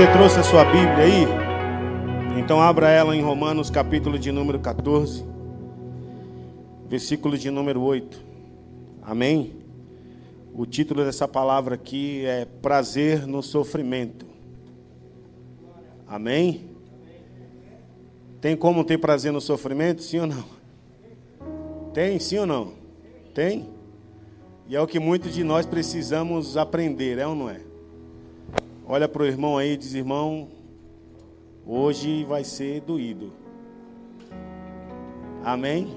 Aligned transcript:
Você 0.00 0.10
trouxe 0.12 0.40
a 0.40 0.42
sua 0.42 0.64
Bíblia 0.64 0.96
aí? 0.96 1.26
Então 2.38 2.58
abra 2.58 2.88
ela 2.88 3.14
em 3.14 3.20
Romanos 3.20 3.68
capítulo 3.68 4.18
de 4.18 4.32
número 4.32 4.58
14, 4.58 5.22
versículo 6.88 7.36
de 7.36 7.50
número 7.50 7.82
8. 7.82 8.18
Amém? 9.02 9.56
O 10.54 10.64
título 10.64 11.04
dessa 11.04 11.28
palavra 11.28 11.74
aqui 11.74 12.24
é 12.24 12.46
Prazer 12.46 13.26
no 13.26 13.42
Sofrimento. 13.42 14.24
Amém? 16.08 16.70
Tem 18.40 18.56
como 18.56 18.82
ter 18.84 18.96
prazer 18.96 19.32
no 19.32 19.40
sofrimento? 19.42 20.02
Sim 20.02 20.20
ou 20.20 20.26
não? 20.28 20.44
Tem, 21.92 22.18
sim 22.18 22.38
ou 22.38 22.46
não? 22.46 22.72
Tem? 23.34 23.68
E 24.66 24.74
é 24.74 24.80
o 24.80 24.86
que 24.86 24.98
muitos 24.98 25.34
de 25.34 25.44
nós 25.44 25.66
precisamos 25.66 26.56
aprender, 26.56 27.18
é 27.18 27.26
ou 27.26 27.34
não 27.34 27.50
é? 27.50 27.69
Olha 28.92 29.08
para 29.08 29.22
o 29.22 29.26
irmão 29.26 29.56
aí 29.56 29.74
e 29.74 29.76
diz: 29.76 29.94
irmão, 29.94 30.48
hoje 31.64 32.24
vai 32.24 32.42
ser 32.42 32.80
doído. 32.80 33.32
Amém? 35.44 35.96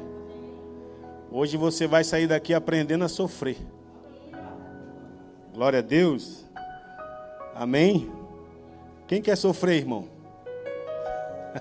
Hoje 1.32 1.58
você 1.58 1.88
vai 1.88 2.04
sair 2.04 2.28
daqui 2.28 2.54
aprendendo 2.54 3.04
a 3.04 3.08
sofrer. 3.08 3.58
Glória 5.56 5.80
a 5.80 5.82
Deus. 5.82 6.46
Amém? 7.56 8.12
Quem 9.08 9.24
quer 9.24 9.38
sofrer, 9.38 9.78
irmão? 9.78 10.08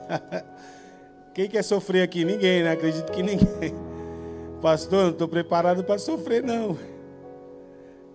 Quem 1.33 1.49
quer 1.49 1.65
sofrer 1.65 2.03
aqui? 2.03 2.27
Ninguém, 2.27 2.63
né? 2.63 2.73
Acredito 2.73 3.11
que 3.11 3.23
ninguém. 3.23 3.75
Pastor, 4.61 5.05
não 5.05 5.11
estou 5.13 5.27
preparado 5.27 5.83
para 5.83 5.99
sofrer, 5.99 6.43
não. 6.43 6.92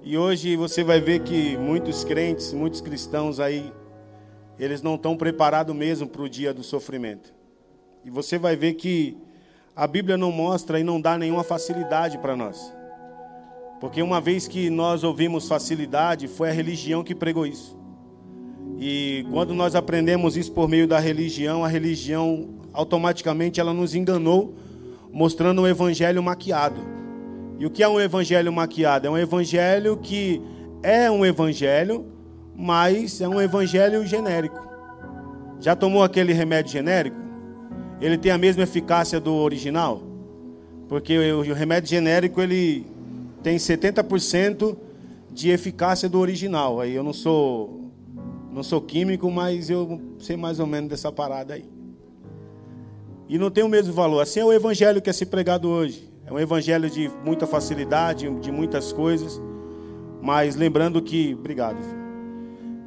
E 0.09 0.17
hoje 0.17 0.55
você 0.55 0.85
vai 0.85 1.01
ver 1.01 1.19
que 1.19 1.57
muitos 1.57 2.05
crentes, 2.05 2.53
muitos 2.53 2.79
cristãos 2.79 3.41
aí, 3.41 3.73
eles 4.57 4.81
não 4.81 4.95
estão 4.95 5.17
preparados 5.17 5.75
mesmo 5.75 6.07
para 6.07 6.21
o 6.21 6.29
dia 6.29 6.53
do 6.53 6.63
sofrimento. 6.63 7.33
E 8.05 8.09
você 8.09 8.37
vai 8.37 8.55
ver 8.55 8.75
que 8.75 9.17
a 9.75 9.85
Bíblia 9.85 10.15
não 10.15 10.31
mostra 10.31 10.79
e 10.79 10.83
não 10.83 11.01
dá 11.01 11.17
nenhuma 11.17 11.43
facilidade 11.43 12.17
para 12.19 12.37
nós. 12.37 12.73
Porque 13.81 14.01
uma 14.01 14.21
vez 14.21 14.47
que 14.47 14.69
nós 14.69 15.03
ouvimos 15.03 15.45
facilidade, 15.45 16.25
foi 16.29 16.51
a 16.51 16.53
religião 16.53 17.03
que 17.03 17.13
pregou 17.13 17.45
isso. 17.45 17.77
E 18.79 19.25
quando 19.29 19.53
nós 19.53 19.75
aprendemos 19.75 20.37
isso 20.37 20.53
por 20.53 20.69
meio 20.69 20.87
da 20.87 20.99
religião, 20.99 21.65
a 21.65 21.67
religião 21.67 22.47
automaticamente 22.71 23.59
ela 23.59 23.73
nos 23.73 23.93
enganou, 23.93 24.55
mostrando 25.11 25.63
um 25.63 25.67
evangelho 25.67 26.23
maquiado. 26.23 26.96
E 27.59 27.65
o 27.65 27.69
que 27.69 27.81
é 27.81 27.87
um 27.87 27.99
evangelho 27.99 28.51
maquiado? 28.53 29.07
É 29.07 29.09
um 29.09 29.17
evangelho 29.17 29.97
que 29.97 30.41
é 30.83 31.09
um 31.09 31.25
evangelho, 31.25 32.05
mas 32.55 33.19
é 33.19 33.27
um 33.27 33.41
evangelho 33.41 34.05
genérico. 34.05 34.67
Já 35.59 35.75
tomou 35.75 36.03
aquele 36.03 36.33
remédio 36.33 36.71
genérico? 36.71 37.17
Ele 37.99 38.17
tem 38.17 38.31
a 38.31 38.37
mesma 38.37 38.63
eficácia 38.63 39.19
do 39.19 39.33
original? 39.33 40.03
Porque 40.87 41.17
o 41.17 41.53
remédio 41.53 41.89
genérico 41.89 42.39
ele 42.39 42.85
tem 43.41 43.57
70% 43.57 44.77
de 45.31 45.49
eficácia 45.49 46.07
do 46.07 46.19
original. 46.19 46.79
Aí 46.79 46.93
eu 46.93 47.03
não 47.03 47.13
sou 47.13 47.91
não 48.51 48.63
sou 48.63 48.81
químico, 48.81 49.29
mas 49.29 49.69
eu 49.69 50.01
sei 50.19 50.35
mais 50.35 50.59
ou 50.59 50.65
menos 50.65 50.89
dessa 50.89 51.11
parada 51.11 51.53
aí. 51.53 51.65
E 53.29 53.37
não 53.37 53.51
tem 53.51 53.63
o 53.63 53.69
mesmo 53.69 53.93
valor. 53.93 54.21
Assim 54.21 54.39
é 54.39 54.45
o 54.45 54.53
evangelho 54.53 55.01
que 55.01 55.09
é 55.09 55.13
se 55.13 55.25
pregado 55.25 55.69
hoje. 55.69 56.09
É 56.27 56.33
um 56.33 56.37
evangelho 56.37 56.89
de 56.89 57.09
muita 57.23 57.47
facilidade, 57.47 58.29
de 58.41 58.51
muitas 58.51 58.91
coisas, 58.91 59.41
mas 60.21 60.57
lembrando 60.57 61.01
que, 61.01 61.33
obrigado. 61.33 61.77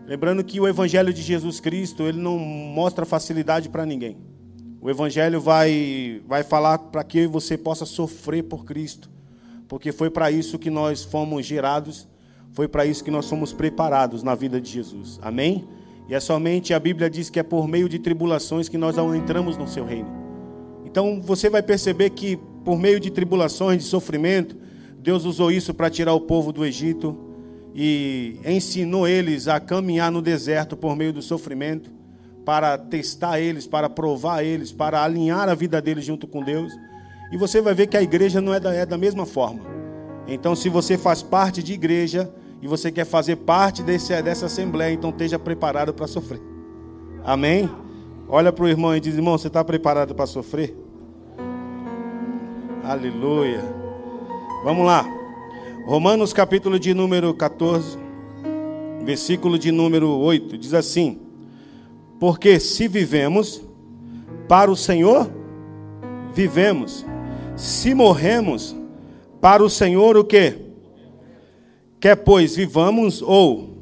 Lembrando 0.06 0.44
que 0.44 0.60
o 0.60 0.68
evangelho 0.68 1.10
de 1.10 1.22
Jesus 1.22 1.58
Cristo, 1.58 2.02
ele 2.02 2.20
não 2.20 2.38
mostra 2.38 3.06
facilidade 3.06 3.70
para 3.70 3.86
ninguém. 3.86 4.18
O 4.78 4.90
evangelho 4.90 5.40
vai 5.40 6.20
vai 6.26 6.42
falar 6.42 6.76
para 6.78 7.02
que 7.02 7.26
você 7.26 7.56
possa 7.56 7.86
sofrer 7.86 8.42
por 8.42 8.66
Cristo, 8.66 9.10
porque 9.66 9.90
foi 9.90 10.10
para 10.10 10.30
isso 10.30 10.58
que 10.58 10.68
nós 10.68 11.02
fomos 11.02 11.46
gerados, 11.46 12.06
foi 12.52 12.68
para 12.68 12.84
isso 12.84 13.02
que 13.02 13.10
nós 13.10 13.26
fomos 13.26 13.54
preparados 13.54 14.22
na 14.22 14.34
vida 14.34 14.60
de 14.60 14.70
Jesus. 14.70 15.18
Amém? 15.22 15.66
E 16.10 16.14
é 16.14 16.20
somente 16.20 16.74
a 16.74 16.78
Bíblia 16.78 17.08
diz 17.08 17.30
que 17.30 17.38
é 17.38 17.42
por 17.42 17.66
meio 17.66 17.88
de 17.88 17.98
tribulações 17.98 18.68
que 18.68 18.76
nós 18.76 18.98
entramos 18.98 19.56
no 19.56 19.66
seu 19.66 19.86
reino. 19.86 20.10
Então 20.84 21.22
você 21.22 21.48
vai 21.48 21.62
perceber 21.62 22.10
que 22.10 22.38
por 22.64 22.78
meio 22.78 23.00
de 23.00 23.10
tribulações, 23.10 23.82
de 23.82 23.88
sofrimento, 23.88 24.56
Deus 24.98 25.24
usou 25.24 25.50
isso 25.50 25.72
para 25.72 25.88
tirar 25.88 26.12
o 26.12 26.20
povo 26.20 26.52
do 26.52 26.64
Egito 26.64 27.16
e 27.74 28.38
ensinou 28.44 29.06
eles 29.06 29.48
a 29.48 29.58
caminhar 29.58 30.10
no 30.10 30.20
deserto 30.20 30.76
por 30.76 30.94
meio 30.96 31.12
do 31.12 31.22
sofrimento, 31.22 31.90
para 32.44 32.76
testar 32.76 33.40
eles, 33.40 33.66
para 33.66 33.88
provar 33.88 34.42
eles, 34.42 34.72
para 34.72 35.02
alinhar 35.02 35.48
a 35.48 35.54
vida 35.54 35.80
deles 35.80 36.04
junto 36.04 36.26
com 36.26 36.42
Deus. 36.42 36.72
E 37.32 37.36
você 37.36 37.60
vai 37.60 37.74
ver 37.74 37.86
que 37.86 37.96
a 37.96 38.02
igreja 38.02 38.40
não 38.40 38.52
é 38.52 38.58
da, 38.58 38.74
é 38.74 38.84
da 38.84 38.98
mesma 38.98 39.24
forma. 39.24 39.60
Então, 40.26 40.54
se 40.54 40.68
você 40.68 40.98
faz 40.98 41.22
parte 41.22 41.62
de 41.62 41.72
igreja 41.72 42.32
e 42.60 42.66
você 42.66 42.90
quer 42.90 43.04
fazer 43.04 43.36
parte 43.36 43.82
desse, 43.82 44.20
dessa 44.22 44.46
assembleia, 44.46 44.92
então 44.92 45.10
esteja 45.10 45.38
preparado 45.38 45.94
para 45.94 46.06
sofrer. 46.06 46.40
Amém? 47.24 47.70
Olha 48.28 48.52
para 48.52 48.64
o 48.64 48.68
irmão 48.68 48.94
e 48.94 49.00
diz: 49.00 49.14
irmão, 49.14 49.38
você 49.38 49.46
está 49.46 49.64
preparado 49.64 50.14
para 50.14 50.26
sofrer? 50.26 50.76
Aleluia. 52.90 53.62
Vamos 54.64 54.84
lá. 54.84 55.06
Romanos 55.86 56.32
capítulo 56.32 56.76
de 56.76 56.92
número 56.92 57.32
14, 57.32 57.96
versículo 59.04 59.56
de 59.56 59.70
número 59.70 60.10
8, 60.10 60.58
diz 60.58 60.74
assim: 60.74 61.20
Porque 62.18 62.58
se 62.58 62.88
vivemos 62.88 63.62
para 64.48 64.68
o 64.68 64.74
Senhor, 64.74 65.30
vivemos. 66.34 67.06
Se 67.54 67.94
morremos 67.94 68.74
para 69.40 69.62
o 69.62 69.70
Senhor, 69.70 70.16
o 70.16 70.24
que? 70.24 70.58
Quer 72.00 72.16
pois 72.16 72.56
vivamos 72.56 73.22
ou 73.22 73.78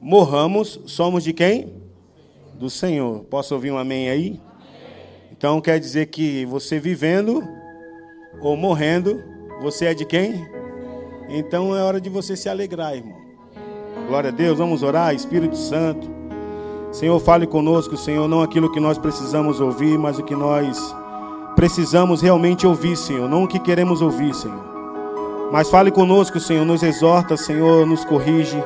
morramos, 0.00 0.80
somos 0.86 1.24
de 1.24 1.32
quem? 1.32 1.72
Do 2.54 2.70
Senhor. 2.70 3.24
Posso 3.24 3.52
ouvir 3.52 3.72
um 3.72 3.78
amém 3.78 4.08
aí? 4.08 4.40
Então 5.32 5.60
quer 5.60 5.80
dizer 5.80 6.06
que 6.06 6.44
você 6.44 6.78
vivendo 6.78 7.57
ou 8.40 8.56
morrendo, 8.56 9.22
você 9.60 9.86
é 9.86 9.94
de 9.94 10.04
quem? 10.04 10.46
Então 11.28 11.76
é 11.76 11.82
hora 11.82 12.00
de 12.00 12.08
você 12.08 12.36
se 12.36 12.48
alegrar, 12.48 12.94
irmão. 12.94 13.16
Glória 14.06 14.30
a 14.30 14.32
Deus, 14.32 14.58
vamos 14.58 14.82
orar, 14.82 15.14
Espírito 15.14 15.56
Santo. 15.56 16.08
Senhor, 16.90 17.18
fale 17.20 17.46
conosco, 17.46 17.96
Senhor, 17.96 18.26
não 18.26 18.42
aquilo 18.42 18.72
que 18.72 18.80
nós 18.80 18.96
precisamos 18.96 19.60
ouvir, 19.60 19.98
mas 19.98 20.18
o 20.18 20.22
que 20.22 20.34
nós 20.34 20.94
precisamos 21.54 22.22
realmente 22.22 22.66
ouvir, 22.66 22.96
Senhor, 22.96 23.28
não 23.28 23.44
o 23.44 23.48
que 23.48 23.58
queremos 23.58 24.00
ouvir, 24.00 24.34
Senhor. 24.34 24.64
Mas 25.52 25.68
fale 25.68 25.90
conosco, 25.90 26.40
Senhor, 26.40 26.64
nos 26.64 26.82
exorta, 26.82 27.36
Senhor, 27.36 27.86
nos 27.86 28.04
corrige, 28.04 28.62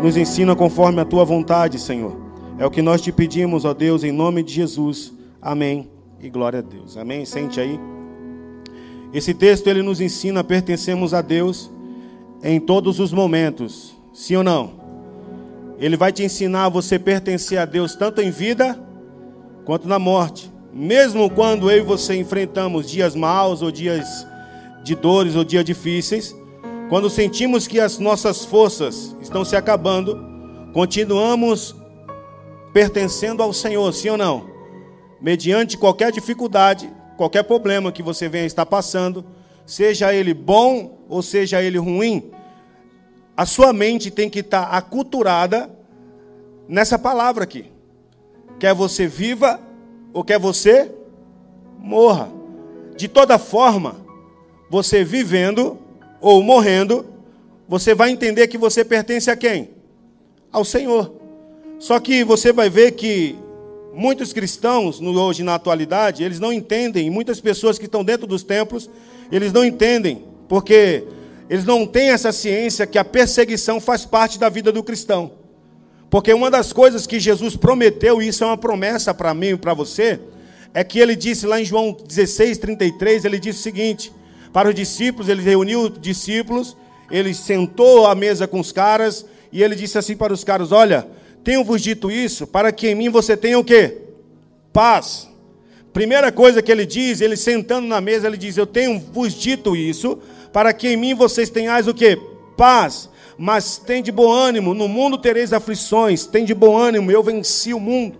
nos 0.00 0.16
ensina 0.16 0.54
conforme 0.54 1.00
a 1.00 1.04
tua 1.04 1.24
vontade, 1.24 1.78
Senhor. 1.78 2.16
É 2.58 2.64
o 2.64 2.70
que 2.70 2.82
nós 2.82 3.00
te 3.00 3.10
pedimos, 3.10 3.64
ó 3.64 3.74
Deus, 3.74 4.04
em 4.04 4.12
nome 4.12 4.42
de 4.42 4.52
Jesus. 4.52 5.12
Amém. 5.40 5.90
E 6.20 6.28
glória 6.28 6.60
a 6.60 6.62
Deus. 6.62 6.96
Amém. 6.96 7.24
Sente 7.24 7.60
aí. 7.60 7.95
Esse 9.16 9.32
texto 9.32 9.66
ele 9.68 9.80
nos 9.80 9.98
ensina 9.98 10.40
a 10.40 10.44
pertencermos 10.44 11.14
a 11.14 11.22
Deus 11.22 11.70
em 12.42 12.60
todos 12.60 13.00
os 13.00 13.14
momentos. 13.14 13.96
Sim 14.12 14.36
ou 14.36 14.44
não? 14.44 14.74
Ele 15.78 15.96
vai 15.96 16.12
te 16.12 16.22
ensinar 16.22 16.66
a 16.66 16.68
você 16.68 16.98
pertencer 16.98 17.56
a 17.56 17.64
Deus 17.64 17.96
tanto 17.96 18.20
em 18.20 18.30
vida 18.30 18.78
quanto 19.64 19.88
na 19.88 19.98
morte. 19.98 20.52
Mesmo 20.70 21.30
quando 21.30 21.70
eu 21.70 21.78
e 21.78 21.80
você 21.80 22.14
enfrentamos 22.14 22.90
dias 22.90 23.14
maus 23.14 23.62
ou 23.62 23.70
dias 23.70 24.26
de 24.84 24.94
dores 24.94 25.34
ou 25.34 25.44
dias 25.44 25.64
difíceis, 25.64 26.36
quando 26.90 27.08
sentimos 27.08 27.66
que 27.66 27.80
as 27.80 27.98
nossas 27.98 28.44
forças 28.44 29.16
estão 29.22 29.46
se 29.46 29.56
acabando, 29.56 30.22
continuamos 30.74 31.74
pertencendo 32.70 33.42
ao 33.42 33.54
Senhor, 33.54 33.90
sim 33.94 34.10
ou 34.10 34.18
não? 34.18 34.44
Mediante 35.22 35.78
qualquer 35.78 36.12
dificuldade, 36.12 36.94
qualquer 37.16 37.44
problema 37.44 37.90
que 37.90 38.02
você 38.02 38.28
venha 38.28 38.46
estar 38.46 38.66
passando, 38.66 39.24
seja 39.64 40.12
ele 40.12 40.34
bom 40.34 40.98
ou 41.08 41.22
seja 41.22 41.62
ele 41.62 41.78
ruim, 41.78 42.30
a 43.36 43.44
sua 43.44 43.72
mente 43.72 44.10
tem 44.10 44.30
que 44.30 44.40
estar 44.40 44.64
aculturada 44.64 45.70
nessa 46.68 46.98
palavra 46.98 47.44
aqui. 47.44 47.66
Quer 48.58 48.74
você 48.74 49.06
viva 49.06 49.60
ou 50.12 50.24
quer 50.24 50.38
você 50.38 50.90
morra. 51.78 52.30
De 52.96 53.08
toda 53.08 53.38
forma, 53.38 53.96
você 54.70 55.04
vivendo 55.04 55.78
ou 56.20 56.42
morrendo, 56.42 57.04
você 57.68 57.94
vai 57.94 58.10
entender 58.10 58.46
que 58.48 58.56
você 58.56 58.84
pertence 58.84 59.30
a 59.30 59.36
quem? 59.36 59.70
Ao 60.50 60.64
Senhor. 60.64 61.12
Só 61.78 62.00
que 62.00 62.24
você 62.24 62.52
vai 62.52 62.70
ver 62.70 62.92
que 62.92 63.36
Muitos 63.98 64.30
cristãos, 64.34 65.00
hoje 65.00 65.42
na 65.42 65.54
atualidade, 65.54 66.22
eles 66.22 66.38
não 66.38 66.52
entendem, 66.52 67.08
muitas 67.08 67.40
pessoas 67.40 67.78
que 67.78 67.86
estão 67.86 68.04
dentro 68.04 68.26
dos 68.26 68.42
templos, 68.42 68.90
eles 69.32 69.54
não 69.54 69.64
entendem, 69.64 70.22
porque 70.46 71.02
eles 71.48 71.64
não 71.64 71.86
têm 71.86 72.10
essa 72.10 72.30
ciência 72.30 72.86
que 72.86 72.98
a 72.98 73.04
perseguição 73.04 73.80
faz 73.80 74.04
parte 74.04 74.38
da 74.38 74.50
vida 74.50 74.70
do 74.70 74.82
cristão. 74.82 75.32
Porque 76.10 76.30
uma 76.34 76.50
das 76.50 76.74
coisas 76.74 77.06
que 77.06 77.18
Jesus 77.18 77.56
prometeu, 77.56 78.20
e 78.20 78.28
isso 78.28 78.44
é 78.44 78.46
uma 78.46 78.58
promessa 78.58 79.14
para 79.14 79.32
mim 79.32 79.52
e 79.52 79.56
para 79.56 79.72
você, 79.72 80.20
é 80.74 80.84
que 80.84 80.98
ele 80.98 81.16
disse 81.16 81.46
lá 81.46 81.58
em 81.58 81.64
João 81.64 81.96
16, 82.06 82.58
33, 82.58 83.24
ele 83.24 83.38
disse 83.38 83.60
o 83.60 83.62
seguinte: 83.62 84.12
para 84.52 84.68
os 84.68 84.74
discípulos, 84.74 85.26
ele 85.30 85.40
reuniu 85.40 85.84
os 85.84 85.98
discípulos, 85.98 86.76
ele 87.10 87.32
sentou 87.32 88.06
à 88.06 88.14
mesa 88.14 88.46
com 88.46 88.60
os 88.60 88.72
caras, 88.72 89.24
e 89.50 89.62
ele 89.62 89.74
disse 89.74 89.96
assim 89.96 90.14
para 90.14 90.34
os 90.34 90.44
caras: 90.44 90.70
Olha, 90.70 91.08
tenho-vos 91.46 91.80
dito 91.80 92.10
isso, 92.10 92.44
para 92.44 92.72
que 92.72 92.88
em 92.88 92.94
mim 92.96 93.08
você 93.08 93.36
tenha 93.36 93.56
o 93.56 93.62
quê? 93.62 93.98
Paz. 94.72 95.28
Primeira 95.92 96.32
coisa 96.32 96.60
que 96.60 96.72
ele 96.72 96.84
diz, 96.84 97.20
ele 97.20 97.36
sentando 97.36 97.86
na 97.86 98.00
mesa, 98.00 98.26
ele 98.26 98.36
diz: 98.36 98.56
Eu 98.56 98.66
tenho 98.66 98.98
vos 98.98 99.32
dito 99.32 99.76
isso, 99.76 100.18
para 100.52 100.72
que 100.72 100.88
em 100.88 100.96
mim 100.96 101.14
vocês 101.14 101.48
tenhais 101.48 101.86
o 101.86 101.94
quê? 101.94 102.18
Paz. 102.56 103.08
Mas 103.38 103.78
tem 103.78 104.02
de 104.02 104.10
bom 104.10 104.28
ânimo, 104.28 104.74
no 104.74 104.88
mundo 104.88 105.16
tereis 105.16 105.52
aflições, 105.52 106.26
tem 106.26 106.44
de 106.44 106.52
bom 106.52 106.76
ânimo, 106.76 107.12
eu 107.12 107.22
venci 107.22 107.72
o 107.72 107.78
mundo. 107.78 108.18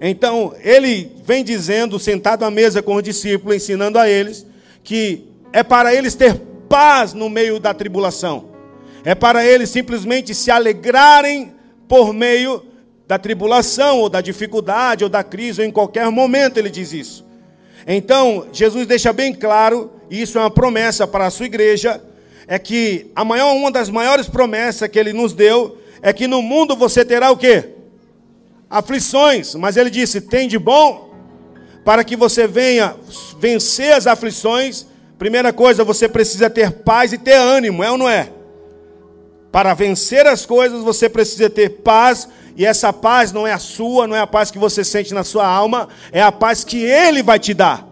Então, 0.00 0.52
ele 0.64 1.12
vem 1.24 1.44
dizendo, 1.44 1.96
sentado 1.96 2.44
à 2.44 2.50
mesa 2.50 2.82
com 2.82 2.96
os 2.96 3.04
discípulos, 3.04 3.54
ensinando 3.54 4.00
a 4.00 4.08
eles, 4.08 4.44
que 4.82 5.28
é 5.52 5.62
para 5.62 5.94
eles 5.94 6.16
ter 6.16 6.34
paz 6.68 7.14
no 7.14 7.30
meio 7.30 7.60
da 7.60 7.72
tribulação. 7.72 8.48
É 9.04 9.14
para 9.14 9.46
eles 9.46 9.70
simplesmente 9.70 10.34
se 10.34 10.50
alegrarem 10.50 11.61
por 11.92 12.14
meio 12.14 12.64
da 13.06 13.18
tribulação, 13.18 13.98
ou 13.98 14.08
da 14.08 14.22
dificuldade, 14.22 15.04
ou 15.04 15.10
da 15.10 15.22
crise, 15.22 15.60
ou 15.60 15.66
em 15.66 15.70
qualquer 15.70 16.10
momento 16.10 16.56
ele 16.56 16.70
diz 16.70 16.90
isso. 16.90 17.22
Então, 17.86 18.46
Jesus 18.50 18.86
deixa 18.86 19.12
bem 19.12 19.34
claro, 19.34 19.92
e 20.08 20.22
isso 20.22 20.38
é 20.38 20.40
uma 20.40 20.50
promessa 20.50 21.06
para 21.06 21.26
a 21.26 21.30
sua 21.30 21.44
igreja, 21.44 22.02
é 22.46 22.58
que 22.58 23.10
a 23.14 23.26
maior, 23.26 23.52
uma 23.52 23.70
das 23.70 23.90
maiores 23.90 24.26
promessas 24.26 24.88
que 24.88 24.98
ele 24.98 25.12
nos 25.12 25.34
deu 25.34 25.76
é 26.00 26.14
que 26.14 26.26
no 26.26 26.40
mundo 26.40 26.74
você 26.74 27.04
terá 27.04 27.30
o 27.30 27.36
quê? 27.36 27.74
Aflições, 28.70 29.54
mas 29.54 29.76
ele 29.76 29.90
disse: 29.90 30.18
tem 30.18 30.48
de 30.48 30.58
bom 30.58 31.12
para 31.84 32.02
que 32.02 32.16
você 32.16 32.46
venha 32.46 32.96
vencer 33.38 33.92
as 33.92 34.06
aflições. 34.06 34.86
Primeira 35.18 35.52
coisa, 35.52 35.84
você 35.84 36.08
precisa 36.08 36.48
ter 36.48 36.70
paz 36.70 37.12
e 37.12 37.18
ter 37.18 37.34
ânimo, 37.34 37.84
é 37.84 37.90
ou 37.90 37.98
não 37.98 38.08
é? 38.08 38.30
Para 39.52 39.74
vencer 39.74 40.26
as 40.26 40.46
coisas, 40.46 40.82
você 40.82 41.10
precisa 41.10 41.50
ter 41.50 41.68
paz, 41.82 42.26
e 42.56 42.64
essa 42.64 42.90
paz 42.90 43.32
não 43.32 43.46
é 43.46 43.52
a 43.52 43.58
sua, 43.58 44.06
não 44.06 44.16
é 44.16 44.20
a 44.20 44.26
paz 44.26 44.50
que 44.50 44.58
você 44.58 44.82
sente 44.82 45.12
na 45.12 45.22
sua 45.22 45.46
alma, 45.46 45.90
é 46.10 46.22
a 46.22 46.32
paz 46.32 46.64
que 46.64 46.82
Ele 46.82 47.22
vai 47.22 47.38
te 47.38 47.52
dar. 47.52 47.86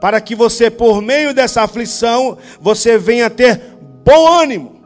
Para 0.00 0.20
que 0.22 0.34
você, 0.34 0.70
por 0.70 1.02
meio 1.02 1.34
dessa 1.34 1.62
aflição, 1.62 2.38
você 2.58 2.96
venha 2.96 3.28
ter 3.28 3.60
bom 4.02 4.26
ânimo. 4.26 4.80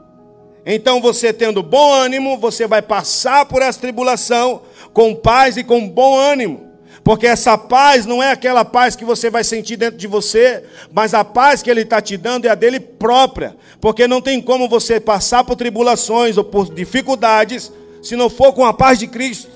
Então, 0.67 1.01
você 1.01 1.33
tendo 1.33 1.63
bom 1.63 1.93
ânimo, 1.95 2.37
você 2.37 2.67
vai 2.67 2.83
passar 2.83 3.47
por 3.47 3.63
essa 3.63 3.81
tribulação 3.81 4.63
com 4.93 5.15
paz 5.15 5.57
e 5.57 5.63
com 5.63 5.89
bom 5.89 6.19
ânimo. 6.19 6.66
Porque 7.05 7.27
essa 7.27 7.57
paz 7.57 8.05
não 8.05 8.23
é 8.23 8.33
aquela 8.33 8.65
paz 8.65 8.97
que 8.97 9.05
você 9.05 9.31
vai 9.31 9.45
sentir 9.45 9.77
dentro 9.77 9.99
de 9.99 10.07
você, 10.07 10.65
mas 10.93 11.15
a 11.15 11.25
paz 11.25 11.63
que 11.63 11.71
Ele 11.71 11.83
está 11.83 12.01
te 12.01 12.17
dando 12.17 12.47
é 12.47 12.49
a 12.49 12.55
dele 12.55 12.81
própria. 12.81 13.57
Porque 13.81 14.09
não 14.09 14.21
tem 14.21 14.41
como 14.41 14.69
você 14.69 14.99
passar 14.99 15.45
por 15.45 15.57
tribulações 15.57 16.37
ou 16.37 16.45
por 16.45 16.73
dificuldades 16.73 17.73
se 18.03 18.17
não 18.17 18.31
for 18.31 18.53
com 18.53 18.65
a 18.65 18.73
paz 18.73 18.99
de 18.99 19.07
Cristo, 19.07 19.51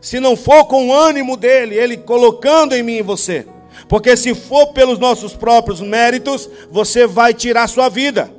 se 0.00 0.20
não 0.20 0.36
for 0.36 0.64
com 0.66 0.88
o 0.88 0.94
ânimo 0.94 1.36
dele, 1.36 1.74
Ele 1.74 1.96
colocando 1.96 2.74
em 2.74 2.82
mim 2.82 2.98
e 2.98 3.02
você. 3.02 3.46
Porque 3.88 4.16
se 4.16 4.34
for 4.34 4.68
pelos 4.68 4.98
nossos 4.98 5.34
próprios 5.34 5.80
méritos, 5.80 6.48
você 6.70 7.06
vai 7.06 7.34
tirar 7.34 7.68
sua 7.68 7.88
vida. 7.88 8.30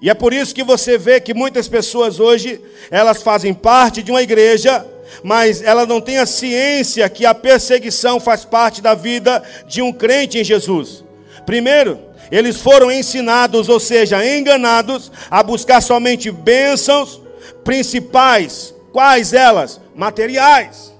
E 0.00 0.10
é 0.10 0.14
por 0.14 0.32
isso 0.32 0.54
que 0.54 0.62
você 0.62 0.98
vê 0.98 1.20
que 1.20 1.32
muitas 1.32 1.68
pessoas 1.68 2.20
hoje, 2.20 2.60
elas 2.90 3.22
fazem 3.22 3.54
parte 3.54 4.02
de 4.02 4.10
uma 4.10 4.22
igreja, 4.22 4.86
mas 5.22 5.62
ela 5.62 5.86
não 5.86 6.00
tem 6.00 6.18
a 6.18 6.26
ciência 6.26 7.08
que 7.08 7.24
a 7.26 7.34
perseguição 7.34 8.18
faz 8.18 8.44
parte 8.44 8.80
da 8.80 8.94
vida 8.94 9.42
de 9.66 9.82
um 9.82 9.92
crente 9.92 10.38
em 10.38 10.44
Jesus. 10.44 11.04
Primeiro, 11.44 12.00
eles 12.30 12.60
foram 12.60 12.90
ensinados, 12.90 13.68
ou 13.68 13.78
seja, 13.78 14.24
enganados, 14.26 15.12
a 15.30 15.42
buscar 15.42 15.80
somente 15.80 16.30
bênçãos 16.30 17.20
principais. 17.62 18.74
Quais 18.92 19.32
elas? 19.32 19.80
Materiais. 19.94 20.95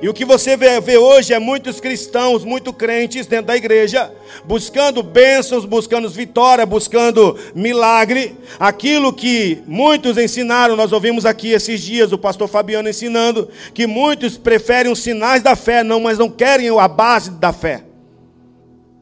E 0.00 0.08
o 0.10 0.14
que 0.14 0.26
você 0.26 0.58
vê, 0.58 0.78
vê, 0.78 0.98
hoje 0.98 1.32
é 1.32 1.38
muitos 1.38 1.80
cristãos, 1.80 2.44
muito 2.44 2.70
crentes 2.70 3.26
dentro 3.26 3.46
da 3.46 3.56
igreja, 3.56 4.12
buscando 4.44 5.02
bênçãos, 5.02 5.64
buscando 5.64 6.10
vitória, 6.10 6.66
buscando 6.66 7.38
milagre. 7.54 8.36
Aquilo 8.60 9.10
que 9.10 9.62
muitos 9.66 10.18
ensinaram, 10.18 10.76
nós 10.76 10.92
ouvimos 10.92 11.24
aqui 11.24 11.52
esses 11.52 11.80
dias 11.80 12.12
o 12.12 12.18
pastor 12.18 12.46
Fabiano 12.46 12.90
ensinando, 12.90 13.48
que 13.72 13.86
muitos 13.86 14.36
preferem 14.36 14.92
os 14.92 14.98
sinais 14.98 15.42
da 15.42 15.56
fé, 15.56 15.82
não, 15.82 16.00
mas 16.00 16.18
não 16.18 16.28
querem 16.28 16.68
a 16.78 16.88
base 16.88 17.30
da 17.30 17.52
fé. 17.52 17.82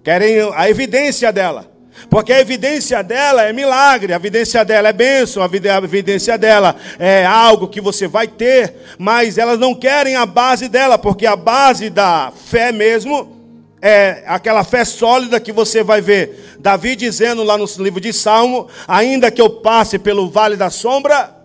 Querem 0.05 0.49
a 0.55 0.71
evidência 0.71 1.33
dela. 1.33 1.74
Porque 2.11 2.33
a 2.33 2.41
evidência 2.41 3.03
dela 3.03 3.43
é 3.43 3.53
milagre, 3.53 4.13
a 4.13 4.17
evidência 4.17 4.65
dela 4.65 4.89
é 4.89 4.93
bênção, 4.93 5.43
a 5.43 5.47
evidência 5.47 6.37
dela 6.37 6.77
é 6.99 7.25
algo 7.25 7.69
que 7.69 7.81
você 7.81 8.07
vai 8.07 8.27
ter, 8.27 8.75
mas 8.99 9.39
elas 9.39 9.59
não 9.59 9.75
querem 9.75 10.17
a 10.17 10.27
base 10.27 10.69
dela, 10.69 10.99
porque 10.99 11.27
a 11.27 11.37
base 11.37 11.91
da 11.91 12.33
fé 12.47 12.73
mesmo 12.73 13.33
é 13.81 14.23
aquela 14.27 14.65
fé 14.65 14.85
sólida 14.85 15.39
que 15.39 15.53
você 15.53 15.83
vai 15.83 16.01
ver 16.01 16.57
Davi 16.65 16.97
dizendo 16.97 17.45
lá 17.45 17.59
no 17.59 17.67
livro 17.79 18.01
de 18.01 18.11
Salmo: 18.11 18.69
ainda 18.89 19.31
que 19.31 19.43
eu 19.43 19.51
passe 19.51 19.99
pelo 19.99 20.31
vale 20.31 20.57
da 20.57 20.71
sombra, 20.71 21.37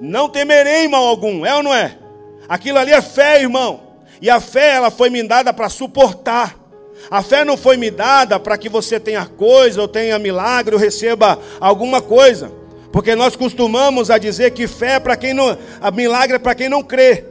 não 0.00 0.28
temerei 0.28 0.86
mal 0.86 1.04
algum, 1.04 1.44
é 1.44 1.56
ou 1.56 1.62
não 1.64 1.74
é? 1.74 1.98
Aquilo 2.48 2.78
ali 2.78 2.92
é 2.92 3.02
fé, 3.02 3.42
irmão, 3.42 3.80
e 4.22 4.30
a 4.30 4.38
fé 4.38 4.74
ela 4.74 4.92
foi 4.92 5.10
me 5.10 5.20
dada 5.24 5.52
para 5.52 5.68
suportar. 5.68 6.56
A 7.10 7.22
fé 7.22 7.44
não 7.44 7.56
foi 7.56 7.76
me 7.76 7.90
dada 7.90 8.38
para 8.38 8.58
que 8.58 8.68
você 8.68 8.98
tenha 9.00 9.24
coisa, 9.26 9.80
ou 9.80 9.88
tenha 9.88 10.18
milagre, 10.18 10.74
ou 10.74 10.80
receba 10.80 11.38
alguma 11.60 12.02
coisa. 12.02 12.52
Porque 12.92 13.14
nós 13.14 13.36
costumamos 13.36 14.10
a 14.10 14.18
dizer 14.18 14.50
que 14.52 14.66
fé 14.66 14.94
é 14.94 15.00
para 15.00 15.16
quem 15.16 15.34
não, 15.34 15.56
a 15.80 15.90
milagre 15.90 16.36
é 16.36 16.38
para 16.38 16.54
quem 16.54 16.68
não 16.68 16.82
crê. 16.82 17.24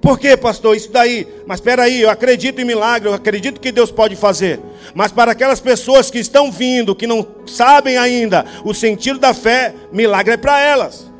Por 0.00 0.18
quê, 0.18 0.36
pastor? 0.36 0.76
Isso 0.76 0.90
daí. 0.90 1.26
Mas 1.46 1.58
espera 1.58 1.82
aí, 1.82 2.02
eu 2.02 2.10
acredito 2.10 2.60
em 2.60 2.64
milagre, 2.64 3.08
eu 3.08 3.14
acredito 3.14 3.60
que 3.60 3.72
Deus 3.72 3.90
pode 3.90 4.14
fazer. 4.14 4.60
Mas 4.94 5.10
para 5.10 5.32
aquelas 5.32 5.60
pessoas 5.60 6.10
que 6.10 6.18
estão 6.18 6.52
vindo, 6.52 6.94
que 6.94 7.06
não 7.06 7.26
sabem 7.46 7.98
ainda 7.98 8.44
o 8.64 8.72
sentido 8.72 9.18
da 9.18 9.34
fé, 9.34 9.74
milagre 9.92 10.34
é 10.34 10.36
para 10.36 10.60
elas. 10.60 11.10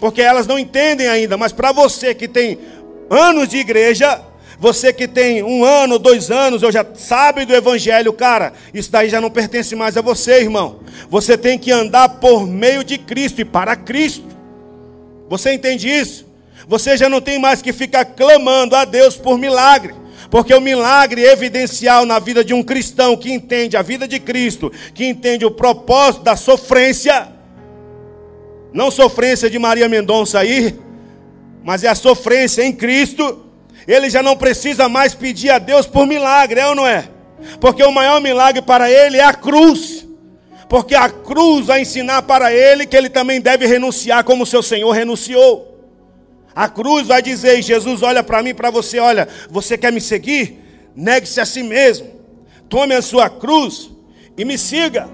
Porque 0.00 0.20
elas 0.20 0.46
não 0.46 0.58
entendem 0.58 1.06
ainda, 1.06 1.36
mas 1.36 1.52
para 1.52 1.72
você 1.72 2.14
que 2.14 2.28
tem 2.28 2.58
anos 3.08 3.48
de 3.48 3.58
igreja, 3.58 4.20
você 4.58 4.92
que 4.92 5.06
tem 5.06 5.42
um 5.42 5.64
ano, 5.64 5.98
dois 5.98 6.30
anos, 6.30 6.62
ou 6.62 6.72
já 6.72 6.84
sabe 6.94 7.44
do 7.44 7.54
Evangelho, 7.54 8.12
cara, 8.12 8.54
isso 8.72 8.90
daí 8.90 9.08
já 9.08 9.20
não 9.20 9.30
pertence 9.30 9.76
mais 9.76 9.96
a 9.96 10.00
você, 10.00 10.40
irmão. 10.40 10.80
Você 11.10 11.36
tem 11.36 11.58
que 11.58 11.70
andar 11.70 12.08
por 12.08 12.46
meio 12.46 12.82
de 12.82 12.96
Cristo 12.96 13.40
e 13.40 13.44
para 13.44 13.76
Cristo. 13.76 14.24
Você 15.28 15.52
entende 15.52 15.88
isso? 15.88 16.26
Você 16.66 16.96
já 16.96 17.08
não 17.08 17.20
tem 17.20 17.38
mais 17.38 17.60
que 17.60 17.72
ficar 17.72 18.04
clamando 18.04 18.74
a 18.74 18.84
Deus 18.84 19.16
por 19.16 19.38
milagre. 19.38 19.94
Porque 20.30 20.52
o 20.52 20.60
milagre 20.60 21.22
evidencial 21.22 22.04
na 22.04 22.18
vida 22.18 22.44
de 22.44 22.52
um 22.52 22.62
cristão 22.62 23.16
que 23.16 23.30
entende 23.30 23.76
a 23.76 23.82
vida 23.82 24.08
de 24.08 24.18
Cristo, 24.18 24.72
que 24.92 25.04
entende 25.04 25.44
o 25.44 25.50
propósito 25.50 26.24
da 26.24 26.34
sofrência, 26.34 27.28
não 28.72 28.90
sofrência 28.90 29.48
de 29.48 29.58
Maria 29.58 29.88
Mendonça 29.88 30.40
aí, 30.40 30.76
mas 31.62 31.84
é 31.84 31.88
a 31.88 31.94
sofrência 31.94 32.62
em 32.64 32.72
Cristo 32.72 33.45
ele 33.86 34.10
já 34.10 34.22
não 34.22 34.36
precisa 34.36 34.88
mais 34.88 35.14
pedir 35.14 35.50
a 35.50 35.58
Deus 35.58 35.86
por 35.86 36.06
milagre, 36.06 36.60
é 36.60 36.66
ou 36.66 36.74
não 36.74 36.86
é? 36.86 37.08
Porque 37.60 37.82
o 37.82 37.92
maior 37.92 38.20
milagre 38.20 38.62
para 38.62 38.90
ele 38.90 39.18
é 39.18 39.24
a 39.24 39.32
cruz. 39.32 40.06
Porque 40.68 40.94
a 40.94 41.08
cruz 41.08 41.66
vai 41.66 41.82
ensinar 41.82 42.22
para 42.22 42.52
ele 42.52 42.86
que 42.86 42.96
ele 42.96 43.08
também 43.08 43.40
deve 43.40 43.66
renunciar 43.66 44.24
como 44.24 44.44
seu 44.44 44.62
Senhor 44.62 44.90
renunciou. 44.90 45.76
A 46.54 46.68
cruz 46.68 47.06
vai 47.06 47.22
dizer: 47.22 47.62
Jesus, 47.62 48.02
olha 48.02 48.22
para 48.24 48.42
mim, 48.42 48.54
para 48.54 48.70
você, 48.70 48.98
olha, 48.98 49.28
você 49.48 49.78
quer 49.78 49.92
me 49.92 50.00
seguir? 50.00 50.58
Negue-se 50.96 51.40
a 51.40 51.44
si 51.44 51.62
mesmo, 51.62 52.08
tome 52.68 52.94
a 52.94 53.02
sua 53.02 53.28
cruz 53.28 53.90
e 54.36 54.44
me 54.44 54.58
siga. 54.58 55.08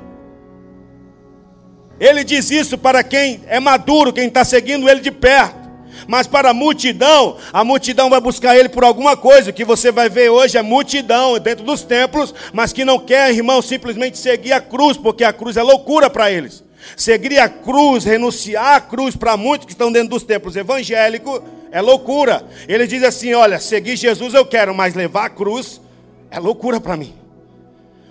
Ele 2.00 2.24
diz 2.24 2.50
isso 2.50 2.78
para 2.78 3.02
quem 3.02 3.42
é 3.46 3.60
maduro, 3.60 4.12
quem 4.12 4.28
está 4.28 4.44
seguindo 4.44 4.88
ele 4.88 5.00
de 5.00 5.10
perto. 5.10 5.61
Mas 6.06 6.26
para 6.26 6.50
a 6.50 6.54
multidão, 6.54 7.36
a 7.52 7.64
multidão 7.64 8.10
vai 8.10 8.20
buscar 8.20 8.56
ele 8.56 8.68
por 8.68 8.84
alguma 8.84 9.16
coisa. 9.16 9.52
Que 9.52 9.64
você 9.64 9.90
vai 9.90 10.08
ver 10.08 10.30
hoje 10.30 10.58
é 10.58 10.62
multidão 10.62 11.38
dentro 11.38 11.64
dos 11.64 11.82
templos, 11.82 12.34
mas 12.52 12.72
que 12.72 12.84
não 12.84 12.98
quer, 12.98 13.32
irmão, 13.32 13.62
simplesmente 13.62 14.18
seguir 14.18 14.52
a 14.52 14.60
cruz, 14.60 14.96
porque 14.96 15.24
a 15.24 15.32
cruz 15.32 15.56
é 15.56 15.62
loucura 15.62 16.10
para 16.10 16.30
eles. 16.30 16.62
Seguir 16.96 17.38
a 17.38 17.48
cruz, 17.48 18.04
renunciar 18.04 18.74
à 18.74 18.80
cruz 18.80 19.14
para 19.16 19.36
muitos 19.36 19.66
que 19.66 19.72
estão 19.72 19.92
dentro 19.92 20.10
dos 20.10 20.24
templos 20.24 20.56
evangélicos 20.56 21.40
é 21.70 21.80
loucura. 21.80 22.44
Ele 22.68 22.86
diz 22.86 23.02
assim: 23.02 23.32
Olha, 23.34 23.58
seguir 23.58 23.96
Jesus 23.96 24.34
eu 24.34 24.44
quero, 24.44 24.74
mas 24.74 24.94
levar 24.94 25.26
a 25.26 25.30
cruz 25.30 25.80
é 26.30 26.38
loucura 26.38 26.80
para 26.80 26.96
mim. 26.96 27.21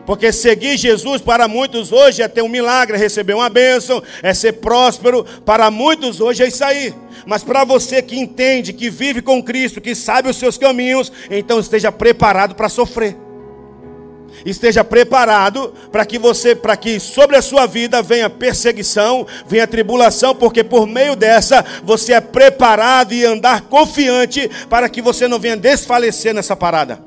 Porque 0.05 0.31
seguir 0.31 0.77
Jesus 0.77 1.21
para 1.21 1.47
muitos 1.47 1.91
hoje 1.91 2.21
é 2.21 2.27
ter 2.27 2.41
um 2.41 2.49
milagre, 2.49 2.97
é 2.97 2.99
receber 2.99 3.33
uma 3.33 3.49
bênção, 3.49 4.01
é 4.23 4.33
ser 4.33 4.53
próspero. 4.53 5.23
Para 5.45 5.69
muitos 5.69 6.19
hoje 6.19 6.43
é 6.43 6.47
isso 6.47 6.63
aí. 6.63 6.93
Mas 7.25 7.43
para 7.43 7.63
você 7.63 8.01
que 8.01 8.17
entende, 8.17 8.73
que 8.73 8.89
vive 8.89 9.21
com 9.21 9.43
Cristo, 9.43 9.79
que 9.79 9.93
sabe 9.93 10.29
os 10.29 10.37
seus 10.37 10.57
caminhos, 10.57 11.11
então 11.29 11.59
esteja 11.59 11.91
preparado 11.91 12.55
para 12.55 12.69
sofrer. 12.69 13.15
Esteja 14.45 14.83
preparado 14.83 15.73
para 15.91 16.05
que 16.05 16.17
você, 16.17 16.55
para 16.55 16.75
que 16.75 16.99
sobre 16.99 17.35
a 17.35 17.41
sua 17.41 17.67
vida 17.67 18.01
venha 18.01 18.29
perseguição, 18.29 19.27
venha 19.45 19.67
tribulação, 19.67 20.33
porque 20.33 20.63
por 20.63 20.87
meio 20.87 21.15
dessa 21.15 21.63
você 21.83 22.13
é 22.13 22.21
preparado 22.21 23.13
e 23.13 23.25
andar 23.25 23.61
confiante 23.61 24.49
para 24.69 24.89
que 24.89 25.01
você 25.01 25.27
não 25.27 25.37
venha 25.37 25.57
desfalecer 25.57 26.33
nessa 26.33 26.55
parada. 26.55 27.03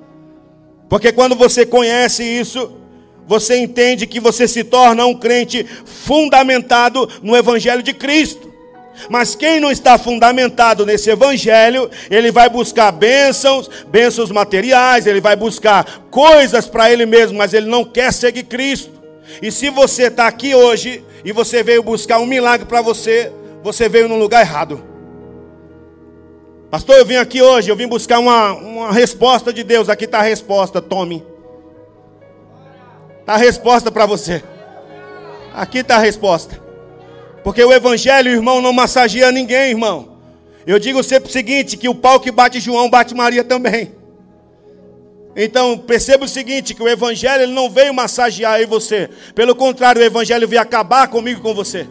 Porque 0.89 1.11
quando 1.11 1.35
você 1.35 1.67
conhece 1.67 2.23
isso, 2.23 2.84
você 3.27 3.57
entende 3.59 4.07
que 4.07 4.21
você 4.21 4.47
se 4.47 4.65
torna 4.65 5.07
um 5.07 5.15
crente 5.15 5.65
fundamentado 5.85 7.09
no 7.23 7.37
Evangelho 7.37 7.83
de 7.83 7.93
Cristo. 7.93 8.53
Mas 9.09 9.35
quem 9.35 9.61
não 9.61 9.71
está 9.71 9.99
fundamentado 9.99 10.87
nesse 10.87 11.11
evangelho, 11.11 11.91
ele 12.11 12.31
vai 12.31 12.49
buscar 12.49 12.93
bênçãos, 12.93 13.69
bênçãos 13.89 14.31
materiais, 14.31 15.07
ele 15.07 15.21
vai 15.21 15.35
buscar 15.37 16.05
coisas 16.11 16.67
para 16.67 16.91
ele 16.93 17.05
mesmo, 17.05 17.37
mas 17.37 17.53
ele 17.53 17.67
não 17.67 17.85
quer 17.85 18.13
seguir 18.13 18.45
Cristo. 18.45 18.93
E 19.43 19.51
se 19.51 19.69
você 19.69 20.05
está 20.05 20.27
aqui 20.27 20.55
hoje 20.55 21.05
e 21.25 21.33
você 21.33 21.63
veio 21.63 21.83
buscar 21.83 22.19
um 22.19 22.27
milagre 22.27 22.67
para 22.67 22.81
você, 22.81 23.33
você 23.63 23.89
veio 23.89 24.09
no 24.09 24.17
lugar 24.17 24.43
errado. 24.43 24.83
Pastor, 26.71 26.97
eu 26.97 27.05
vim 27.05 27.17
aqui 27.17 27.43
hoje, 27.43 27.71
eu 27.71 27.77
vim 27.77 27.87
buscar 27.87 28.19
uma, 28.19 28.53
uma 28.53 28.93
resposta 28.93 29.53
de 29.53 29.63
Deus. 29.63 29.89
Aqui 29.89 30.05
está 30.05 30.19
a 30.19 30.23
resposta, 30.23 30.81
tome. 30.81 31.34
Está 33.25 33.35
a 33.35 33.39
resposta 33.39 33.91
para 33.91 34.05
você. 34.05 34.45
Aqui 35.55 35.79
está 35.79 35.97
a 35.97 35.99
resposta. 35.99 36.61
Porque 37.43 37.65
o 37.65 37.73
evangelho, 37.73 38.31
irmão, 38.31 38.61
não 38.61 38.71
massageia 38.71 39.33
ninguém, 39.33 39.71
irmão. 39.71 40.19
Eu 40.67 40.79
digo 40.79 41.03
sempre 41.03 41.31
o 41.31 41.33
seguinte: 41.33 41.79
que 41.79 41.89
o 41.89 41.95
pau 41.95 42.21
que 42.21 42.31
bate 42.31 42.61
João 42.61 42.91
bate 42.91 43.15
Maria 43.15 43.43
também. 43.43 43.93
Então, 45.35 45.79
perceba 45.79 46.27
o 46.27 46.29
seguinte: 46.29 46.75
que 46.75 46.83
o 46.83 46.89
Evangelho 46.89 47.45
ele 47.45 47.53
não 47.53 47.71
veio 47.71 47.95
massagear 47.95 48.53
aí 48.53 48.67
você. 48.67 49.09
Pelo 49.35 49.55
contrário, 49.55 50.03
o 50.03 50.05
Evangelho 50.05 50.47
veio 50.47 50.61
acabar 50.61 51.09
comigo 51.09 51.41
com 51.41 51.55
você. 51.55 51.87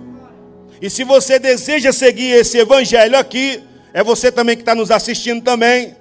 E 0.80 0.88
se 0.88 1.04
você 1.04 1.40
deseja 1.40 1.92
seguir 1.92 2.30
esse 2.30 2.60
Evangelho 2.60 3.18
aqui, 3.18 3.60
é 3.92 4.04
você 4.04 4.32
também 4.32 4.56
que 4.56 4.62
está 4.62 4.76
nos 4.76 4.92
assistindo 4.92 5.42
também. 5.42 5.96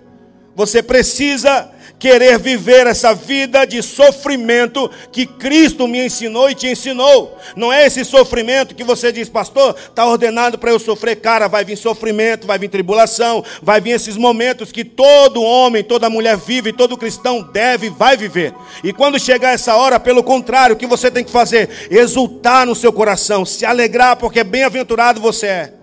Você 0.54 0.82
precisa 0.82 1.70
querer 2.02 2.36
viver 2.36 2.88
essa 2.88 3.14
vida 3.14 3.64
de 3.64 3.80
sofrimento 3.80 4.90
que 5.12 5.24
Cristo 5.24 5.86
me 5.86 6.04
ensinou 6.04 6.50
e 6.50 6.54
te 6.56 6.66
ensinou. 6.66 7.38
Não 7.54 7.72
é 7.72 7.86
esse 7.86 8.04
sofrimento 8.04 8.74
que 8.74 8.82
você 8.82 9.12
diz, 9.12 9.28
pastor, 9.28 9.76
está 9.78 10.04
ordenado 10.04 10.58
para 10.58 10.72
eu 10.72 10.80
sofrer. 10.80 11.20
Cara, 11.20 11.46
vai 11.46 11.64
vir 11.64 11.76
sofrimento, 11.76 12.44
vai 12.44 12.58
vir 12.58 12.68
tribulação, 12.68 13.44
vai 13.62 13.80
vir 13.80 13.90
esses 13.90 14.16
momentos 14.16 14.72
que 14.72 14.84
todo 14.84 15.44
homem, 15.44 15.84
toda 15.84 16.10
mulher 16.10 16.36
vive, 16.36 16.72
todo 16.72 16.96
cristão 16.96 17.40
deve, 17.40 17.88
vai 17.88 18.16
viver. 18.16 18.52
E 18.82 18.92
quando 18.92 19.16
chegar 19.20 19.54
essa 19.54 19.76
hora, 19.76 20.00
pelo 20.00 20.24
contrário, 20.24 20.74
o 20.74 20.78
que 20.78 20.88
você 20.88 21.08
tem 21.08 21.22
que 21.22 21.30
fazer? 21.30 21.86
Exultar 21.88 22.66
no 22.66 22.74
seu 22.74 22.92
coração, 22.92 23.46
se 23.46 23.64
alegrar, 23.64 24.16
porque 24.16 24.42
bem-aventurado 24.42 25.20
você 25.20 25.46
é. 25.46 25.74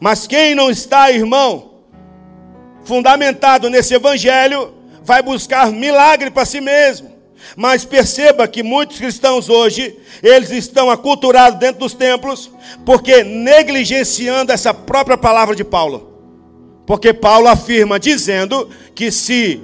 Mas 0.00 0.26
quem 0.26 0.52
não 0.52 0.68
está, 0.68 1.12
irmão, 1.12 1.74
fundamentado 2.84 3.70
nesse 3.70 3.94
evangelho, 3.94 4.74
vai 5.06 5.22
buscar 5.22 5.70
milagre 5.70 6.30
para 6.30 6.44
si 6.44 6.60
mesmo. 6.60 7.14
Mas 7.56 7.84
perceba 7.84 8.48
que 8.48 8.62
muitos 8.62 8.98
cristãos 8.98 9.48
hoje, 9.48 9.96
eles 10.22 10.50
estão 10.50 10.90
aculturados 10.90 11.60
dentro 11.60 11.80
dos 11.80 11.94
templos, 11.94 12.50
porque 12.84 13.22
negligenciando 13.22 14.52
essa 14.52 14.74
própria 14.74 15.16
palavra 15.16 15.54
de 15.54 15.62
Paulo. 15.62 16.12
Porque 16.84 17.14
Paulo 17.14 17.46
afirma 17.46 18.00
dizendo 18.00 18.68
que 18.94 19.12
se 19.12 19.60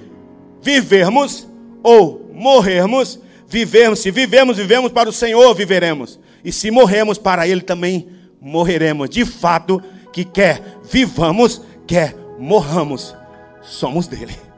vivermos 0.63 1.49
ou 1.83 2.31
morrermos, 2.33 3.19
vivemos, 3.49 3.99
se 3.99 4.11
vivemos, 4.11 4.57
vivemos 4.57 4.93
para 4.93 5.09
o 5.09 5.13
Senhor, 5.13 5.53
viveremos. 5.55 6.21
E 6.45 6.53
se 6.53 6.71
morremos 6.71 7.19
para 7.19 7.49
ele 7.49 7.63
também 7.63 8.09
morreremos. 8.41 9.11
De 9.11 9.25
fato, 9.25 9.83
que 10.13 10.25
quer 10.25 10.63
vivamos, 10.85 11.63
quer 11.87 12.15
morramos, 12.39 13.15
somos 13.63 14.07
dele. 14.07 14.52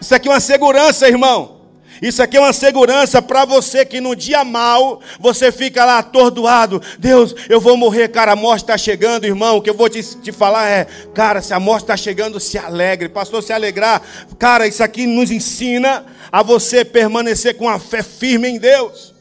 Isso 0.00 0.14
aqui 0.14 0.28
é 0.28 0.32
uma 0.32 0.40
segurança, 0.40 1.08
irmão. 1.08 1.58
Isso 2.00 2.22
aqui 2.22 2.36
é 2.36 2.40
uma 2.40 2.52
segurança 2.52 3.20
para 3.20 3.44
você 3.44 3.84
que 3.84 4.00
no 4.00 4.14
dia 4.14 4.44
mal 4.44 5.00
você 5.18 5.50
fica 5.50 5.84
lá 5.84 5.98
atordoado. 5.98 6.80
Deus, 6.98 7.34
eu 7.48 7.60
vou 7.60 7.76
morrer, 7.76 8.08
cara. 8.08 8.32
A 8.32 8.36
morte 8.36 8.62
está 8.62 8.78
chegando, 8.78 9.24
irmão. 9.24 9.56
O 9.56 9.62
que 9.62 9.70
eu 9.70 9.74
vou 9.74 9.88
te, 9.88 10.02
te 10.02 10.30
falar 10.30 10.68
é, 10.68 10.86
cara, 11.12 11.42
se 11.42 11.52
a 11.52 11.58
morte 11.58 11.84
está 11.84 11.96
chegando, 11.96 12.38
se 12.38 12.56
alegre. 12.56 13.08
Pastor, 13.08 13.42
se 13.42 13.52
alegrar. 13.52 14.00
Cara, 14.38 14.66
isso 14.66 14.82
aqui 14.82 15.06
nos 15.06 15.30
ensina 15.30 16.06
a 16.30 16.42
você 16.42 16.84
permanecer 16.84 17.56
com 17.56 17.68
a 17.68 17.78
fé 17.78 18.02
firme 18.02 18.48
em 18.48 18.58
Deus. 18.58 19.14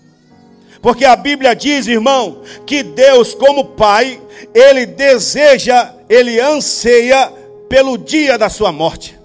Porque 0.80 1.06
a 1.06 1.16
Bíblia 1.16 1.56
diz, 1.56 1.88
irmão, 1.88 2.44
que 2.66 2.84
Deus, 2.84 3.34
como 3.34 3.66
Pai, 3.66 4.22
Ele 4.54 4.86
deseja, 4.86 5.94
Ele 6.08 6.40
anseia 6.40 7.34
pelo 7.68 7.98
dia 7.98 8.38
da 8.38 8.50
sua 8.50 8.72
morte. 8.72 9.17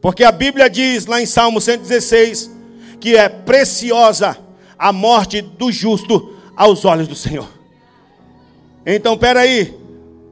Porque 0.00 0.24
a 0.24 0.32
Bíblia 0.32 0.70
diz 0.70 1.06
lá 1.06 1.20
em 1.20 1.26
Salmo 1.26 1.60
116 1.60 2.50
que 3.00 3.16
é 3.16 3.28
preciosa 3.28 4.38
a 4.78 4.92
morte 4.92 5.40
do 5.40 5.70
justo 5.70 6.36
aos 6.56 6.84
olhos 6.84 7.08
do 7.08 7.14
Senhor. 7.14 7.48
Então, 8.84 9.16
peraí, 9.16 9.74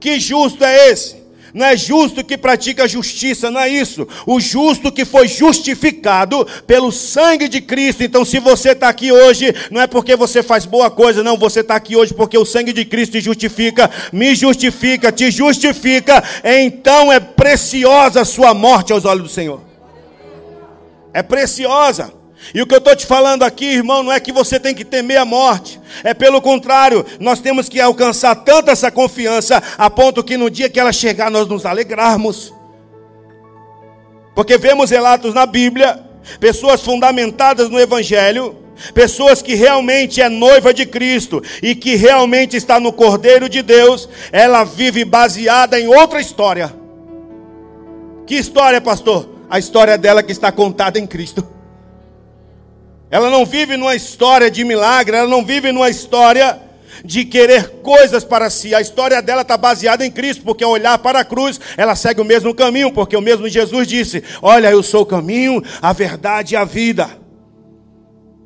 que 0.00 0.18
justo 0.18 0.64
é 0.64 0.90
esse? 0.90 1.17
Não 1.54 1.66
é 1.66 1.76
justo 1.76 2.24
que 2.24 2.36
pratica 2.36 2.86
justiça, 2.86 3.50
não 3.50 3.60
é 3.60 3.68
isso. 3.68 4.06
O 4.26 4.38
justo 4.40 4.92
que 4.92 5.04
foi 5.04 5.26
justificado 5.26 6.46
pelo 6.66 6.92
sangue 6.92 7.48
de 7.48 7.60
Cristo. 7.60 8.02
Então, 8.02 8.24
se 8.24 8.38
você 8.38 8.70
está 8.70 8.88
aqui 8.88 9.10
hoje, 9.10 9.54
não 9.70 9.80
é 9.80 9.86
porque 9.86 10.14
você 10.16 10.42
faz 10.42 10.66
boa 10.66 10.90
coisa, 10.90 11.22
não. 11.22 11.36
Você 11.38 11.60
está 11.60 11.76
aqui 11.76 11.96
hoje 11.96 12.12
porque 12.12 12.36
o 12.36 12.44
sangue 12.44 12.72
de 12.72 12.84
Cristo 12.84 13.12
te 13.12 13.20
justifica, 13.20 13.90
me 14.12 14.34
justifica, 14.34 15.10
te 15.10 15.30
justifica. 15.30 16.22
Então 16.44 17.12
é 17.12 17.20
preciosa 17.20 18.22
a 18.22 18.24
sua 18.24 18.52
morte 18.52 18.92
aos 18.92 19.04
olhos 19.04 19.24
do 19.24 19.28
Senhor. 19.28 19.60
É 21.12 21.22
preciosa. 21.22 22.17
E 22.54 22.62
o 22.62 22.66
que 22.66 22.74
eu 22.74 22.78
estou 22.78 22.94
te 22.96 23.04
falando 23.04 23.42
aqui, 23.42 23.66
irmão, 23.66 24.02
não 24.02 24.12
é 24.12 24.20
que 24.20 24.32
você 24.32 24.58
tem 24.58 24.74
que 24.74 24.84
temer 24.84 25.18
a 25.18 25.24
morte. 25.24 25.80
É 26.02 26.14
pelo 26.14 26.40
contrário, 26.40 27.04
nós 27.20 27.40
temos 27.40 27.68
que 27.68 27.80
alcançar 27.80 28.34
tanta 28.36 28.72
essa 28.72 28.90
confiança, 28.90 29.62
a 29.76 29.90
ponto 29.90 30.24
que 30.24 30.36
no 30.36 30.50
dia 30.50 30.68
que 30.68 30.80
ela 30.80 30.92
chegar, 30.92 31.30
nós 31.30 31.46
nos 31.46 31.66
alegrarmos. 31.66 32.54
Porque 34.34 34.56
vemos 34.56 34.90
relatos 34.90 35.34
na 35.34 35.44
Bíblia, 35.44 36.00
pessoas 36.40 36.80
fundamentadas 36.80 37.68
no 37.68 37.78
Evangelho, 37.78 38.56
pessoas 38.94 39.42
que 39.42 39.54
realmente 39.54 40.22
é 40.22 40.28
noiva 40.28 40.72
de 40.72 40.86
Cristo 40.86 41.42
e 41.62 41.74
que 41.74 41.96
realmente 41.96 42.56
está 42.56 42.78
no 42.78 42.92
Cordeiro 42.92 43.48
de 43.48 43.62
Deus, 43.62 44.08
ela 44.30 44.64
vive 44.64 45.04
baseada 45.04 45.78
em 45.78 45.88
outra 45.88 46.20
história. 46.20 46.72
Que 48.26 48.36
história, 48.36 48.80
pastor? 48.80 49.28
A 49.50 49.58
história 49.58 49.98
dela 49.98 50.22
que 50.22 50.32
está 50.32 50.52
contada 50.52 50.98
em 50.98 51.06
Cristo. 51.06 51.57
Ela 53.10 53.30
não 53.30 53.46
vive 53.46 53.76
numa 53.76 53.94
história 53.94 54.50
de 54.50 54.64
milagre, 54.64 55.16
ela 55.16 55.28
não 55.28 55.44
vive 55.44 55.72
numa 55.72 55.88
história 55.88 56.60
de 57.04 57.24
querer 57.24 57.80
coisas 57.82 58.24
para 58.24 58.50
si. 58.50 58.74
A 58.74 58.80
história 58.80 59.22
dela 59.22 59.42
está 59.42 59.56
baseada 59.56 60.04
em 60.04 60.10
Cristo, 60.10 60.44
porque 60.44 60.64
ao 60.64 60.70
olhar 60.70 60.98
para 60.98 61.20
a 61.20 61.24
cruz, 61.24 61.60
ela 61.76 61.96
segue 61.96 62.20
o 62.20 62.24
mesmo 62.24 62.54
caminho, 62.54 62.92
porque 62.92 63.16
o 63.16 63.22
mesmo 63.22 63.48
Jesus 63.48 63.86
disse: 63.88 64.22
Olha, 64.42 64.70
eu 64.70 64.82
sou 64.82 65.02
o 65.02 65.06
caminho, 65.06 65.62
a 65.80 65.92
verdade 65.92 66.54
e 66.54 66.56
a 66.56 66.64
vida. 66.64 67.08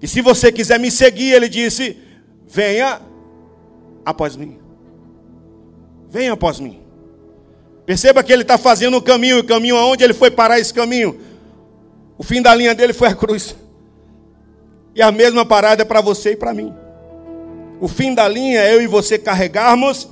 E 0.00 0.09
se 0.09 0.21
você 0.21 0.52
quiser 0.52 0.78
me 0.78 0.90
seguir, 0.90 1.33
ele 1.33 1.49
disse: 1.49 1.97
Venha 2.47 3.00
após 4.04 4.37
mim. 4.37 4.59
Venha 6.09 6.35
após 6.35 6.61
mim. 6.61 6.81
Perceba 7.85 8.23
que 8.23 8.33
ele 8.33 8.42
está 8.42 8.57
fazendo 8.57 8.97
um 8.97 9.00
caminho, 9.00 9.40
o 9.40 9.45
caminho 9.45 9.76
aonde 9.76 10.04
ele 10.04 10.12
foi 10.12 10.31
parar 10.31 10.61
esse 10.61 10.73
caminho? 10.73 11.21
O 12.16 12.23
fim 12.23 12.40
da 12.40 12.54
linha 12.54 12.75
dele 12.75 12.92
foi 12.92 13.09
a 13.09 13.14
cruz. 13.14 13.57
E 14.95 15.03
a 15.03 15.11
mesma 15.11 15.45
parada 15.45 15.83
é 15.83 15.85
para 15.85 16.01
você 16.01 16.33
e 16.33 16.37
para 16.37 16.53
mim. 16.53 16.73
O 17.81 17.89
fim 17.89 18.15
da 18.15 18.29
linha 18.29 18.61
é 18.61 18.75
eu 18.75 18.83
e 18.83 18.87
você 18.87 19.19
carregarmos 19.19 20.09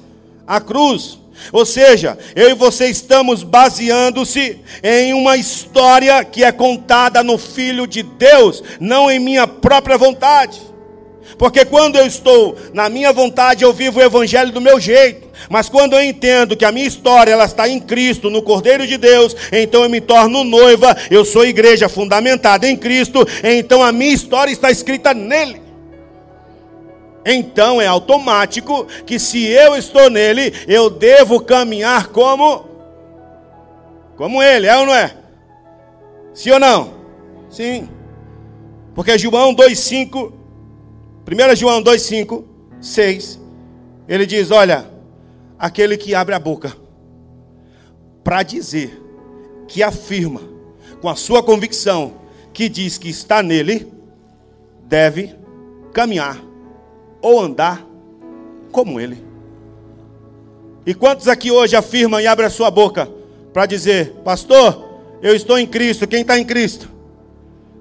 a 0.47 0.61
cruz. 0.61 1.19
Ou 1.53 1.65
seja, 1.65 2.19
eu 2.35 2.51
e 2.51 2.55
você 2.55 2.87
estamos 2.87 3.43
baseando-se 3.43 4.59
em 4.83 5.15
uma 5.15 5.37
história 5.37 6.25
que 6.25 6.45
é 6.45 6.53
contada 6.53 7.23
no 7.23 7.39
Filho 7.39 7.87
de 7.87 8.03
Deus, 8.03 8.63
não 8.79 9.11
em 9.11 9.19
minha 9.19 9.47
própria 9.47 9.97
vontade. 9.97 10.61
Porque 11.39 11.65
quando 11.65 11.97
eu 11.97 12.07
estou 12.07 12.57
na 12.73 12.89
minha 12.89 13.13
vontade, 13.13 13.65
eu 13.65 13.73
vivo 13.73 14.01
o 14.01 14.03
evangelho 14.03 14.53
do 14.53 14.61
meu 14.61 14.81
jeito. 14.81 15.29
Mas 15.49 15.69
quando 15.69 15.95
eu 15.95 16.03
entendo 16.03 16.57
que 16.57 16.65
a 16.65 16.73
minha 16.73 16.87
história 16.87 17.33
ela 17.33 17.45
está 17.45 17.69
em 17.69 17.81
Cristo, 17.81 18.29
no 18.29 18.43
Cordeiro 18.43 18.87
de 18.87 18.97
Deus, 18.97 19.35
então 19.53 19.83
eu 19.83 19.89
me 19.89 20.01
torno 20.01 20.45
noiva, 20.45 20.97
eu 21.11 21.25
sou 21.25 21.47
igreja 21.47 21.89
fundamentada 21.89 22.69
em 22.69 22.77
Cristo, 22.77 23.27
então 23.43 23.83
a 23.83 23.93
minha 23.93 24.13
história 24.13 24.51
está 24.51 24.71
escrita 24.71 25.15
nele. 25.15 25.63
Então 27.25 27.81
é 27.81 27.87
automático 27.87 28.87
que 29.07 29.19
se 29.19 29.47
eu 29.47 29.77
estou 29.77 30.09
nele, 30.09 30.53
eu 30.67 30.89
devo 30.89 31.41
caminhar 31.41 32.09
como 32.09 32.69
como 34.17 34.43
ele, 34.43 34.67
é 34.67 34.77
ou 34.77 34.85
não 34.85 34.95
é? 34.95 35.15
Sim 36.35 36.51
ou 36.51 36.61
não? 36.61 36.95
Sim. 37.49 37.89
Porque 38.95 39.19
João 39.19 39.55
2:5 39.55 40.40
1 41.31 41.55
João 41.55 41.81
2,5, 41.81 42.45
6, 42.81 43.41
ele 44.09 44.27
diz: 44.27 44.51
Olha, 44.51 44.91
aquele 45.57 45.97
que 45.97 46.13
abre 46.13 46.35
a 46.35 46.41
boca 46.41 46.77
para 48.25 48.43
dizer, 48.43 49.01
que 49.69 49.81
afirma, 49.81 50.41
com 51.01 51.09
a 51.09 51.15
sua 51.15 51.41
convicção, 51.41 52.15
que 52.53 52.69
diz 52.69 52.99
que 52.99 53.09
está 53.09 53.45
nele, 53.45 53.93
deve 54.89 55.35
caminhar 55.93 56.43
ou 57.23 57.41
andar 57.41 57.87
como 58.73 58.99
ele. 59.01 59.25
E 60.85 60.93
quantos 60.95 61.29
aqui 61.29 61.53
hoje 61.53 61.77
afirmam 61.77 62.21
e 62.21 62.27
abrem 62.27 62.49
a 62.49 62.51
sua 62.51 62.73
boca 62.73 63.09
para 63.53 63.67
dizer, 63.67 64.15
pastor, 64.25 64.99
eu 65.23 65.35
estou 65.37 65.59
em 65.59 65.67
Cristo, 65.67 66.09
quem 66.09 66.23
está 66.23 66.39
em 66.39 66.45
Cristo? 66.45 66.91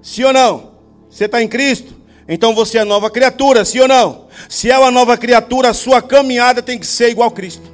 Sim 0.04 0.26
ou 0.26 0.34
não? 0.34 0.72
Você 1.10 1.26
está 1.26 1.42
em 1.42 1.48
Cristo? 1.48 1.99
Então 2.32 2.54
você 2.54 2.78
é 2.78 2.84
nova 2.84 3.10
criatura, 3.10 3.66
sim 3.66 3.80
ou 3.80 3.88
não? 3.88 4.28
Se 4.48 4.70
é 4.70 4.78
uma 4.78 4.92
nova 4.92 5.18
criatura, 5.18 5.70
a 5.70 5.74
sua 5.74 6.00
caminhada 6.00 6.62
tem 6.62 6.78
que 6.78 6.86
ser 6.86 7.10
igual 7.10 7.30
a 7.30 7.32
Cristo. 7.32 7.68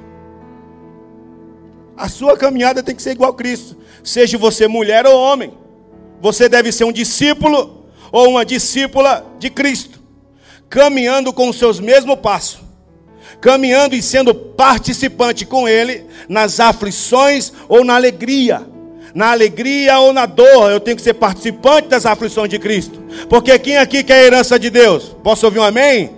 A 1.94 2.08
sua 2.08 2.38
caminhada 2.38 2.82
tem 2.82 2.96
que 2.96 3.02
ser 3.02 3.10
igual 3.10 3.32
a 3.32 3.34
Cristo. 3.34 3.76
Seja 4.02 4.38
você 4.38 4.66
mulher 4.66 5.04
ou 5.04 5.14
homem. 5.14 5.52
Você 6.22 6.48
deve 6.48 6.72
ser 6.72 6.84
um 6.84 6.92
discípulo 6.92 7.84
ou 8.10 8.30
uma 8.30 8.46
discípula 8.46 9.26
de 9.38 9.50
Cristo. 9.50 10.00
Caminhando 10.70 11.34
com 11.34 11.50
os 11.50 11.58
seus 11.58 11.78
mesmos 11.78 12.18
passos. 12.18 12.60
Caminhando 13.42 13.94
e 13.94 14.00
sendo 14.00 14.34
participante 14.34 15.44
com 15.44 15.68
Ele 15.68 16.06
nas 16.30 16.60
aflições 16.60 17.52
ou 17.68 17.84
na 17.84 17.94
alegria 17.94 18.66
na 19.16 19.30
alegria 19.30 19.98
ou 19.98 20.12
na 20.12 20.26
dor, 20.26 20.70
eu 20.70 20.78
tenho 20.78 20.94
que 20.94 21.02
ser 21.02 21.14
participante 21.14 21.88
das 21.88 22.04
aflições 22.04 22.50
de 22.50 22.58
Cristo. 22.58 23.02
Porque 23.30 23.58
quem 23.58 23.78
aqui 23.78 24.04
quer 24.04 24.12
a 24.12 24.22
herança 24.22 24.58
de 24.58 24.68
Deus? 24.68 25.16
Posso 25.22 25.46
ouvir 25.46 25.58
um 25.58 25.62
amém? 25.62 26.10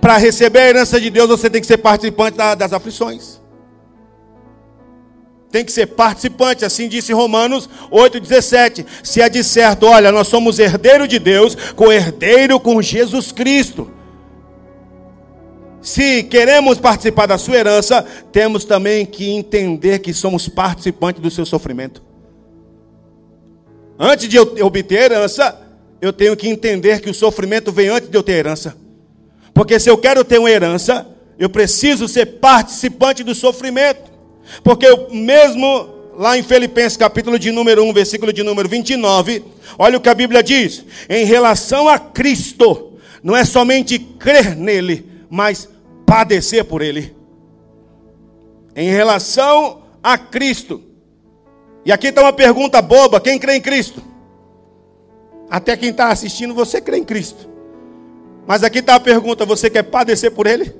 Para 0.00 0.16
receber 0.16 0.60
a 0.60 0.68
herança 0.70 0.98
de 0.98 1.10
Deus, 1.10 1.28
você 1.28 1.50
tem 1.50 1.60
que 1.60 1.66
ser 1.66 1.76
participante 1.76 2.38
das 2.38 2.72
aflições. 2.72 3.42
Tem 5.52 5.62
que 5.62 5.70
ser 5.70 5.88
participante, 5.88 6.64
assim 6.64 6.88
disse 6.88 7.12
Romanos 7.12 7.68
8,17. 7.92 8.86
Se 9.02 9.20
é 9.20 9.28
de 9.28 9.44
certo, 9.44 9.84
olha, 9.84 10.10
nós 10.10 10.26
somos 10.26 10.58
herdeiro 10.58 11.06
de 11.06 11.18
Deus, 11.18 11.54
co-herdeiro 11.76 12.58
com 12.58 12.80
Jesus 12.80 13.32
Cristo. 13.32 13.90
Se 15.82 16.22
queremos 16.22 16.78
participar 16.78 17.26
da 17.26 17.36
sua 17.36 17.56
herança, 17.56 18.02
temos 18.32 18.64
também 18.64 19.04
que 19.04 19.28
entender 19.28 19.98
que 19.98 20.14
somos 20.14 20.48
participantes 20.48 21.20
do 21.20 21.30
seu 21.30 21.44
sofrimento. 21.44 22.08
Antes 24.02 24.30
de 24.30 24.36
eu 24.36 24.56
obter 24.64 25.12
herança, 25.12 25.60
eu 26.00 26.10
tenho 26.10 26.34
que 26.34 26.48
entender 26.48 27.02
que 27.02 27.10
o 27.10 27.14
sofrimento 27.14 27.70
vem 27.70 27.88
antes 27.88 28.08
de 28.08 28.16
eu 28.16 28.22
ter 28.22 28.32
herança. 28.32 28.74
Porque 29.52 29.78
se 29.78 29.90
eu 29.90 29.98
quero 29.98 30.24
ter 30.24 30.38
uma 30.38 30.50
herança, 30.50 31.06
eu 31.38 31.50
preciso 31.50 32.08
ser 32.08 32.24
participante 32.24 33.22
do 33.22 33.34
sofrimento. 33.34 34.10
Porque 34.64 34.86
eu 34.86 35.10
mesmo 35.10 35.90
lá 36.16 36.38
em 36.38 36.42
Filipenses 36.42 36.96
capítulo 36.96 37.38
de 37.38 37.50
número 37.52 37.84
1, 37.84 37.92
versículo 37.92 38.32
de 38.32 38.42
número 38.42 38.70
29, 38.70 39.44
olha 39.78 39.98
o 39.98 40.00
que 40.00 40.08
a 40.08 40.14
Bíblia 40.14 40.42
diz: 40.42 40.82
em 41.06 41.26
relação 41.26 41.86
a 41.86 41.98
Cristo, 41.98 42.94
não 43.22 43.36
é 43.36 43.44
somente 43.44 43.98
crer 43.98 44.56
nele, 44.56 45.06
mas 45.28 45.68
padecer 46.06 46.64
por 46.64 46.80
ele. 46.80 47.14
Em 48.74 48.88
relação 48.88 49.82
a 50.02 50.16
Cristo, 50.16 50.89
e 51.84 51.92
aqui 51.92 52.08
está 52.08 52.22
uma 52.22 52.32
pergunta 52.32 52.80
boba: 52.82 53.20
quem 53.20 53.38
crê 53.38 53.56
em 53.56 53.60
Cristo? 53.60 54.02
Até 55.50 55.76
quem 55.76 55.90
está 55.90 56.08
assistindo, 56.08 56.54
você 56.54 56.80
crê 56.80 56.98
em 56.98 57.04
Cristo. 57.04 57.48
Mas 58.46 58.62
aqui 58.62 58.78
está 58.78 58.94
a 58.94 59.00
pergunta: 59.00 59.44
você 59.44 59.70
quer 59.70 59.82
padecer 59.82 60.30
por 60.30 60.46
Ele? 60.46 60.74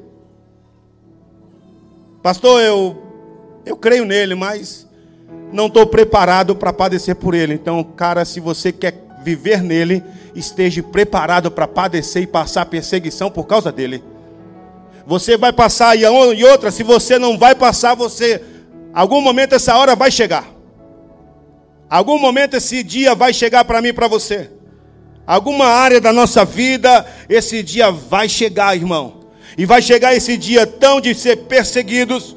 Pastor, 2.22 2.60
eu, 2.60 3.02
eu 3.64 3.76
creio 3.76 4.04
nele, 4.04 4.34
mas 4.34 4.86
não 5.52 5.66
estou 5.66 5.86
preparado 5.86 6.54
para 6.54 6.72
padecer 6.72 7.16
por 7.16 7.34
Ele. 7.34 7.54
Então, 7.54 7.82
cara, 7.82 8.24
se 8.24 8.40
você 8.40 8.70
quer 8.70 8.94
viver 9.22 9.62
nele, 9.62 10.02
esteja 10.34 10.82
preparado 10.82 11.50
para 11.50 11.66
padecer 11.66 12.22
e 12.22 12.26
passar 12.26 12.66
perseguição 12.66 13.30
por 13.30 13.46
causa 13.46 13.72
dele. 13.72 14.02
Você 15.06 15.36
vai 15.36 15.52
passar 15.52 15.96
e 15.96 16.04
outra, 16.44 16.70
se 16.70 16.82
você 16.82 17.18
não 17.18 17.36
vai 17.36 17.54
passar, 17.54 17.94
você, 17.94 18.40
algum 18.92 19.20
momento 19.20 19.54
essa 19.54 19.76
hora 19.76 19.96
vai 19.96 20.10
chegar. 20.10 20.59
Algum 21.90 22.18
momento 22.20 22.57
esse 22.57 22.85
dia 22.85 23.16
vai 23.16 23.35
chegar 23.35 23.64
para 23.64 23.83
mim 23.83 23.88
e 23.88 23.92
para 23.92 24.07
você. 24.07 24.48
Alguma 25.26 25.66
área 25.66 26.00
da 26.00 26.12
nossa 26.12 26.44
vida, 26.44 27.05
esse 27.29 27.64
dia 27.64 27.90
vai 27.90 28.29
chegar, 28.29 28.76
irmão. 28.76 29.20
E 29.59 29.66
vai 29.66 29.83
chegar 29.83 30.14
esse 30.14 30.37
dia 30.37 30.66
tão 30.66 31.00
de 31.00 31.12
ser 31.14 31.37
perseguidos, 31.48 32.37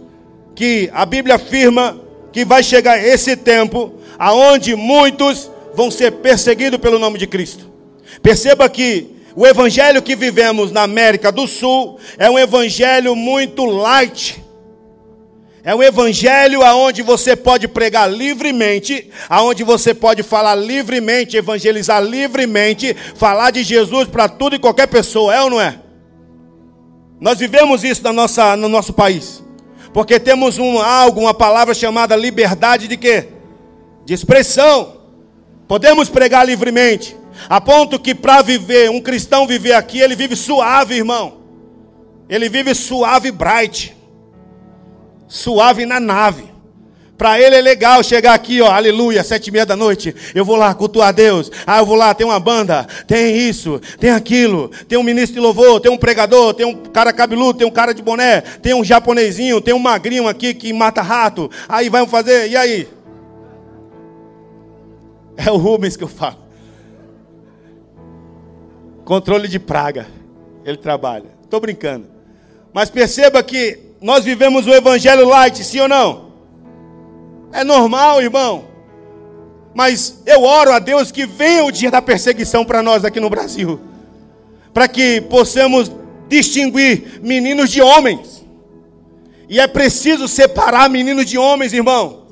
que 0.56 0.90
a 0.92 1.06
Bíblia 1.06 1.36
afirma 1.36 2.00
que 2.32 2.44
vai 2.44 2.64
chegar 2.64 2.98
esse 2.98 3.36
tempo, 3.36 3.94
aonde 4.18 4.76
muitos 4.76 5.52
vão 5.76 5.92
ser 5.92 6.12
perseguidos 6.14 6.80
pelo 6.80 6.98
nome 6.98 7.20
de 7.20 7.28
Cristo. 7.28 7.72
Perceba 8.24 8.68
que 8.68 9.16
o 9.36 9.46
evangelho 9.46 10.02
que 10.02 10.16
vivemos 10.16 10.72
na 10.72 10.82
América 10.82 11.32
do 11.32 11.48
Sul 11.48 12.00
é 12.18 12.30
um 12.30 12.40
evangelho 12.40 13.16
muito 13.16 13.66
light. 13.66 14.44
É 15.66 15.74
um 15.74 15.82
evangelho 15.82 16.62
aonde 16.62 17.02
você 17.02 17.38
pode 17.38 17.70
pregar 17.70 18.12
livremente, 18.12 19.10
aonde 19.30 19.64
você 19.64 19.94
pode 19.94 20.22
falar 20.22 20.56
livremente, 20.56 21.38
evangelizar 21.38 22.04
livremente, 22.04 22.94
falar 23.16 23.50
de 23.50 23.64
Jesus 23.64 24.10
para 24.10 24.28
tudo 24.28 24.58
e 24.58 24.60
qualquer 24.60 24.88
pessoa, 24.88 25.34
é 25.34 25.42
ou 25.42 25.50
não 25.50 25.62
é? 25.62 25.80
Nós 27.18 27.40
vivemos 27.40 27.82
isso 27.86 28.04
na 28.04 28.12
nossa, 28.12 28.58
no 28.58 28.68
nosso 28.68 28.92
país. 28.92 29.42
Porque 29.94 30.20
temos 30.20 30.58
um 30.58 30.80
algo, 30.80 31.22
uma 31.22 31.34
palavra 31.34 31.74
chamada 31.74 32.14
liberdade 32.14 32.86
de 32.86 32.98
quê? 32.98 33.30
De 34.04 34.14
expressão. 34.14 34.98
Podemos 35.66 36.10
pregar 36.10 36.46
livremente. 36.46 37.16
A 37.48 37.62
ponto 37.62 37.98
que 37.98 38.14
para 38.14 38.42
viver, 38.42 38.90
um 38.90 39.00
cristão 39.00 39.48
viver 39.48 39.74
aqui, 39.74 40.02
ele 40.02 40.16
vive 40.16 40.36
suave, 40.36 40.96
irmão. 40.96 41.38
Ele 42.28 42.50
vive 42.50 42.76
suave 42.76 43.32
bright 43.32 43.96
suave 45.34 45.84
na 45.84 46.00
nave. 46.00 46.54
Para 47.18 47.40
ele 47.40 47.56
é 47.56 47.62
legal 47.62 48.04
chegar 48.04 48.36
aqui, 48.36 48.62
ó, 48.62 48.70
aleluia, 48.70 49.24
sete 49.24 49.48
e 49.48 49.52
meia 49.52 49.66
da 49.66 49.76
noite. 49.76 50.14
Eu 50.36 50.46
vou 50.46 50.56
lá 50.56 50.74
cultuar 50.76 51.12
Deus. 51.12 51.52
Ah, 51.66 51.80
eu 51.80 51.86
vou 51.86 51.96
lá, 51.96 52.14
tem 52.14 52.26
uma 52.26 52.40
banda, 52.40 52.86
tem 53.08 53.36
isso, 53.36 53.82
tem 54.00 54.12
aquilo, 54.12 54.70
tem 54.88 54.98
um 54.98 55.04
ministro 55.04 55.36
de 55.36 55.40
louvor, 55.40 55.80
tem 55.80 55.92
um 55.92 55.98
pregador, 55.98 56.54
tem 56.54 56.66
um 56.68 56.76
cara 56.76 57.12
cabeludo, 57.12 57.58
tem 57.58 57.68
um 57.68 57.72
cara 57.72 57.94
de 57.94 58.04
boné, 58.04 58.42
tem 58.42 58.76
um 58.76 58.84
japonesinho, 58.84 59.60
tem 59.60 59.74
um 59.74 59.80
magrinho 59.80 60.28
aqui 60.28 60.54
que 60.54 60.72
mata 60.72 61.02
rato. 61.02 61.50
Aí 61.68 61.90
vamos 61.90 62.12
fazer, 62.12 62.50
e 62.50 62.56
aí? 62.56 62.88
É 65.36 65.50
o 65.50 65.58
Rubens 65.58 65.98
que 65.98 66.04
eu 66.04 66.08
falo. 66.08 66.38
Controle 69.04 69.48
de 69.48 69.58
praga. 69.58 70.06
Ele 70.64 70.78
trabalha. 70.78 71.26
Estou 71.44 71.60
brincando. 71.60 72.06
Mas 72.72 72.90
perceba 72.90 73.42
que 73.42 73.93
nós 74.04 74.26
vivemos 74.26 74.68
o 74.68 74.74
evangelho 74.74 75.26
light, 75.26 75.64
sim 75.64 75.80
ou 75.80 75.88
não? 75.88 76.34
É 77.54 77.64
normal, 77.64 78.22
irmão. 78.22 78.66
Mas 79.74 80.22
eu 80.26 80.44
oro 80.44 80.74
a 80.74 80.80
Deus 80.80 81.10
que 81.10 81.26
venha 81.26 81.64
o 81.64 81.72
dia 81.72 81.90
da 81.90 82.02
perseguição 82.02 82.66
para 82.66 82.84
nós 82.84 83.06
aqui 83.06 83.22
no 83.22 83.30
Brasil. 83.30 83.80
Para 84.74 84.90
que 84.90 85.22
possamos 85.22 85.90
distinguir 86.28 87.22
meninos 87.24 87.72
de 87.72 87.82
homens. 87.82 88.44
E 89.48 89.58
é 89.58 89.68
preciso 89.68 90.28
separar 90.28 90.90
meninos 90.90 91.26
de 91.26 91.38
homens, 91.38 91.72
irmão. 91.72 92.24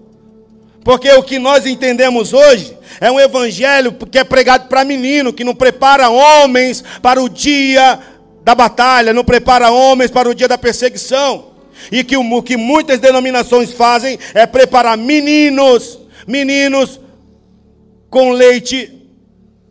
Porque 0.83 1.09
o 1.13 1.23
que 1.23 1.39
nós 1.39 1.65
entendemos 1.65 2.33
hoje 2.33 2.77
é 2.99 3.09
um 3.09 3.19
evangelho 3.19 3.93
que 3.93 4.19
é 4.19 4.25
pregado 4.25 4.67
para 4.67 4.83
menino, 4.83 5.31
que 5.31 5.45
não 5.45 5.55
prepara 5.55 6.09
homens 6.09 6.83
para 7.01 7.21
o 7.21 7.29
dia 7.29 7.97
da 8.43 8.53
batalha, 8.53 9.13
não 9.13 9.23
prepara 9.23 9.71
homens 9.71 10.11
para 10.11 10.27
o 10.27 10.35
dia 10.35 10.49
da 10.49 10.57
perseguição. 10.57 11.50
E 11.91 12.03
que 12.03 12.17
o 12.17 12.41
que 12.41 12.57
muitas 12.57 12.99
denominações 12.99 13.71
fazem 13.71 14.19
é 14.33 14.45
preparar 14.45 14.97
meninos, 14.97 15.99
meninos 16.27 16.99
com 18.09 18.31
leite 18.31 18.97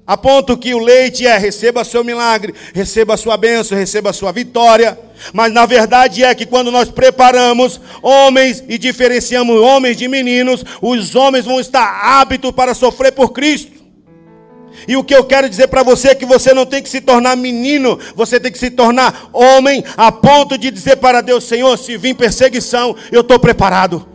A 0.06 0.16
ponto 0.16 0.56
que 0.56 0.74
o 0.74 0.80
leite 0.80 1.24
é 1.24 1.38
receba 1.38 1.84
seu 1.84 2.02
milagre, 2.02 2.52
receba 2.74 3.16
sua 3.16 3.36
bênção, 3.36 3.78
receba 3.78 4.12
sua 4.12 4.32
vitória. 4.32 4.98
Mas 5.32 5.52
na 5.52 5.64
verdade 5.66 6.24
é 6.24 6.34
que 6.34 6.46
quando 6.46 6.72
nós 6.72 6.90
preparamos 6.90 7.80
homens 8.02 8.64
e 8.68 8.76
diferenciamos 8.76 9.60
homens 9.60 9.96
de 9.96 10.08
meninos, 10.08 10.64
os 10.82 11.14
homens 11.14 11.44
vão 11.44 11.60
estar 11.60 11.86
hábitos 12.02 12.50
para 12.50 12.74
sofrer 12.74 13.12
por 13.12 13.30
Cristo. 13.30 13.79
E 14.88 14.96
o 14.96 15.04
que 15.04 15.14
eu 15.14 15.24
quero 15.24 15.48
dizer 15.48 15.68
para 15.68 15.82
você 15.82 16.08
é 16.08 16.14
que 16.14 16.24
você 16.24 16.52
não 16.54 16.66
tem 16.66 16.82
que 16.82 16.88
se 16.88 17.00
tornar 17.00 17.36
menino, 17.36 17.98
você 18.14 18.40
tem 18.40 18.50
que 18.50 18.58
se 18.58 18.70
tornar 18.70 19.30
homem, 19.32 19.84
a 19.96 20.10
ponto 20.10 20.56
de 20.56 20.70
dizer 20.70 20.96
para 20.96 21.20
Deus: 21.20 21.44
Senhor, 21.44 21.76
se 21.76 21.96
vir 21.96 22.14
perseguição, 22.14 22.96
eu 23.12 23.20
estou 23.20 23.38
preparado. 23.38 24.06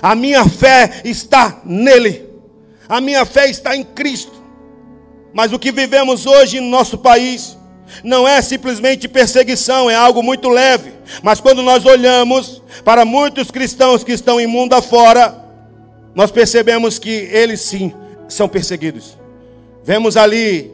A 0.00 0.14
minha 0.14 0.44
fé 0.48 1.00
está 1.04 1.60
nele, 1.64 2.28
a 2.88 3.00
minha 3.00 3.24
fé 3.24 3.48
está 3.48 3.76
em 3.76 3.84
Cristo. 3.84 4.40
Mas 5.32 5.52
o 5.52 5.58
que 5.58 5.70
vivemos 5.70 6.26
hoje 6.26 6.60
no 6.60 6.68
nosso 6.68 6.98
país 6.98 7.56
não 8.02 8.26
é 8.26 8.40
simplesmente 8.40 9.08
perseguição, 9.08 9.90
é 9.90 9.94
algo 9.94 10.22
muito 10.22 10.48
leve. 10.48 10.92
Mas 11.22 11.40
quando 11.40 11.62
nós 11.62 11.84
olhamos 11.84 12.62
para 12.84 13.04
muitos 13.04 13.50
cristãos 13.50 14.04
que 14.04 14.12
estão 14.12 14.40
em 14.40 14.46
mundo 14.46 14.74
afora, 14.74 15.36
nós 16.14 16.30
percebemos 16.30 16.98
que 16.98 17.10
eles 17.10 17.60
sim 17.60 17.92
são 18.28 18.48
perseguidos. 18.48 19.19
Vemos 19.90 20.16
ali 20.16 20.70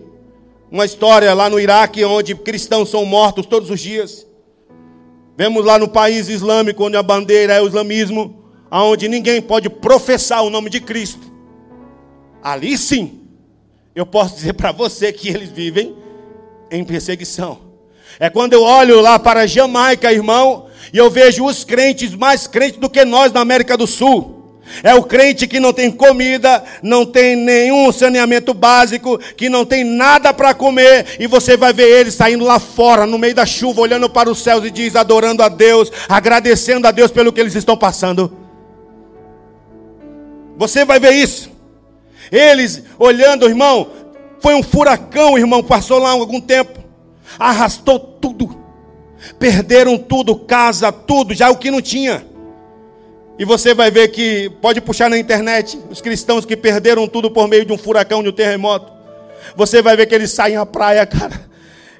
uma 0.70 0.85
história 0.85 1.33
lá 1.33 1.48
no 1.48 1.59
Iraque 1.59 2.05
onde 2.05 2.35
cristãos 2.35 2.90
são 2.90 3.07
mortos 3.07 3.46
todos 3.46 3.70
os 3.70 3.81
dias. 3.81 4.26
Vemos 5.35 5.64
lá 5.64 5.79
no 5.79 5.88
país 5.88 6.29
islâmico 6.29 6.85
onde 6.85 6.98
a 6.98 7.02
bandeira 7.02 7.55
é 7.55 7.62
o 7.62 7.66
islamismo, 7.66 8.44
aonde 8.70 9.09
ninguém 9.09 9.40
pode 9.40 9.70
professar 9.70 10.44
o 10.44 10.50
nome 10.50 10.68
de 10.68 10.83
Cristo. 10.83 11.33
Ali 12.42 12.76
sim, 12.76 13.22
eu 13.94 14.05
posso 14.05 14.35
dizer 14.35 14.52
para 14.52 14.70
você 14.70 15.11
que 15.11 15.31
eles 15.31 15.48
vivem 15.48 15.96
em 16.70 16.85
perseguição. 16.85 17.61
É 18.20 18.29
quando 18.29 18.52
eu 18.52 18.64
olho 18.64 19.00
lá 19.00 19.18
para 19.18 19.46
Jamaica, 19.46 20.12
irmão, 20.12 20.66
e 20.92 20.98
eu 20.98 21.09
vejo 21.09 21.42
os 21.46 21.64
crentes 21.64 22.14
mais 22.14 22.46
crentes 22.46 22.79
do 22.79 22.90
que 22.90 23.02
nós 23.02 23.33
na 23.33 23.40
América 23.40 23.79
do 23.79 23.87
Sul. 23.87 24.36
É 24.83 24.94
o 24.94 25.02
crente 25.02 25.46
que 25.46 25.61
não 25.61 25.72
tem 25.72 25.90
comida, 25.90 26.62
não 26.83 27.07
tem 27.07 27.37
nenhum 27.37 27.90
saneamento 27.92 28.52
básico, 28.52 29.18
que 29.37 29.48
não 29.48 29.64
tem 29.64 29.85
nada 29.85 30.35
para 30.35 30.55
comer, 30.55 31.16
e 31.18 31.26
você 31.26 31.57
vai 31.57 31.72
ver 31.72 31.88
ele 31.88 32.11
saindo 32.11 32.44
lá 32.44 32.59
fora, 32.59 33.07
no 33.07 33.18
meio 33.18 33.35
da 33.35 33.46
chuva, 33.46 33.81
olhando 33.81 34.09
para 34.11 34.31
os 34.31 34.42
céus 34.42 34.64
e 34.64 34.70
diz, 34.70 34.96
adorando 34.96 35.42
a 35.42 35.48
Deus, 35.48 35.90
agradecendo 36.09 36.87
a 36.87 36.90
Deus 36.90 37.11
pelo 37.11 37.33
que 37.33 37.40
eles 37.40 37.55
estão 37.55 37.76
passando. 37.76 38.37
Você 40.57 40.85
vai 40.85 40.98
ver 40.98 41.12
isso. 41.12 41.50
Eles 42.31 42.83
olhando, 42.98 43.48
irmão, 43.48 43.88
foi 44.40 44.55
um 44.55 44.62
furacão, 44.62 45.38
irmão, 45.38 45.62
passou 45.62 45.98
lá 45.98 46.11
algum 46.11 46.40
tempo, 46.40 46.81
arrastou 47.38 47.98
tudo, 47.98 48.57
perderam 49.38 49.96
tudo, 49.96 50.37
casa, 50.37 50.90
tudo, 50.90 51.35
já 51.35 51.50
o 51.50 51.57
que 51.57 51.70
não 51.70 51.81
tinha. 51.81 52.26
E 53.38 53.44
você 53.44 53.75
vai 53.75 53.90
ver 53.90 54.09
que, 54.09 54.51
pode 54.62 54.81
puxar 54.81 55.11
na 55.11 55.18
internet, 55.18 55.79
os 55.90 56.01
cristãos 56.01 56.44
que 56.44 56.57
perderam 56.57 57.07
tudo 57.07 57.31
por 57.31 57.46
meio 57.49 57.64
de 57.64 57.72
um 57.72 57.79
furacão, 57.79 58.22
de 58.22 58.31
um 58.31 58.33
terremoto. 58.33 58.92
Você 59.55 59.83
vai 59.83 59.96
ver 59.96 60.07
que 60.07 60.14
eles 60.14 60.31
saem 60.31 60.57
à 60.57 60.64
praia, 60.64 61.05
cara. 61.07 61.44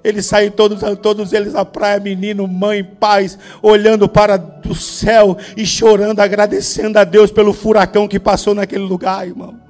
Eles 0.03 0.25
saem 0.25 0.51
todos, 0.51 0.81
todos 1.01 1.33
eles 1.33 1.55
à 1.55 1.65
praia, 1.65 1.99
menino, 1.99 2.47
mãe, 2.47 2.85
pais, 2.85 3.39
olhando 3.61 4.09
para 4.09 4.41
o 4.69 4.75
céu 4.75 5.37
e 5.57 5.67
chorando, 5.67 6.21
agradecendo 6.21 6.99
a 6.99 7.05
Deus 7.05 7.31
pelo 7.31 7.53
furacão 7.53 8.07
que 8.07 8.21
passou 8.21 8.55
naquele 8.55 8.85
lugar, 8.85 9.27
irmão 9.27 9.67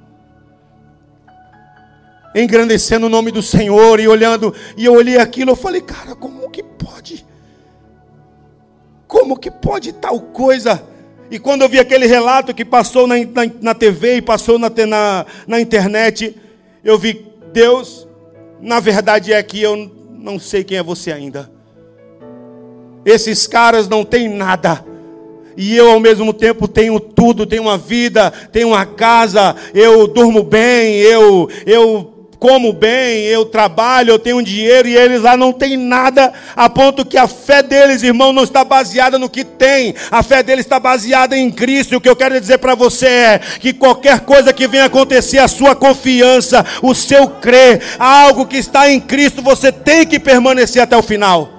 engrandecendo 2.35 3.07
o 3.07 3.09
nome 3.09 3.31
do 3.31 3.41
Senhor 3.41 3.99
e 3.99 4.07
olhando, 4.07 4.53
e 4.75 4.85
eu 4.85 4.93
olhei 4.93 5.17
aquilo, 5.17 5.51
eu 5.51 5.55
falei, 5.55 5.81
cara, 5.81 6.15
como 6.15 6.49
que 6.49 6.61
pode? 6.61 7.25
Como 9.07 9.37
que 9.37 9.49
pode 9.49 9.93
tal 9.93 10.19
coisa? 10.19 10.83
E 11.29 11.37
quando 11.37 11.61
eu 11.61 11.69
vi 11.69 11.79
aquele 11.79 12.05
relato 12.05 12.53
que 12.53 12.63
passou 12.63 13.05
na, 13.05 13.15
na, 13.17 13.51
na 13.61 13.73
TV 13.73 14.17
e 14.17 14.21
passou 14.21 14.57
na, 14.57 14.69
na, 14.87 15.25
na 15.45 15.59
internet, 15.59 16.35
eu 16.83 16.97
vi, 16.97 17.25
Deus, 17.51 18.07
na 18.61 18.79
verdade 18.79 19.33
é 19.33 19.43
que 19.43 19.61
eu 19.61 19.91
não 20.09 20.39
sei 20.39 20.63
quem 20.63 20.77
é 20.77 20.83
você 20.83 21.11
ainda. 21.11 21.51
Esses 23.05 23.47
caras 23.47 23.87
não 23.87 24.03
têm 24.03 24.29
nada. 24.29 24.85
E 25.55 25.75
eu 25.75 25.89
ao 25.89 25.99
mesmo 25.99 26.33
tempo 26.33 26.67
tenho 26.67 26.99
tudo, 26.99 27.45
tenho 27.45 27.63
uma 27.63 27.77
vida, 27.77 28.31
tenho 28.51 28.69
uma 28.69 28.85
casa, 28.85 29.55
eu 29.73 30.07
durmo 30.07 30.43
bem, 30.43 30.97
eu 30.97 31.49
eu 31.65 32.16
como 32.39 32.71
bem, 32.71 33.23
eu 33.23 33.45
trabalho, 33.45 34.11
eu 34.11 34.19
tenho 34.19 34.41
dinheiro, 34.43 34.87
e 34.87 34.95
eles 34.95 35.21
lá 35.21 35.35
não 35.35 35.51
têm 35.51 35.75
nada, 35.75 36.31
a 36.55 36.69
ponto 36.69 37.05
que 37.05 37.17
a 37.17 37.27
fé 37.27 37.63
deles, 37.63 38.03
irmão, 38.03 38.31
não 38.31 38.43
está 38.43 38.63
baseada 38.63 39.17
no 39.17 39.29
que 39.29 39.43
tem, 39.43 39.95
a 40.11 40.21
fé 40.21 40.43
deles 40.43 40.65
está 40.65 40.79
baseada 40.79 41.37
em 41.37 41.49
Cristo. 41.49 41.93
E 41.93 41.97
o 41.97 42.01
que 42.01 42.09
eu 42.09 42.15
quero 42.15 42.39
dizer 42.39 42.59
para 42.59 42.75
você 42.75 43.07
é 43.07 43.39
que 43.59 43.73
qualquer 43.73 44.21
coisa 44.21 44.53
que 44.53 44.67
venha 44.67 44.85
acontecer, 44.85 45.39
a 45.39 45.47
sua 45.47 45.75
confiança, 45.75 46.65
o 46.81 46.93
seu 46.93 47.27
crer, 47.27 47.81
algo 47.97 48.45
que 48.45 48.57
está 48.57 48.89
em 48.89 48.99
Cristo, 48.99 49.41
você 49.41 49.71
tem 49.71 50.05
que 50.05 50.19
permanecer 50.19 50.81
até 50.81 50.95
o 50.95 51.03
final 51.03 51.56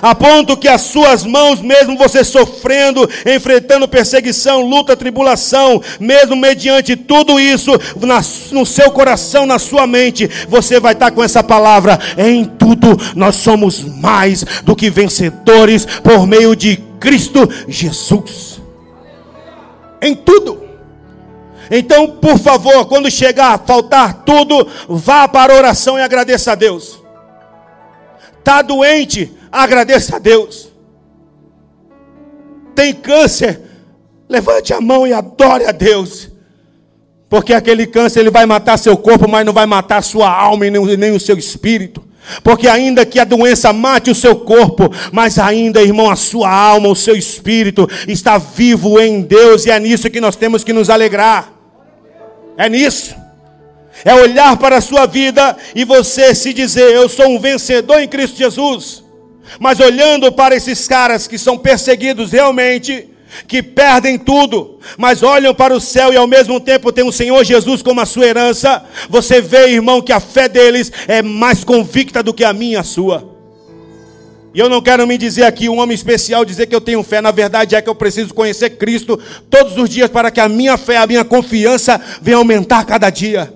a 0.00 0.14
ponto 0.14 0.56
que 0.56 0.68
as 0.68 0.82
suas 0.82 1.24
mãos, 1.24 1.60
mesmo 1.60 1.96
você 1.96 2.24
sofrendo, 2.24 3.08
enfrentando 3.26 3.88
perseguição, 3.88 4.62
luta, 4.62 4.96
tribulação, 4.96 5.82
mesmo 6.00 6.36
mediante 6.36 6.96
tudo 6.96 7.38
isso, 7.38 7.72
no 8.52 8.66
seu 8.66 8.90
coração, 8.90 9.46
na 9.46 9.58
sua 9.58 9.86
mente, 9.86 10.28
você 10.48 10.80
vai 10.80 10.92
estar 10.92 11.10
com 11.10 11.22
essa 11.22 11.42
palavra: 11.42 11.98
em 12.16 12.44
tudo 12.44 12.96
nós 13.14 13.36
somos 13.36 13.80
mais 13.80 14.44
do 14.62 14.76
que 14.76 14.90
vencedores 14.90 15.86
por 16.02 16.26
meio 16.26 16.54
de 16.54 16.76
Cristo 16.98 17.48
Jesus. 17.68 18.60
Em 20.00 20.14
tudo. 20.14 20.62
Então, 21.70 22.10
por 22.10 22.38
favor, 22.38 22.86
quando 22.86 23.10
chegar 23.10 23.54
a 23.54 23.58
faltar 23.58 24.22
tudo, 24.24 24.66
vá 24.88 25.26
para 25.26 25.52
a 25.52 25.56
oração 25.56 25.98
e 25.98 26.02
agradeça 26.02 26.52
a 26.52 26.54
Deus. 26.54 27.02
Está 28.38 28.60
doente? 28.60 29.32
Agradeça 29.54 30.16
a 30.16 30.18
Deus. 30.18 30.68
Tem 32.74 32.92
câncer? 32.92 33.60
Levante 34.28 34.74
a 34.74 34.80
mão 34.80 35.06
e 35.06 35.12
adore 35.12 35.64
a 35.64 35.70
Deus. 35.70 36.28
Porque 37.28 37.54
aquele 37.54 37.86
câncer 37.86 38.20
ele 38.20 38.30
vai 38.30 38.46
matar 38.46 38.76
seu 38.76 38.96
corpo, 38.96 39.28
mas 39.28 39.46
não 39.46 39.52
vai 39.52 39.64
matar 39.64 40.02
sua 40.02 40.28
alma 40.28 40.66
e 40.66 40.70
nem, 40.70 40.96
nem 40.96 41.12
o 41.12 41.20
seu 41.20 41.38
espírito. 41.38 42.04
Porque 42.42 42.66
ainda 42.66 43.06
que 43.06 43.20
a 43.20 43.24
doença 43.24 43.72
mate 43.72 44.10
o 44.10 44.14
seu 44.14 44.34
corpo, 44.34 44.90
mas 45.12 45.38
ainda, 45.38 45.80
irmão, 45.80 46.10
a 46.10 46.16
sua 46.16 46.50
alma, 46.50 46.88
o 46.88 46.96
seu 46.96 47.14
espírito 47.14 47.88
está 48.08 48.38
vivo 48.38 48.98
em 48.98 49.20
Deus, 49.20 49.66
e 49.66 49.70
é 49.70 49.78
nisso 49.78 50.10
que 50.10 50.20
nós 50.20 50.34
temos 50.34 50.64
que 50.64 50.72
nos 50.72 50.90
alegrar. 50.90 51.52
É 52.56 52.68
nisso 52.68 53.14
é 54.04 54.14
olhar 54.14 54.56
para 54.56 54.78
a 54.78 54.80
sua 54.80 55.06
vida 55.06 55.56
e 55.74 55.84
você 55.84 56.34
se 56.34 56.52
dizer: 56.52 56.94
Eu 56.94 57.08
sou 57.08 57.28
um 57.28 57.38
vencedor 57.38 58.00
em 58.00 58.08
Cristo 58.08 58.36
Jesus. 58.36 59.03
Mas 59.58 59.80
olhando 59.80 60.30
para 60.32 60.54
esses 60.54 60.86
caras 60.86 61.26
que 61.26 61.38
são 61.38 61.58
perseguidos 61.58 62.32
realmente, 62.32 63.08
que 63.46 63.62
perdem 63.62 64.18
tudo, 64.18 64.78
mas 64.96 65.22
olham 65.22 65.54
para 65.54 65.74
o 65.74 65.80
céu 65.80 66.12
e 66.12 66.16
ao 66.16 66.26
mesmo 66.26 66.60
tempo 66.60 66.92
tem 66.92 67.04
o 67.04 67.12
Senhor 67.12 67.42
Jesus 67.44 67.82
como 67.82 68.00
a 68.00 68.06
sua 68.06 68.26
herança, 68.26 68.84
você 69.08 69.40
vê, 69.40 69.70
irmão, 69.70 70.00
que 70.00 70.12
a 70.12 70.20
fé 70.20 70.48
deles 70.48 70.92
é 71.08 71.20
mais 71.22 71.64
convicta 71.64 72.22
do 72.22 72.32
que 72.32 72.44
a 72.44 72.52
minha 72.52 72.80
a 72.80 72.84
sua. 72.84 73.34
E 74.54 74.60
eu 74.60 74.68
não 74.68 74.80
quero 74.80 75.04
me 75.04 75.18
dizer 75.18 75.42
aqui 75.42 75.68
um 75.68 75.80
homem 75.80 75.96
especial, 75.96 76.44
dizer 76.44 76.66
que 76.66 76.74
eu 76.74 76.80
tenho 76.80 77.02
fé. 77.02 77.20
Na 77.20 77.32
verdade 77.32 77.74
é 77.74 77.82
que 77.82 77.88
eu 77.88 77.94
preciso 77.94 78.32
conhecer 78.32 78.70
Cristo 78.70 79.18
todos 79.50 79.76
os 79.76 79.90
dias 79.90 80.08
para 80.08 80.30
que 80.30 80.38
a 80.38 80.48
minha 80.48 80.76
fé, 80.78 80.96
a 80.96 81.06
minha 81.08 81.24
confiança 81.24 82.00
venha 82.22 82.36
aumentar 82.36 82.84
cada 82.84 83.10
dia. 83.10 83.52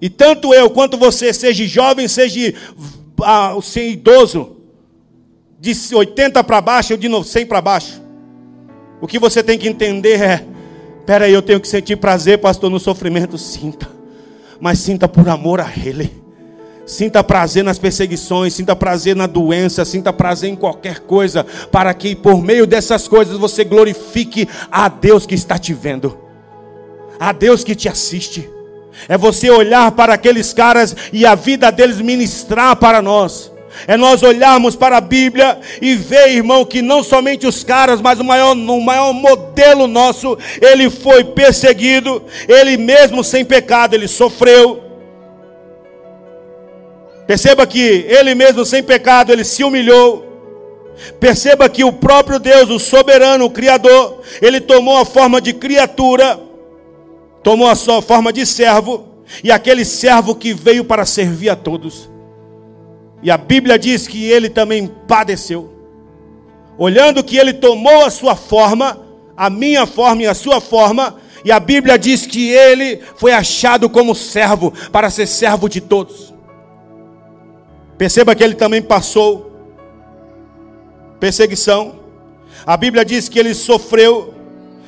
E 0.00 0.08
tanto 0.08 0.54
eu 0.54 0.70
quanto 0.70 0.96
você, 0.96 1.32
seja 1.32 1.66
jovem, 1.66 2.06
seja 2.06 2.54
ah, 3.22 3.56
seja 3.62 3.92
idoso, 3.92 4.56
de 5.60 5.74
80 5.94 6.42
para 6.44 6.60
baixo 6.60 6.92
ou 6.92 6.98
de 6.98 7.08
100 7.24 7.46
para 7.46 7.60
baixo, 7.60 8.00
o 9.00 9.06
que 9.06 9.18
você 9.18 9.42
tem 9.42 9.58
que 9.58 9.68
entender 9.68 10.20
é: 10.20 10.44
peraí, 11.06 11.32
eu 11.32 11.42
tenho 11.42 11.60
que 11.60 11.68
sentir 11.68 11.96
prazer, 11.96 12.38
pastor, 12.38 12.70
no 12.70 12.80
sofrimento, 12.80 13.36
sinta, 13.38 13.88
mas 14.60 14.78
sinta 14.78 15.08
por 15.08 15.28
amor 15.28 15.60
a 15.60 15.70
Ele. 15.84 16.28
Sinta 16.86 17.22
prazer 17.22 17.62
nas 17.62 17.78
perseguições, 17.78 18.54
sinta 18.54 18.74
prazer 18.74 19.14
na 19.14 19.26
doença, 19.26 19.84
sinta 19.84 20.10
prazer 20.10 20.48
em 20.48 20.56
qualquer 20.56 21.00
coisa, 21.00 21.44
para 21.70 21.92
que 21.92 22.16
por 22.16 22.42
meio 22.42 22.66
dessas 22.66 23.06
coisas 23.06 23.36
você 23.36 23.62
glorifique 23.62 24.48
a 24.70 24.88
Deus 24.88 25.26
que 25.26 25.34
está 25.34 25.58
te 25.58 25.74
vendo, 25.74 26.16
a 27.20 27.30
Deus 27.30 27.62
que 27.62 27.74
te 27.74 27.90
assiste. 27.90 28.48
É 29.08 29.18
você 29.18 29.50
olhar 29.50 29.90
para 29.92 30.14
aqueles 30.14 30.52
caras 30.52 30.96
e 31.12 31.26
a 31.26 31.34
vida 31.34 31.70
deles 31.70 32.00
ministrar 32.00 32.76
para 32.76 33.02
nós. 33.02 33.52
É 33.86 33.96
nós 33.96 34.22
olharmos 34.22 34.74
para 34.74 34.96
a 34.96 35.00
Bíblia 35.00 35.58
e 35.80 35.94
ver, 35.94 36.30
irmão, 36.30 36.64
que 36.64 36.82
não 36.82 37.02
somente 37.02 37.46
os 37.46 37.62
caras, 37.62 38.00
mas 38.00 38.18
o 38.18 38.24
maior, 38.24 38.52
o 38.52 38.80
maior 38.80 39.12
modelo 39.12 39.86
nosso, 39.86 40.36
ele 40.60 40.90
foi 40.90 41.22
perseguido, 41.22 42.22
ele 42.48 42.76
mesmo 42.76 43.22
sem 43.22 43.44
pecado, 43.44 43.94
ele 43.94 44.08
sofreu. 44.08 44.82
Perceba 47.26 47.66
que 47.66 48.06
ele 48.08 48.34
mesmo, 48.34 48.64
sem 48.64 48.82
pecado, 48.82 49.30
ele 49.30 49.44
se 49.44 49.62
humilhou. 49.62 50.26
Perceba 51.20 51.68
que 51.68 51.84
o 51.84 51.92
próprio 51.92 52.38
Deus, 52.38 52.70
o 52.70 52.78
soberano, 52.78 53.44
o 53.44 53.50
Criador, 53.50 54.22
ele 54.40 54.60
tomou 54.60 54.96
a 54.96 55.04
forma 55.04 55.40
de 55.40 55.52
criatura, 55.52 56.40
tomou 57.42 57.68
a 57.68 57.74
sua 57.74 58.02
forma 58.02 58.32
de 58.32 58.44
servo, 58.44 59.06
e 59.42 59.50
aquele 59.50 59.84
servo 59.84 60.34
que 60.34 60.54
veio 60.54 60.84
para 60.84 61.04
servir 61.04 61.50
a 61.50 61.56
todos. 61.56 62.10
E 63.22 63.30
a 63.30 63.36
Bíblia 63.36 63.78
diz 63.78 64.06
que 64.06 64.24
ele 64.24 64.48
também 64.48 64.86
padeceu. 65.06 65.70
Olhando 66.78 67.24
que 67.24 67.36
ele 67.36 67.52
tomou 67.52 68.04
a 68.04 68.10
sua 68.10 68.36
forma, 68.36 69.00
a 69.36 69.50
minha 69.50 69.86
forma 69.86 70.22
e 70.22 70.26
a 70.26 70.34
sua 70.34 70.60
forma, 70.60 71.16
e 71.44 71.52
a 71.52 71.60
Bíblia 71.60 71.98
diz 71.98 72.26
que 72.26 72.50
ele 72.50 73.00
foi 73.16 73.32
achado 73.32 73.88
como 73.88 74.14
servo, 74.14 74.72
para 74.92 75.10
ser 75.10 75.26
servo 75.26 75.68
de 75.68 75.80
todos. 75.80 76.32
Perceba 77.96 78.34
que 78.34 78.44
ele 78.44 78.54
também 78.54 78.80
passou 78.80 79.48
perseguição. 81.18 81.96
A 82.64 82.76
Bíblia 82.76 83.04
diz 83.04 83.28
que 83.28 83.38
ele 83.38 83.54
sofreu, 83.54 84.34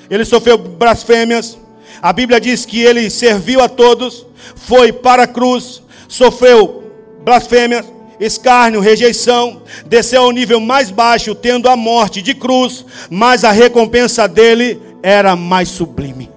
ele 0.09 0.25
sofreu 0.25 0.57
blasfêmias. 0.57 1.59
A 2.03 2.13
Bíblia 2.13 2.41
diz 2.41 2.65
que 2.65 2.81
ele 2.81 3.11
serviu 3.11 3.61
a 3.61 3.69
todos, 3.69 4.27
foi 4.55 4.93
para 4.93 5.25
a 5.25 5.27
cruz, 5.27 5.83
sofreu 6.09 6.85
blasfêmias, 7.23 7.87
escárnio, 8.19 8.81
rejeição, 8.81 9.63
desceu 9.87 10.23
ao 10.23 10.31
nível 10.31 10.61
mais 10.61 10.91
baixo, 10.91 11.35
tendo 11.35 11.69
a 11.69 11.77
morte 11.77 12.21
de 12.21 12.35
cruz, 12.35 12.85
mas 13.09 13.45
a 13.45 13.51
recompensa 13.51 14.29
dele 14.29 14.81
era 15.03 15.35
mais 15.35 15.69
sublime. 15.69 16.31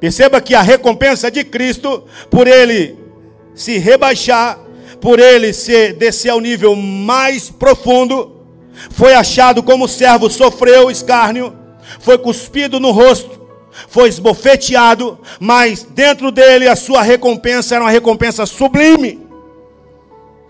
Perceba 0.00 0.40
que 0.40 0.54
a 0.54 0.62
recompensa 0.62 1.30
de 1.30 1.44
Cristo, 1.44 2.04
por 2.30 2.46
ele 2.46 2.96
se 3.54 3.78
rebaixar, 3.78 4.58
por 5.00 5.18
ele 5.18 5.52
se 5.52 5.92
descer 5.92 6.30
ao 6.30 6.40
nível 6.40 6.74
mais 6.74 7.48
profundo, 7.48 8.42
foi 8.90 9.14
achado 9.14 9.62
como 9.62 9.88
servo, 9.88 10.28
sofreu 10.28 10.90
escárnio, 10.90 11.54
foi 12.00 12.18
cuspido 12.18 12.80
no 12.80 12.90
rosto, 12.90 13.43
foi 13.88 14.08
esbofeteado, 14.08 15.18
mas 15.40 15.82
dentro 15.82 16.30
dele 16.30 16.68
a 16.68 16.76
sua 16.76 17.02
recompensa 17.02 17.74
era 17.74 17.84
uma 17.84 17.90
recompensa 17.90 18.46
sublime. 18.46 19.20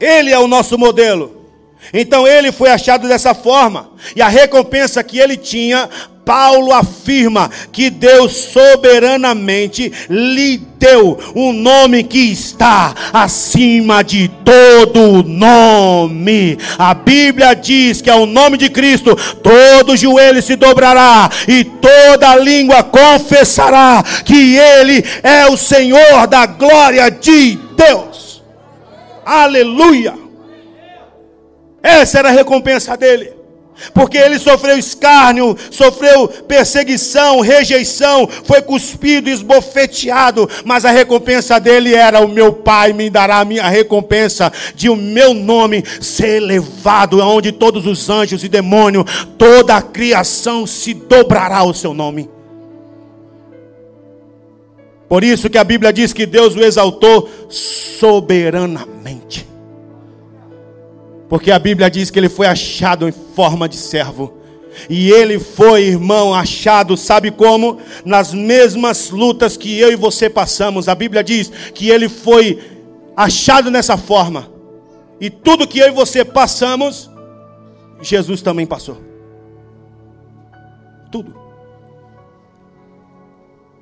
Ele 0.01 0.31
é 0.31 0.39
o 0.39 0.49
nosso 0.49 0.77
modelo. 0.79 1.44
Então 1.93 2.27
ele 2.27 2.51
foi 2.53 2.71
achado 2.71 3.07
dessa 3.09 3.35
forma, 3.35 3.91
e 4.15 4.23
a 4.23 4.29
recompensa 4.29 5.03
que 5.03 5.19
ele 5.19 5.37
tinha 5.37 5.89
Paulo 6.25 6.73
afirma 6.73 7.51
que 7.71 7.91
Deus 7.91 8.33
soberanamente 8.33 9.93
lhe 10.09 10.57
deu 10.79 11.19
um 11.35 11.53
nome 11.53 12.03
que 12.03 12.33
está 12.33 12.95
acima 13.13 14.03
de 14.03 14.29
todo 14.45 15.23
nome. 15.23 16.59
A 16.79 16.95
Bíblia 16.95 17.55
diz 17.55 18.01
que 18.01 18.11
ao 18.11 18.27
nome 18.27 18.57
de 18.57 18.71
Cristo 18.71 19.15
todo 19.43 19.97
joelho 19.97 20.43
se 20.43 20.57
dobrará 20.57 21.31
e 21.47 21.65
toda 21.65 22.37
língua 22.37 22.83
confessará 22.83 24.03
que 24.25 24.57
Ele 24.57 25.05
é 25.23 25.47
o 25.47 25.57
Senhor 25.57 26.27
da 26.27 26.47
glória 26.47 27.11
de 27.11 27.59
Deus. 27.77 28.43
Aleluia! 29.25 30.24
Essa 31.85 32.19
era 32.19 32.31
a 32.31 32.33
recompensa 32.33 32.97
dele 32.97 33.45
porque 33.93 34.17
ele 34.17 34.39
sofreu 34.39 34.79
escárnio, 34.79 35.57
sofreu 35.71 36.29
perseguição, 36.29 37.41
rejeição, 37.41 38.29
foi 38.45 38.63
cuspido, 38.63 39.29
esbofeteado, 39.29 40.49
mas 40.65 40.85
a 40.85 40.91
recompensa 40.91 41.59
dele 41.59 41.95
era: 41.95 42.21
o 42.21 42.29
meu 42.29 42.53
Pai 42.53 42.93
me 42.93 43.11
dará 43.11 43.41
a 43.41 43.45
minha 43.45 43.69
recompensa 43.69 44.53
de 44.75 44.89
o 44.89 44.97
meu 44.97 45.35
nome 45.35 45.83
ser 46.01 46.43
elevado, 46.43 47.21
onde 47.21 47.53
todos 47.53 47.87
os 47.87 48.09
anjos 48.09 48.45
e 48.45 48.49
demônios, 48.49 49.05
toda 49.37 49.77
a 49.77 49.83
criação 49.83 50.67
se 50.67 50.95
dobrará 50.95 51.59
ao 51.59 51.75
seu 51.75 51.93
nome. 51.93 52.31
Por 55.09 55.23
isso 55.23 55.51
que 55.51 55.59
a 55.59 55.65
Bíblia 55.65 55.93
diz 55.93 56.13
que 56.13 56.27
Deus 56.27 56.57
o 56.57 56.61
exaltou 56.65 57.29
soberanamente. 57.49 59.14
Porque 61.29 61.51
a 61.51 61.59
Bíblia 61.59 61.91
diz 61.91 62.11
que 62.11 62.19
ele 62.19 62.29
foi 62.29 62.47
achado 62.47 63.09
em 63.09 63.13
forma 63.13 63.69
de 63.69 63.77
servo. 63.77 64.35
E 64.89 65.11
ele 65.11 65.39
foi, 65.39 65.85
irmão, 65.85 66.35
achado, 66.35 66.97
sabe 66.97 67.31
como? 67.31 67.79
Nas 68.05 68.35
mesmas 68.35 69.11
lutas 69.11 69.57
que 69.57 69.79
eu 69.79 69.93
e 69.93 69.97
você 69.97 70.29
passamos. 70.29 70.89
A 70.89 70.95
Bíblia 70.95 71.23
diz 71.23 71.49
que 71.75 71.89
ele 71.89 72.09
foi 72.09 72.61
achado 73.17 73.71
nessa 73.71 73.97
forma. 73.97 74.51
E 75.21 75.31
tudo 75.31 75.67
que 75.67 75.79
eu 75.79 75.89
e 75.89 75.93
você 75.93 76.25
passamos, 76.25 77.11
Jesus 78.01 78.43
também 78.43 78.67
passou. 78.67 78.99
Tudo. 81.11 81.35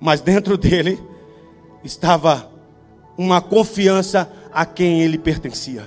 Mas 0.01 0.21
dentro 0.21 0.57
dele 0.59 1.01
estava 1.83 2.51
uma 3.17 3.41
confiança 3.41 4.31
a 4.53 4.67
quem 4.67 5.03
ele 5.03 5.17
pertencia. 5.17 5.85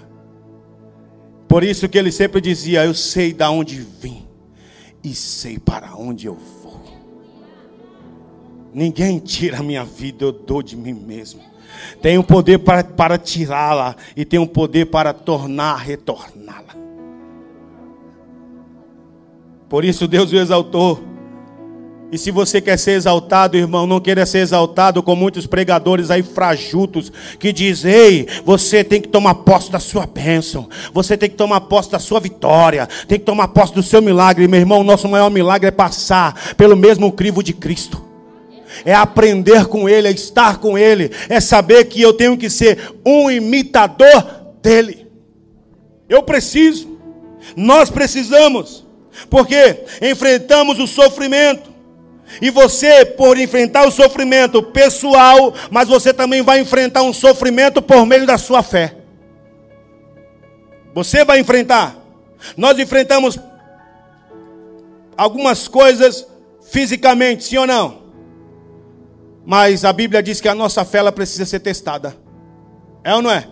Por 1.48 1.64
isso 1.64 1.88
que 1.88 1.98
ele 1.98 2.12
sempre 2.12 2.42
dizia: 2.42 2.86
Eu 2.86 2.94
sei 2.94 3.34
de 3.34 3.44
onde 3.44 3.80
vim 3.80 4.26
e 5.04 5.14
sei 5.14 5.60
para 5.60 5.96
onde 5.96 6.26
eu 6.26 6.36
vou. 6.36 6.82
Ninguém 8.74 9.20
tira 9.20 9.60
a 9.60 9.64
minha 9.64 9.86
vida, 9.86 10.26
eu 10.26 10.32
dou 10.32 10.62
de 10.62 10.76
mim 10.76 10.94
mesmo. 10.94 11.42
Tenho 12.02 12.24
poder 12.24 12.60
para, 12.60 12.84
para 12.84 13.18
tirá-la 13.18 13.96
e 14.16 14.26
tenho 14.26 14.48
poder 14.48 14.86
para 14.86 15.14
tornar, 15.14 15.78
retorná-la. 15.78 16.76
Por 19.70 19.84
isso 19.84 20.08
Deus 20.08 20.32
o 20.32 20.36
exaltou 20.36 21.15
e 22.12 22.18
se 22.18 22.30
você 22.30 22.62
quer 22.62 22.78
ser 22.78 22.92
exaltado, 22.92 23.58
irmão, 23.58 23.88
não 23.88 24.00
queira 24.00 24.26
ser 24.26 24.38
exaltado 24.38 25.02
com 25.02 25.16
muitos 25.16 25.48
pregadores 25.48 26.12
aí 26.12 26.22
frajutos 26.22 27.12
que 27.40 27.52
dizem: 27.52 27.92
ei, 27.92 28.28
você 28.46 28.84
tem 28.84 29.02
que 29.02 29.08
tomar 29.08 29.36
posse 29.36 29.72
da 29.72 29.80
sua 29.80 30.06
bênção, 30.06 30.70
você 30.94 31.18
tem 31.18 31.30
que 31.30 31.36
tomar 31.36 31.62
posse 31.62 31.90
da 31.90 32.00
sua 32.00 32.20
vitória, 32.20 32.88
tem 33.08 33.20
que 33.20 33.26
tomar 33.26 33.48
posse 33.50 33.74
do 33.74 33.82
seu 33.82 34.02
milagre. 34.02 34.48
Meu 34.48 34.60
irmão, 34.60 34.84
nosso 34.84 35.10
maior 35.10 35.32
milagre 35.32 35.68
é 35.68 35.72
passar 35.72 36.56
pelo 36.56 36.76
mesmo 36.76 37.12
crivo 37.12 37.42
de 37.42 37.54
Cristo. 37.54 38.04
É 38.84 38.94
aprender 38.94 39.66
com 39.66 39.90
Ele, 39.90 40.08
é 40.08 40.12
estar 40.12 40.58
com 40.58 40.78
Ele, 40.78 41.12
é 41.28 41.40
saber 41.40 41.86
que 41.86 42.02
eu 42.02 42.14
tenho 42.14 42.38
que 42.38 42.50
ser 42.50 42.94
um 43.06 43.32
imitador 43.32 44.26
dEle. 44.62 45.08
Eu 46.08 46.22
preciso, 46.22 47.00
nós 47.56 47.90
precisamos, 47.90 48.86
porque 49.30 49.86
enfrentamos 50.02 50.78
o 50.78 50.86
sofrimento, 50.86 51.75
e 52.42 52.50
você, 52.50 53.06
por 53.06 53.38
enfrentar 53.38 53.88
o 53.88 53.92
sofrimento 53.92 54.62
pessoal, 54.62 55.54
mas 55.70 55.88
você 55.88 56.14
também 56.14 56.42
vai 56.42 56.60
enfrentar 56.60 57.04
um 57.04 57.14
sofrimento 57.14 57.82
por 57.82 58.06
meio 58.06 58.26
da 58.26 58.38
sua 58.38 58.64
fé. 58.64 58.96
Você 60.94 61.24
vai 61.24 61.40
enfrentar. 61.40 61.96
Nós 62.58 62.78
enfrentamos 62.80 63.40
algumas 65.18 65.68
coisas 65.68 66.28
fisicamente, 66.70 67.44
sim 67.44 67.58
ou 67.58 67.68
não? 67.68 68.04
Mas 69.46 69.86
a 69.86 69.94
Bíblia 69.94 70.24
diz 70.24 70.42
que 70.42 70.48
a 70.48 70.56
nossa 70.56 70.84
fé 70.84 70.98
ela 70.98 71.12
precisa 71.12 71.46
ser 71.46 71.60
testada. 71.60 72.16
É 73.04 73.14
ou 73.14 73.22
não 73.22 73.32
é? 73.32 73.48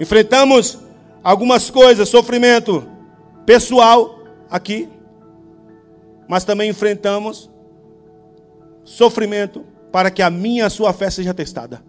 Enfrentamos 0.00 0.78
algumas 1.22 1.70
coisas, 1.70 2.08
sofrimento 2.08 2.88
pessoal 3.44 4.18
aqui, 4.50 4.88
mas 6.32 6.44
também 6.44 6.70
enfrentamos 6.70 7.50
sofrimento 8.84 9.66
para 9.92 10.10
que 10.10 10.22
a 10.22 10.30
minha 10.30 10.64
a 10.64 10.70
sua 10.70 10.90
fé 10.94 11.10
seja 11.10 11.34
testada. 11.34 11.84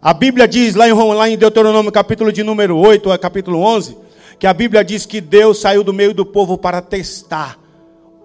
A 0.00 0.14
Bíblia 0.14 0.46
diz 0.46 0.76
lá 0.76 0.88
em, 0.88 0.92
lá 0.92 1.28
em 1.28 1.36
Deuteronômio 1.36 1.90
capítulo 1.90 2.32
de 2.32 2.44
número 2.44 2.76
8, 2.76 3.12
é 3.12 3.18
capítulo 3.18 3.58
11, 3.58 3.98
que 4.38 4.46
a 4.46 4.54
Bíblia 4.54 4.84
diz 4.84 5.04
que 5.04 5.20
Deus 5.20 5.58
saiu 5.58 5.82
do 5.82 5.92
meio 5.92 6.14
do 6.14 6.24
povo 6.24 6.56
para 6.56 6.80
testar 6.80 7.58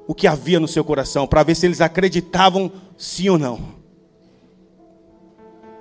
o 0.06 0.14
que 0.14 0.28
havia 0.28 0.60
no 0.60 0.68
seu 0.68 0.84
coração, 0.84 1.26
para 1.26 1.42
ver 1.42 1.56
se 1.56 1.66
eles 1.66 1.82
acreditavam 1.82 2.72
sim 2.96 3.30
ou 3.30 3.40
não. 3.40 3.60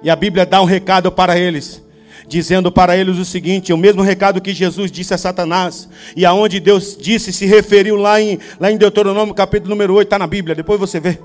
E 0.03 0.09
a 0.09 0.17
Bíblia 0.17 0.47
dá 0.47 0.63
um 0.63 0.65
recado 0.65 1.13
para 1.13 1.39
eles 1.39 1.85
dizendo 2.29 2.71
para 2.71 2.97
eles 2.97 3.17
o 3.17 3.25
seguinte: 3.25 3.73
o 3.73 3.79
mesmo 3.79 4.03
recado 4.03 4.41
que 4.41 4.53
Jesus 4.53 4.93
disse 4.93 5.15
a 5.15 5.19
Satanás, 5.19 5.89
e 6.15 6.25
aonde 6.25 6.61
Deus 6.61 6.97
disse, 7.01 7.33
se 7.33 7.47
referiu 7.47 7.97
lá 7.97 8.21
em, 8.21 8.39
lá 8.61 8.71
em 8.71 8.77
Deuteronômio, 8.77 9.35
capítulo 9.35 9.71
número 9.71 9.95
8, 9.95 10.07
está 10.07 10.19
na 10.19 10.27
Bíblia, 10.27 10.55
depois 10.55 10.79
você 10.79 11.01
vê. 11.01 11.19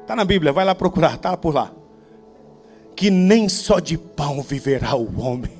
Está 0.00 0.16
na 0.16 0.24
Bíblia, 0.24 0.52
vai 0.52 0.64
lá 0.64 0.74
procurar, 0.74 1.14
está 1.14 1.36
por 1.36 1.54
lá. 1.54 1.70
Que 2.96 3.08
nem 3.08 3.48
só 3.48 3.78
de 3.78 3.96
pão 3.96 4.42
viverá 4.42 4.96
o 4.96 5.20
homem, 5.20 5.52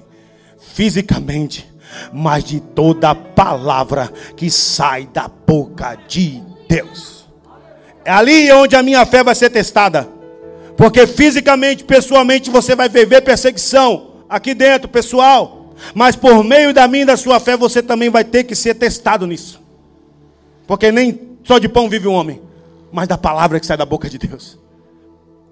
fisicamente, 0.75 1.67
mas 2.13 2.45
de 2.45 2.61
toda 2.61 3.15
palavra 3.15 4.13
que 4.37 4.51
sai 4.51 5.07
da 5.07 5.29
boca 5.29 5.97
de 6.09 6.43
Deus. 6.69 7.25
É 8.05 8.11
ali 8.11 8.51
onde 8.51 8.75
a 8.75 8.83
minha 8.83 9.07
fé 9.07 9.23
vai 9.23 9.35
ser 9.35 9.49
testada. 9.49 10.09
Porque 10.77 11.07
fisicamente, 11.07 11.85
pessoalmente, 11.85 12.51
você 12.51 12.75
vai 12.75 12.89
viver 12.89 13.21
perseguição 13.21 14.12
aqui 14.33 14.55
dentro, 14.55 14.89
pessoal. 14.89 15.75
Mas 15.95 16.17
por 16.17 16.43
meio 16.43 16.73
da 16.73 16.89
minha 16.89 17.03
e 17.03 17.07
da 17.07 17.17
sua 17.17 17.39
fé, 17.39 17.57
você 17.57 17.83
também 17.83 18.09
vai 18.09 18.25
ter 18.25 18.45
que 18.45 18.55
ser 18.55 18.75
testado 18.75 19.27
nisso. 19.27 19.61
Porque 20.67 20.91
nem 20.91 21.37
só 21.45 21.59
de 21.59 21.69
pão 21.69 21.89
vive 21.89 22.09
o 22.09 22.13
homem, 22.13 22.41
mas 22.91 23.09
da 23.09 23.19
palavra 23.19 23.61
que 23.61 23.67
sai 23.67 23.77
da 23.77 23.85
boca 23.85 24.09
de 24.09 24.19
Deus. 24.19 24.59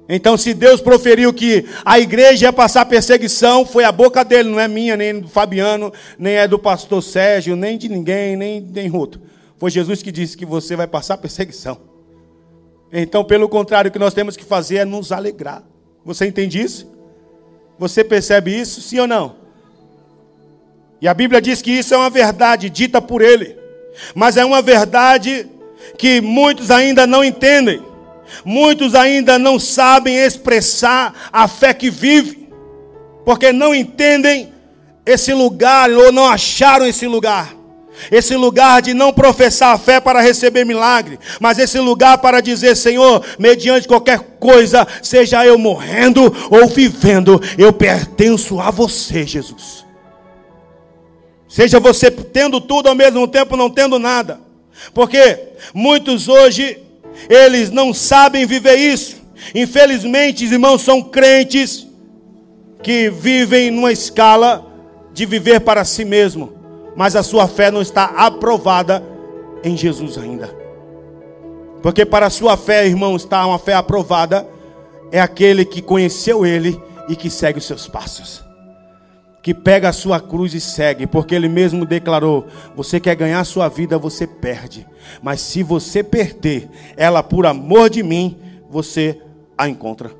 Então, 0.08 0.36
se 0.36 0.52
Deus 0.54 0.80
proferiu 0.80 1.32
que 1.32 1.64
a 1.84 2.00
igreja 2.00 2.46
ia 2.46 2.52
passar 2.52 2.84
perseguição, 2.84 3.64
foi 3.64 3.84
a 3.84 3.92
boca 3.92 4.24
dele, 4.24 4.48
não 4.48 4.58
é 4.58 4.66
minha, 4.66 4.96
nem 4.96 5.20
do 5.20 5.28
Fabiano, 5.28 5.92
nem 6.18 6.34
é 6.34 6.48
do 6.48 6.58
pastor 6.58 7.00
Sérgio, 7.02 7.54
nem 7.54 7.78
de 7.78 7.88
ninguém, 7.88 8.36
nem, 8.36 8.60
nem 8.60 8.92
outro. 8.92 9.20
Foi 9.56 9.70
Jesus 9.70 10.02
que 10.02 10.10
disse 10.10 10.36
que 10.36 10.44
você 10.44 10.74
vai 10.74 10.86
passar 10.86 11.16
perseguição. 11.18 11.78
Então, 12.92 13.22
pelo 13.22 13.48
contrário, 13.48 13.88
o 13.88 13.92
que 13.92 14.00
nós 14.00 14.14
temos 14.14 14.36
que 14.36 14.44
fazer 14.44 14.78
é 14.78 14.84
nos 14.84 15.12
alegrar. 15.12 15.62
Você 16.04 16.26
entende 16.26 16.60
isso? 16.60 16.90
Você 17.80 18.04
percebe 18.04 18.54
isso, 18.54 18.82
sim 18.82 18.98
ou 18.98 19.06
não? 19.06 19.36
E 21.00 21.08
a 21.08 21.14
Bíblia 21.14 21.40
diz 21.40 21.62
que 21.62 21.70
isso 21.70 21.94
é 21.94 21.96
uma 21.96 22.10
verdade 22.10 22.68
dita 22.68 23.00
por 23.00 23.22
ele, 23.22 23.56
mas 24.14 24.36
é 24.36 24.44
uma 24.44 24.60
verdade 24.60 25.48
que 25.96 26.20
muitos 26.20 26.70
ainda 26.70 27.06
não 27.06 27.24
entendem. 27.24 27.82
Muitos 28.44 28.94
ainda 28.94 29.38
não 29.38 29.58
sabem 29.58 30.14
expressar 30.14 31.30
a 31.32 31.48
fé 31.48 31.72
que 31.72 31.88
vive, 31.88 32.50
porque 33.24 33.50
não 33.50 33.74
entendem 33.74 34.52
esse 35.06 35.32
lugar 35.32 35.90
ou 35.90 36.12
não 36.12 36.26
acharam 36.26 36.86
esse 36.86 37.06
lugar. 37.06 37.56
Esse 38.10 38.36
lugar 38.36 38.80
de 38.82 38.94
não 38.94 39.12
professar 39.12 39.74
a 39.74 39.78
fé 39.78 40.00
para 40.00 40.20
receber 40.20 40.64
milagre, 40.64 41.18
mas 41.40 41.58
esse 41.58 41.78
lugar 41.78 42.18
para 42.18 42.40
dizer, 42.40 42.76
Senhor, 42.76 43.24
mediante 43.38 43.88
qualquer 43.88 44.20
coisa, 44.38 44.86
seja 45.02 45.44
eu 45.44 45.58
morrendo 45.58 46.32
ou 46.50 46.66
vivendo, 46.68 47.40
eu 47.58 47.72
pertenço 47.72 48.60
a 48.60 48.70
você, 48.70 49.26
Jesus. 49.26 49.84
Seja 51.48 51.80
você 51.80 52.10
tendo 52.10 52.60
tudo 52.60 52.88
ao 52.88 52.94
mesmo 52.94 53.26
tempo 53.26 53.56
não 53.56 53.68
tendo 53.68 53.98
nada. 53.98 54.40
Porque 54.94 55.38
muitos 55.74 56.28
hoje 56.28 56.78
eles 57.28 57.70
não 57.70 57.92
sabem 57.92 58.46
viver 58.46 58.76
isso. 58.76 59.16
Infelizmente, 59.54 60.44
os 60.44 60.52
irmãos 60.52 60.82
são 60.82 61.02
crentes 61.02 61.86
que 62.82 63.10
vivem 63.10 63.70
numa 63.70 63.92
escala 63.92 64.66
de 65.12 65.26
viver 65.26 65.60
para 65.60 65.84
si 65.84 66.04
mesmo, 66.04 66.52
mas 66.96 67.16
a 67.16 67.22
sua 67.22 67.46
fé 67.48 67.70
não 67.70 67.82
está 67.82 68.04
aprovada 68.04 69.02
em 69.62 69.76
Jesus 69.76 70.18
ainda. 70.18 70.54
Porque 71.82 72.04
para 72.04 72.26
a 72.26 72.30
sua 72.30 72.56
fé, 72.56 72.86
irmão, 72.86 73.16
está 73.16 73.46
uma 73.46 73.58
fé 73.58 73.74
aprovada 73.74 74.46
é 75.12 75.20
aquele 75.20 75.64
que 75.64 75.82
conheceu 75.82 76.46
ele 76.46 76.80
e 77.08 77.16
que 77.16 77.28
segue 77.28 77.58
os 77.58 77.64
seus 77.64 77.88
passos 77.88 78.44
que 79.42 79.54
pega 79.54 79.88
a 79.88 79.92
sua 79.92 80.20
cruz 80.20 80.52
e 80.54 80.60
segue, 80.60 81.06
porque 81.06 81.34
ele 81.34 81.48
mesmo 81.48 81.86
declarou: 81.86 82.46
você 82.76 83.00
quer 83.00 83.14
ganhar 83.14 83.40
a 83.40 83.44
sua 83.44 83.68
vida, 83.68 83.98
você 83.98 84.26
perde. 84.26 84.86
Mas 85.22 85.40
se 85.40 85.62
você 85.62 86.02
perder 86.02 86.68
ela 86.96 87.22
por 87.22 87.46
amor 87.46 87.88
de 87.88 88.02
mim, 88.02 88.38
você 88.68 89.20
a 89.56 89.68
encontra. 89.68 90.10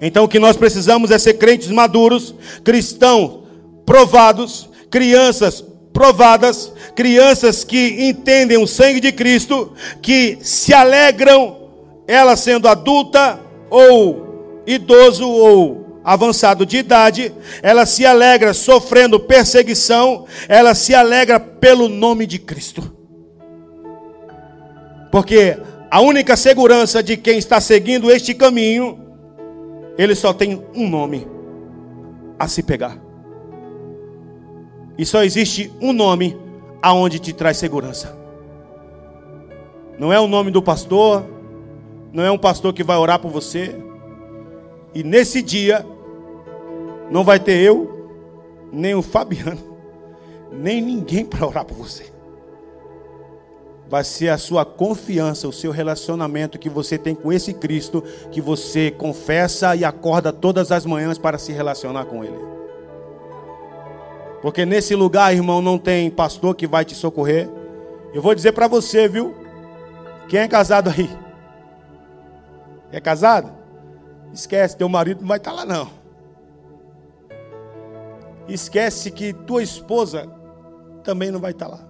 Então 0.00 0.24
o 0.24 0.28
que 0.28 0.38
nós 0.38 0.56
precisamos 0.56 1.10
é 1.10 1.18
ser 1.18 1.34
crentes 1.34 1.70
maduros, 1.70 2.34
cristãos 2.64 3.40
provados, 3.84 4.69
crianças 4.90 5.64
provadas, 5.92 6.72
crianças 6.94 7.64
que 7.64 8.08
entendem 8.08 8.58
o 8.58 8.66
sangue 8.66 9.00
de 9.00 9.12
Cristo, 9.12 9.72
que 10.02 10.38
se 10.42 10.72
alegram, 10.72 11.56
ela 12.06 12.36
sendo 12.36 12.68
adulta 12.68 13.40
ou 13.68 14.62
idoso 14.66 15.28
ou 15.28 16.00
avançado 16.04 16.64
de 16.64 16.78
idade, 16.78 17.32
ela 17.62 17.84
se 17.86 18.06
alegra 18.06 18.54
sofrendo 18.54 19.20
perseguição, 19.20 20.26
ela 20.48 20.74
se 20.74 20.94
alegra 20.94 21.38
pelo 21.38 21.88
nome 21.88 22.26
de 22.26 22.38
Cristo. 22.38 22.96
Porque 25.12 25.58
a 25.90 26.00
única 26.00 26.36
segurança 26.36 27.02
de 27.02 27.16
quem 27.16 27.36
está 27.36 27.60
seguindo 27.60 28.10
este 28.10 28.32
caminho, 28.32 28.98
ele 29.98 30.14
só 30.14 30.32
tem 30.32 30.64
um 30.74 30.88
nome 30.88 31.26
a 32.38 32.48
se 32.48 32.62
pegar. 32.62 33.09
E 35.00 35.06
só 35.06 35.24
existe 35.24 35.72
um 35.80 35.94
nome 35.94 36.38
aonde 36.82 37.18
te 37.18 37.32
traz 37.32 37.56
segurança. 37.56 38.14
Não 39.98 40.12
é 40.12 40.20
o 40.20 40.28
nome 40.28 40.50
do 40.50 40.60
pastor, 40.60 41.24
não 42.12 42.22
é 42.22 42.30
um 42.30 42.36
pastor 42.36 42.74
que 42.74 42.84
vai 42.84 42.98
orar 42.98 43.18
por 43.18 43.30
você, 43.30 43.74
e 44.94 45.02
nesse 45.02 45.40
dia, 45.40 45.86
não 47.10 47.24
vai 47.24 47.40
ter 47.40 47.62
eu, 47.62 48.10
nem 48.70 48.94
o 48.94 49.00
Fabiano, 49.00 49.74
nem 50.52 50.82
ninguém 50.82 51.24
para 51.24 51.46
orar 51.46 51.64
por 51.64 51.78
você. 51.78 52.12
Vai 53.88 54.04
ser 54.04 54.28
a 54.28 54.36
sua 54.36 54.66
confiança, 54.66 55.48
o 55.48 55.52
seu 55.52 55.70
relacionamento 55.70 56.58
que 56.58 56.68
você 56.68 56.98
tem 56.98 57.14
com 57.14 57.32
esse 57.32 57.54
Cristo, 57.54 58.04
que 58.30 58.42
você 58.42 58.90
confessa 58.90 59.74
e 59.74 59.82
acorda 59.82 60.30
todas 60.30 60.70
as 60.70 60.84
manhãs 60.84 61.16
para 61.16 61.38
se 61.38 61.52
relacionar 61.52 62.04
com 62.04 62.22
Ele. 62.22 62.59
Porque 64.42 64.64
nesse 64.64 64.94
lugar, 64.94 65.34
irmão, 65.34 65.60
não 65.60 65.78
tem 65.78 66.10
pastor 66.10 66.54
que 66.54 66.66
vai 66.66 66.84
te 66.84 66.94
socorrer. 66.94 67.48
Eu 68.14 68.22
vou 68.22 68.34
dizer 68.34 68.52
para 68.52 68.66
você, 68.66 69.06
viu? 69.06 69.34
Quem 70.28 70.40
é 70.40 70.48
casado 70.48 70.90
aí? 70.90 71.10
É 72.90 73.00
casado? 73.00 73.52
Esquece, 74.32 74.76
teu 74.76 74.88
marido 74.88 75.20
não 75.20 75.28
vai 75.28 75.38
estar 75.38 75.52
lá 75.52 75.64
não. 75.64 75.90
Esquece 78.48 79.10
que 79.10 79.32
tua 79.32 79.62
esposa 79.62 80.26
também 81.04 81.30
não 81.30 81.40
vai 81.40 81.52
estar 81.52 81.68
lá. 81.68 81.86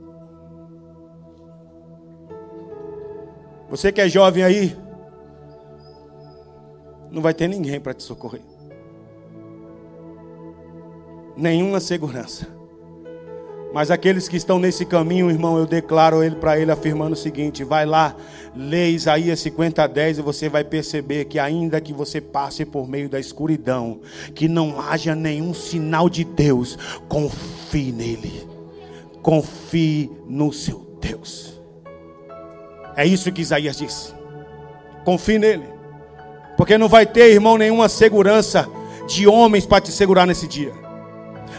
Você 3.69 3.93
que 3.93 4.01
é 4.01 4.09
jovem 4.09 4.43
aí, 4.43 4.77
não 7.11 7.23
vai 7.23 7.33
ter 7.33 7.49
ninguém 7.49 7.81
para 7.81 7.95
te 7.95 8.03
socorrer. 8.03 8.43
Nenhuma 11.41 11.81
segurança. 11.81 12.47
Mas 13.73 13.91
aqueles 13.91 14.29
que 14.29 14.37
estão 14.37 14.59
nesse 14.59 14.85
caminho, 14.85 15.31
irmão, 15.31 15.57
eu 15.57 15.65
declaro 15.65 16.23
ele 16.23 16.37
para 16.37 16.59
ele 16.59 16.71
afirmando 16.71 17.15
o 17.15 17.17
seguinte: 17.17 17.65
vai 17.65 17.87
lá, 17.87 18.15
lê 18.55 18.91
Isaías 18.91 19.41
50, 19.41 19.87
10 19.89 20.19
e 20.19 20.23
você 20.23 20.51
vai 20.51 20.65
perceber 20.65 21.25
que 21.25 21.39
ainda 21.39 21.81
que 21.81 21.95
você 21.95 22.21
passe 22.21 22.67
por 22.67 22.87
meio 22.87 23.09
da 23.09 23.19
escuridão, 23.19 24.01
que 24.35 24.49
não 24.49 24.79
haja 24.79 25.15
nenhum 25.15 25.55
sinal 25.55 26.11
de 26.11 26.25
Deus, 26.25 26.77
confie 27.09 27.91
nele. 27.91 28.47
Confie 29.23 30.11
no 30.29 30.53
seu 30.53 30.99
Deus. 31.01 31.59
É 32.95 33.07
isso 33.07 33.33
que 33.33 33.41
Isaías 33.41 33.79
disse. 33.79 34.13
Confie 35.07 35.39
nele. 35.39 35.65
Porque 36.55 36.77
não 36.77 36.87
vai 36.87 37.07
ter, 37.07 37.33
irmão, 37.33 37.57
nenhuma 37.57 37.89
segurança 37.89 38.69
de 39.09 39.27
homens 39.27 39.65
para 39.65 39.81
te 39.81 39.91
segurar 39.91 40.27
nesse 40.27 40.47
dia. 40.47 40.90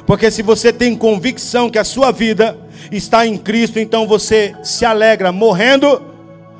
Porque 0.05 0.31
se 0.31 0.41
você 0.41 0.73
tem 0.73 0.95
convicção 0.95 1.69
que 1.69 1.79
a 1.79 1.83
sua 1.83 2.11
vida 2.11 2.57
está 2.91 3.25
em 3.25 3.37
Cristo, 3.37 3.79
então 3.79 4.07
você 4.07 4.55
se 4.63 4.85
alegra 4.85 5.31
morrendo, 5.31 6.01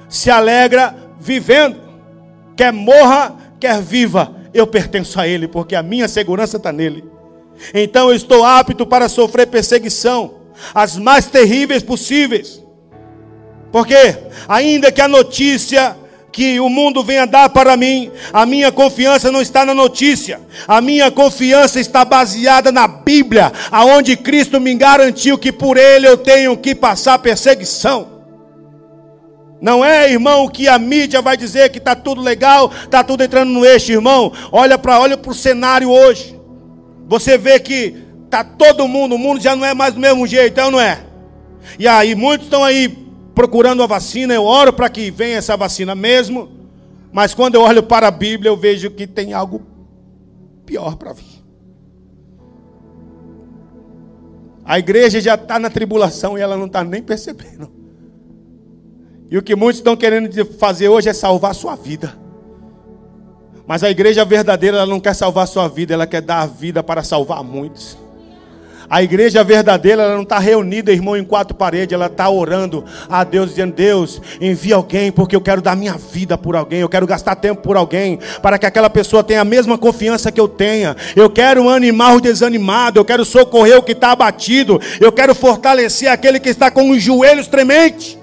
se 0.08 0.30
alegra 0.30 0.96
vivendo. 1.20 1.80
Quer 2.56 2.72
morra, 2.72 3.36
quer 3.60 3.82
viva, 3.82 4.36
eu 4.54 4.68
pertenço 4.68 5.20
a 5.20 5.28
Ele, 5.28 5.48
porque 5.48 5.76
a 5.76 5.84
minha 5.84 6.08
segurança 6.08 6.58
está 6.58 6.72
nele. 6.72 7.04
Então 7.74 8.10
eu 8.10 8.16
estou 8.16 8.44
apto 8.44 8.86
para 8.86 9.10
sofrer 9.10 9.48
perseguição, 9.48 10.36
as 10.74 10.98
mais 10.98 11.26
terríveis 11.28 11.84
possíveis. 11.84 12.62
Porque, 13.72 14.18
ainda 14.48 14.92
que 14.92 15.02
a 15.02 15.08
notícia 15.08 15.96
que 16.32 16.60
o 16.60 16.70
mundo 16.70 17.04
venha 17.04 17.28
dar 17.28 17.50
para 17.50 17.76
mim, 17.76 18.10
a 18.32 18.46
minha 18.46 18.72
confiança 18.72 19.32
não 19.32 19.42
está 19.42 19.66
na 19.66 19.74
notícia, 19.74 20.40
a 20.68 20.80
minha 20.80 21.12
confiança 21.12 21.80
está 21.80 22.06
baseada 22.06 22.72
na 22.72 22.88
Bíblia, 22.88 23.52
aonde 23.72 24.16
Cristo 24.16 24.60
me 24.60 24.74
garantiu 24.74 25.38
que 25.38 25.52
por 25.52 25.78
Ele 25.78 26.08
eu 26.08 26.18
tenho 26.18 26.56
que 26.58 26.74
passar 26.74 27.20
perseguição. 27.20 28.22
Não 29.62 29.86
é, 29.86 30.12
irmão, 30.12 30.48
que 30.48 30.68
a 30.68 30.80
mídia 30.80 31.22
vai 31.22 31.38
dizer 31.38 31.70
que 31.70 31.78
está 31.78 31.96
tudo 31.96 32.20
legal, 32.20 32.72
está 32.84 33.04
tudo 33.04 33.24
entrando 33.24 33.52
no 33.52 33.64
eixo, 33.64 33.92
irmão. 33.92 34.34
Olha 34.52 34.76
para 34.76 35.00
olha 35.00 35.20
o 35.24 35.34
cenário 35.36 35.92
hoje. 35.92 36.40
Você 37.08 37.38
vê 37.38 37.60
que 37.60 37.96
está 38.26 38.44
todo 38.44 38.88
mundo, 38.88 39.14
o 39.14 39.20
mundo 39.20 39.40
já 39.40 39.56
não 39.56 39.64
é 39.64 39.74
mais 39.76 39.94
do 39.94 40.00
mesmo 40.00 40.26
jeito, 40.26 40.54
então 40.54 40.72
não 40.72 40.80
é? 40.80 41.02
E 41.78 41.88
aí, 41.88 42.16
muitos 42.16 42.48
estão 42.48 42.64
aí 42.64 42.88
procurando 43.42 43.82
a 43.82 43.88
vacina, 43.88 44.36
eu 44.36 44.44
oro 44.44 44.72
para 44.72 44.88
que 44.88 45.10
venha 45.10 45.38
essa 45.38 45.58
vacina 45.58 45.96
mesmo, 45.96 46.48
mas 47.12 47.34
quando 47.34 47.56
eu 47.56 47.62
olho 47.62 47.82
para 47.82 48.08
a 48.08 48.12
Bíblia, 48.12 48.50
eu 48.50 48.56
vejo 48.56 48.92
que 48.92 49.08
tem 49.08 49.34
algo 49.34 49.64
pior 50.64 50.96
para 50.96 51.12
vir. 51.12 51.42
A 54.64 54.78
igreja 54.78 55.20
já 55.20 55.34
está 55.34 55.58
na 55.58 55.72
tribulação 55.72 56.38
e 56.38 56.42
ela 56.42 56.56
não 56.56 56.68
está 56.68 56.84
nem 56.84 57.02
percebendo. 57.02 57.68
E 59.32 59.36
o 59.40 59.42
que 59.42 59.56
muitos 59.56 59.80
estão 59.80 59.98
querendo 59.98 60.46
fazer 60.60 60.90
hoje 60.90 61.10
é 61.10 61.14
salvar 61.14 61.50
a 61.50 61.56
sua 61.56 61.76
vida. 61.76 62.16
Mas 63.66 63.84
a 63.84 63.90
igreja 63.90 64.24
verdadeira, 64.24 64.78
ela 64.78 64.86
não 64.86 65.00
quer 65.00 65.16
salvar 65.16 65.46
a 65.46 65.48
sua 65.48 65.68
vida, 65.68 65.96
ela 65.96 66.06
quer 66.06 66.22
dar 66.22 66.42
a 66.42 66.46
vida 66.46 66.84
para 66.84 67.02
salvar 67.02 67.44
muitos. 67.44 67.98
A 68.92 69.02
igreja 69.02 69.42
verdadeira, 69.42 70.04
ela 70.04 70.16
não 70.16 70.24
está 70.24 70.38
reunida, 70.38 70.92
irmão, 70.92 71.16
em 71.16 71.24
quatro 71.24 71.56
paredes, 71.56 71.94
ela 71.94 72.08
está 72.08 72.30
orando 72.30 72.84
a 73.08 73.24
Deus, 73.24 73.52
dizendo: 73.52 73.74
Deus, 73.74 74.22
envia 74.42 74.76
alguém, 74.76 75.14
porque 75.14 75.34
eu 75.34 75.40
quero 75.40 75.62
dar 75.62 75.78
minha 75.78 75.94
vida 75.94 76.38
por 76.38 76.58
alguém, 76.58 76.82
eu 76.82 76.90
quero 76.90 77.08
gastar 77.08 77.36
tempo 77.36 77.62
por 77.62 77.78
alguém, 77.78 78.20
para 78.42 78.60
que 78.60 78.66
aquela 78.66 78.90
pessoa 78.90 79.24
tenha 79.24 79.40
a 79.40 79.46
mesma 79.46 79.78
confiança 79.78 80.30
que 80.30 80.42
eu 80.42 80.48
tenha. 80.50 80.94
Eu 81.16 81.30
quero 81.30 81.70
animar 81.70 82.18
o 82.18 82.20
desanimado, 82.20 83.00
eu 83.00 83.06
quero 83.06 83.24
socorrer 83.24 83.78
o 83.78 83.82
que 83.82 83.94
está 83.94 84.12
abatido, 84.12 84.78
eu 85.00 85.14
quero 85.14 85.34
fortalecer 85.34 86.10
aquele 86.10 86.38
que 86.38 86.50
está 86.50 86.70
com 86.70 86.90
os 86.90 87.02
joelhos 87.02 87.48
trementes. 87.48 88.18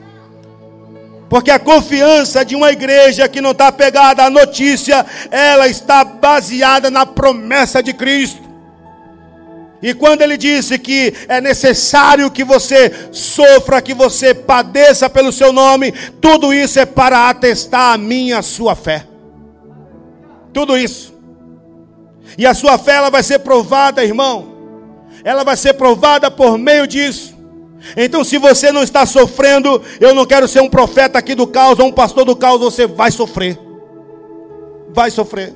Porque 1.31 1.51
a 1.51 1.59
confiança 1.59 2.45
de 2.45 2.55
uma 2.55 2.71
igreja 2.71 3.27
que 3.27 3.41
não 3.41 3.53
está 3.53 3.73
pegada 3.73 4.25
à 4.25 4.29
notícia, 4.29 5.07
ela 5.31 5.67
está 5.67 6.05
baseada 6.05 6.91
na 6.91 7.07
promessa 7.07 7.83
de 7.83 7.95
Cristo. 7.95 8.48
E 9.81 9.95
quando 9.95 10.23
ele 10.23 10.37
disse 10.37 10.79
que 10.79 11.15
é 11.29 11.41
necessário 11.41 12.31
que 12.31 12.43
você 12.43 12.93
sofra, 13.13 13.81
que 13.81 13.95
você 13.95 14.35
padeça 14.35 15.09
pelo 15.09 15.33
seu 15.33 15.53
nome, 15.53 15.93
tudo 16.21 16.53
isso 16.53 16.81
é 16.81 16.85
para 16.85 17.29
atestar 17.29 17.95
a 17.95 17.99
minha 17.99 18.39
a 18.39 18.43
sua 18.43 18.75
fé. 18.75 19.07
Tudo 20.53 20.77
isso. 20.77 21.15
E 22.37 22.45
a 22.45 22.55
sua 22.55 22.77
fé 22.77 22.97
ela 22.97 23.11
vai 23.11 23.23
ser 23.23 23.39
provada, 23.39 24.05
irmão. 24.05 24.57
Ela 25.23 25.45
vai 25.45 25.57
ser 25.57 25.75
provada 25.75 26.31
por 26.31 26.59
meio 26.59 26.87
disso. 26.87 27.37
Então, 27.97 28.25
se 28.25 28.39
você 28.39 28.73
não 28.73 28.83
está 28.83 29.07
sofrendo, 29.07 29.81
eu 30.01 30.13
não 30.13 30.27
quero 30.27 30.49
ser 30.49 30.61
um 30.61 30.69
profeta 30.69 31.19
aqui 31.19 31.35
do 31.35 31.47
caos 31.47 31.79
ou 31.79 31.87
um 31.87 31.93
pastor 31.93 32.25
do 32.25 32.35
caos, 32.35 32.61
você 32.61 32.87
vai 32.87 33.13
sofrer. 33.13 33.59
Vai 34.91 35.11
sofrer. 35.11 35.55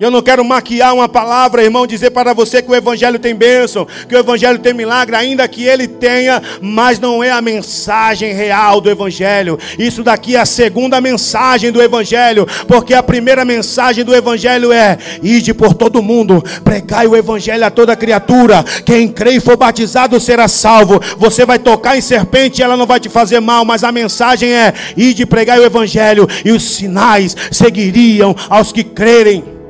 Eu 0.00 0.10
não 0.10 0.22
quero 0.22 0.44
maquiar 0.44 0.94
uma 0.94 1.08
palavra, 1.08 1.62
irmão, 1.62 1.86
dizer 1.86 2.10
para 2.10 2.32
você 2.32 2.60
que 2.60 2.70
o 2.70 2.74
Evangelho 2.74 3.18
tem 3.18 3.34
bênção, 3.34 3.86
que 4.08 4.14
o 4.14 4.18
Evangelho 4.18 4.58
tem 4.58 4.72
milagre, 4.72 5.14
ainda 5.14 5.46
que 5.46 5.64
ele 5.64 5.86
tenha, 5.86 6.42
mas 6.60 6.98
não 6.98 7.22
é 7.22 7.30
a 7.30 7.42
mensagem 7.42 8.32
real 8.32 8.80
do 8.80 8.90
Evangelho. 8.90 9.58
Isso 9.78 10.02
daqui 10.02 10.34
é 10.34 10.40
a 10.40 10.46
segunda 10.46 11.00
mensagem 11.00 11.70
do 11.70 11.80
Evangelho, 11.80 12.48
porque 12.66 12.94
a 12.94 13.02
primeira 13.02 13.44
mensagem 13.44 14.02
do 14.02 14.14
Evangelho 14.14 14.72
é: 14.72 14.98
ide 15.22 15.54
por 15.54 15.72
todo 15.74 16.02
mundo, 16.02 16.42
pregai 16.64 17.06
o 17.06 17.14
Evangelho 17.14 17.64
a 17.64 17.70
toda 17.70 17.94
criatura. 17.94 18.64
Quem 18.84 19.06
crê 19.06 19.32
e 19.32 19.40
for 19.40 19.56
batizado 19.56 20.18
será 20.18 20.48
salvo. 20.48 21.00
Você 21.18 21.44
vai 21.46 21.58
tocar 21.58 21.96
em 21.96 22.00
serpente, 22.00 22.62
ela 22.62 22.76
não 22.76 22.86
vai 22.86 22.98
te 22.98 23.10
fazer 23.10 23.38
mal, 23.40 23.64
mas 23.64 23.84
a 23.84 23.92
mensagem 23.92 24.52
é: 24.52 24.72
ide 24.96 25.26
pregai 25.26 25.60
o 25.60 25.64
Evangelho, 25.64 26.26
e 26.44 26.50
os 26.50 26.64
sinais 26.64 27.36
seguiriam 27.52 28.34
aos 28.48 28.72
que 28.72 28.82
crerem. 28.82 29.61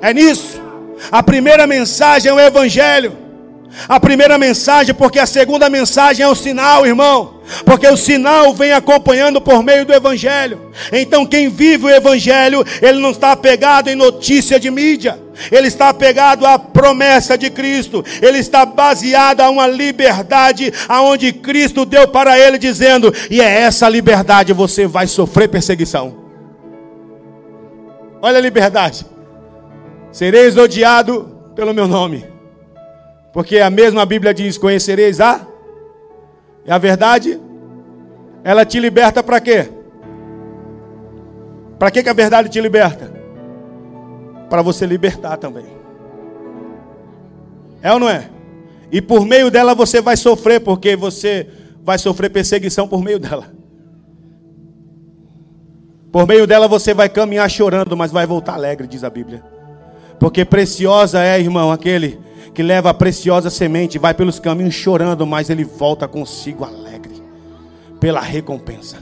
É 0.00 0.12
nisso. 0.12 0.60
A 1.10 1.22
primeira 1.22 1.66
mensagem 1.66 2.30
é 2.30 2.34
o 2.34 2.40
Evangelho. 2.40 3.26
A 3.88 4.00
primeira 4.00 4.38
mensagem, 4.38 4.94
porque 4.94 5.18
a 5.18 5.26
segunda 5.26 5.68
mensagem 5.68 6.24
é 6.24 6.28
o 6.28 6.34
sinal, 6.34 6.86
irmão. 6.86 7.40
Porque 7.64 7.86
o 7.86 7.96
sinal 7.96 8.54
vem 8.54 8.72
acompanhando 8.72 9.40
por 9.40 9.62
meio 9.62 9.84
do 9.84 9.92
Evangelho. 9.92 10.72
Então, 10.90 11.26
quem 11.26 11.48
vive 11.48 11.84
o 11.84 11.90
Evangelho, 11.90 12.64
ele 12.80 13.00
não 13.00 13.10
está 13.10 13.32
apegado 13.32 13.88
em 13.88 13.94
notícia 13.94 14.58
de 14.58 14.70
mídia. 14.70 15.20
Ele 15.52 15.68
está 15.68 15.90
apegado 15.90 16.46
à 16.46 16.58
promessa 16.58 17.36
de 17.36 17.50
Cristo. 17.50 18.04
Ele 18.22 18.38
está 18.38 18.64
baseado 18.64 19.42
a 19.42 19.50
uma 19.50 19.66
liberdade 19.66 20.72
aonde 20.88 21.32
Cristo 21.32 21.84
deu 21.84 22.08
para 22.08 22.38
ele, 22.38 22.58
dizendo: 22.58 23.12
e 23.30 23.40
é 23.40 23.60
essa 23.60 23.88
liberdade 23.88 24.52
você 24.52 24.86
vai 24.86 25.06
sofrer 25.06 25.48
perseguição. 25.48 26.16
Olha 28.22 28.38
a 28.38 28.40
liberdade. 28.40 29.15
Sereis 30.16 30.56
odiado 30.56 31.28
pelo 31.54 31.74
meu 31.74 31.86
nome. 31.86 32.24
Porque 33.34 33.58
a 33.58 33.68
mesma 33.68 34.06
Bíblia 34.06 34.32
diz: 34.32 34.56
Conhecereis 34.56 35.20
a. 35.20 35.46
É 36.64 36.72
a 36.72 36.78
verdade. 36.78 37.38
Ela 38.42 38.64
te 38.64 38.80
liberta 38.80 39.22
para 39.22 39.38
quê? 39.42 39.68
Para 41.78 41.90
que, 41.90 42.02
que 42.02 42.08
a 42.08 42.14
verdade 42.14 42.48
te 42.48 42.58
liberta? 42.62 43.12
Para 44.48 44.62
você 44.62 44.86
libertar 44.86 45.36
também. 45.36 45.66
É 47.82 47.92
ou 47.92 48.00
não 48.00 48.08
é? 48.08 48.30
E 48.90 49.02
por 49.02 49.26
meio 49.26 49.50
dela 49.50 49.74
você 49.74 50.00
vai 50.00 50.16
sofrer, 50.16 50.60
porque 50.60 50.96
você 50.96 51.46
vai 51.84 51.98
sofrer 51.98 52.30
perseguição 52.30 52.88
por 52.88 53.02
meio 53.02 53.18
dela. 53.18 53.52
Por 56.10 56.26
meio 56.26 56.46
dela 56.46 56.66
você 56.66 56.94
vai 56.94 57.10
caminhar 57.10 57.50
chorando, 57.50 57.94
mas 57.94 58.10
vai 58.10 58.26
voltar 58.26 58.54
alegre, 58.54 58.86
diz 58.86 59.04
a 59.04 59.10
Bíblia. 59.10 59.55
Porque 60.18 60.44
preciosa 60.44 61.22
é, 61.22 61.38
irmão, 61.38 61.70
aquele 61.70 62.18
que 62.54 62.62
leva 62.62 62.88
a 62.88 62.94
preciosa 62.94 63.50
semente, 63.50 63.98
vai 63.98 64.14
pelos 64.14 64.38
caminhos 64.38 64.74
chorando, 64.74 65.26
mas 65.26 65.50
ele 65.50 65.62
volta 65.62 66.08
consigo 66.08 66.64
alegre, 66.64 67.22
pela 68.00 68.20
recompensa. 68.20 68.96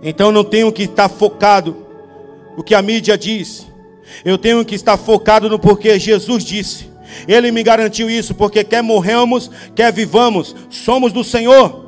Então 0.00 0.30
não 0.30 0.44
tenho 0.44 0.70
que 0.70 0.84
estar 0.84 1.08
focado 1.08 1.76
no 2.56 2.62
que 2.62 2.74
a 2.74 2.80
mídia 2.80 3.18
diz, 3.18 3.66
eu 4.24 4.38
tenho 4.38 4.64
que 4.64 4.74
estar 4.74 4.96
focado 4.96 5.48
no 5.48 5.58
porque 5.58 5.98
Jesus 5.98 6.44
disse. 6.44 6.92
Ele 7.26 7.50
me 7.50 7.62
garantiu 7.62 8.08
isso, 8.10 8.34
porque 8.34 8.62
quer 8.62 8.82
morramos, 8.82 9.50
quer 9.74 9.92
vivamos, 9.92 10.54
somos 10.70 11.12
do 11.12 11.24
Senhor. 11.24 11.84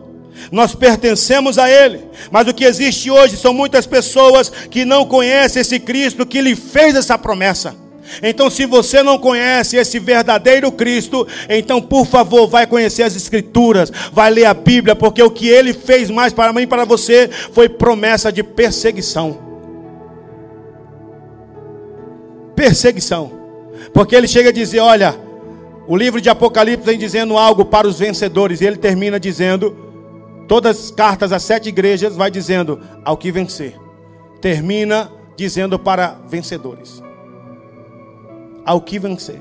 Nós 0.51 0.75
pertencemos 0.75 1.59
a 1.59 1.71
Ele, 1.71 2.05
mas 2.31 2.47
o 2.47 2.55
que 2.55 2.65
existe 2.65 3.11
hoje 3.11 3.37
são 3.37 3.55
muitas 3.55 3.87
pessoas 3.87 4.51
que 4.51 4.85
não 4.85 5.05
conhecem 5.05 5.61
esse 5.61 5.81
Cristo 5.81 6.27
que 6.27 6.41
lhe 6.41 6.55
fez 6.55 6.95
essa 6.95 7.17
promessa. 7.17 7.86
Então, 8.23 8.49
se 8.49 8.67
você 8.67 9.03
não 9.03 9.19
conhece 9.19 9.77
esse 9.77 9.99
verdadeiro 9.99 10.71
Cristo, 10.73 11.27
então, 11.49 11.81
por 11.81 12.07
favor, 12.07 12.47
vai 12.47 12.67
conhecer 12.67 13.03
as 13.03 13.17
Escrituras, 13.17 13.93
vai 14.13 14.31
ler 14.31 14.45
a 14.45 14.55
Bíblia, 14.55 14.95
porque 14.95 15.23
o 15.23 15.31
que 15.31 15.49
ele 15.49 15.73
fez 15.73 16.11
mais 16.11 16.33
para 16.33 16.53
mim 16.53 16.63
e 16.63 16.67
para 16.67 16.85
você 16.85 17.29
foi 17.53 17.69
promessa 17.69 18.31
de 18.31 18.43
perseguição. 18.43 19.39
Perseguição, 22.55 23.33
porque 23.93 24.15
ele 24.15 24.27
chega 24.27 24.49
a 24.49 24.53
dizer: 24.53 24.81
Olha, 24.81 25.15
o 25.87 25.97
livro 25.97 26.21
de 26.21 26.31
Apocalipse 26.31 26.87
vem 26.87 26.99
dizendo 26.99 27.37
algo 27.37 27.65
para 27.65 27.87
os 27.87 27.99
vencedores, 27.99 28.61
e 28.61 28.65
ele 28.65 28.77
termina 28.77 29.21
dizendo: 29.21 29.77
Todas 30.49 30.79
as 30.79 30.91
cartas 30.91 31.33
às 31.33 31.43
sete 31.43 31.69
igrejas 31.69 32.17
vai 32.17 32.31
dizendo 32.31 32.81
ao 33.05 33.17
que 33.17 33.31
vencer. 33.31 33.75
Termina 34.41 35.11
dizendo 35.37 35.79
para 35.79 36.19
vencedores 36.29 37.06
ao 38.67 38.81
que 38.81 38.99
vencer. 38.99 39.41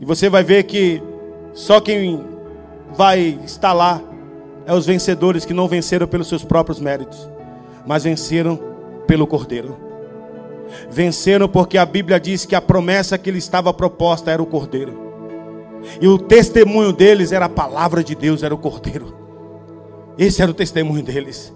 E 0.00 0.04
você 0.04 0.28
vai 0.28 0.42
ver 0.42 0.64
que 0.64 1.00
só 1.54 1.80
quem 1.80 2.22
vai 2.92 3.38
estar 3.44 3.72
lá 3.72 4.02
é 4.66 4.74
os 4.74 4.84
vencedores 4.84 5.44
que 5.44 5.54
não 5.54 5.68
venceram 5.68 6.08
pelos 6.08 6.26
seus 6.28 6.44
próprios 6.44 6.80
méritos, 6.80 7.30
mas 7.86 8.02
venceram 8.02 8.58
pelo 9.06 9.26
Cordeiro. 9.26 9.76
Venceram 10.90 11.48
porque 11.48 11.78
a 11.78 11.86
Bíblia 11.86 12.18
diz 12.18 12.44
que 12.44 12.56
a 12.56 12.60
promessa 12.60 13.16
que 13.16 13.30
lhe 13.30 13.38
estava 13.38 13.72
proposta 13.72 14.32
era 14.32 14.42
o 14.42 14.46
Cordeiro. 14.46 15.04
E 16.00 16.08
o 16.08 16.18
testemunho 16.18 16.92
deles 16.92 17.30
era 17.30 17.44
a 17.44 17.48
palavra 17.48 18.02
de 18.02 18.14
Deus, 18.14 18.42
era 18.42 18.54
o 18.54 18.58
Cordeiro. 18.58 19.14
Esse 20.18 20.42
era 20.42 20.50
o 20.50 20.54
testemunho 20.54 21.04
deles. 21.04 21.52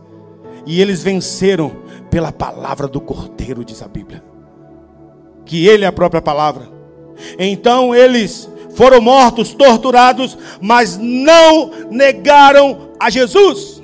E 0.64 0.80
eles 0.80 1.02
venceram 1.02 1.72
pela 2.10 2.30
palavra 2.30 2.86
do 2.86 3.00
Cordeiro, 3.00 3.64
diz 3.64 3.82
a 3.82 3.88
Bíblia 3.88 4.22
que 5.48 5.66
Ele 5.66 5.84
é 5.84 5.88
a 5.88 5.92
própria 5.92 6.22
palavra. 6.22 6.68
Então 7.38 7.94
eles 7.94 8.48
foram 8.76 9.00
mortos, 9.00 9.54
torturados, 9.54 10.38
mas 10.60 10.96
não 10.96 11.70
negaram 11.90 12.90
a 13.00 13.10
Jesus. 13.10 13.82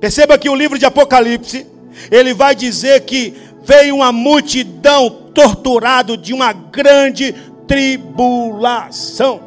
Perceba 0.00 0.38
que 0.38 0.48
o 0.48 0.56
livro 0.56 0.78
de 0.78 0.86
Apocalipse, 0.86 1.66
ele 2.10 2.34
vai 2.34 2.56
dizer 2.56 3.02
que 3.02 3.34
veio 3.62 3.96
uma 3.96 4.10
multidão 4.10 5.08
torturado 5.32 6.16
de 6.16 6.32
uma 6.32 6.52
grande 6.52 7.32
tribulação. 7.68 9.40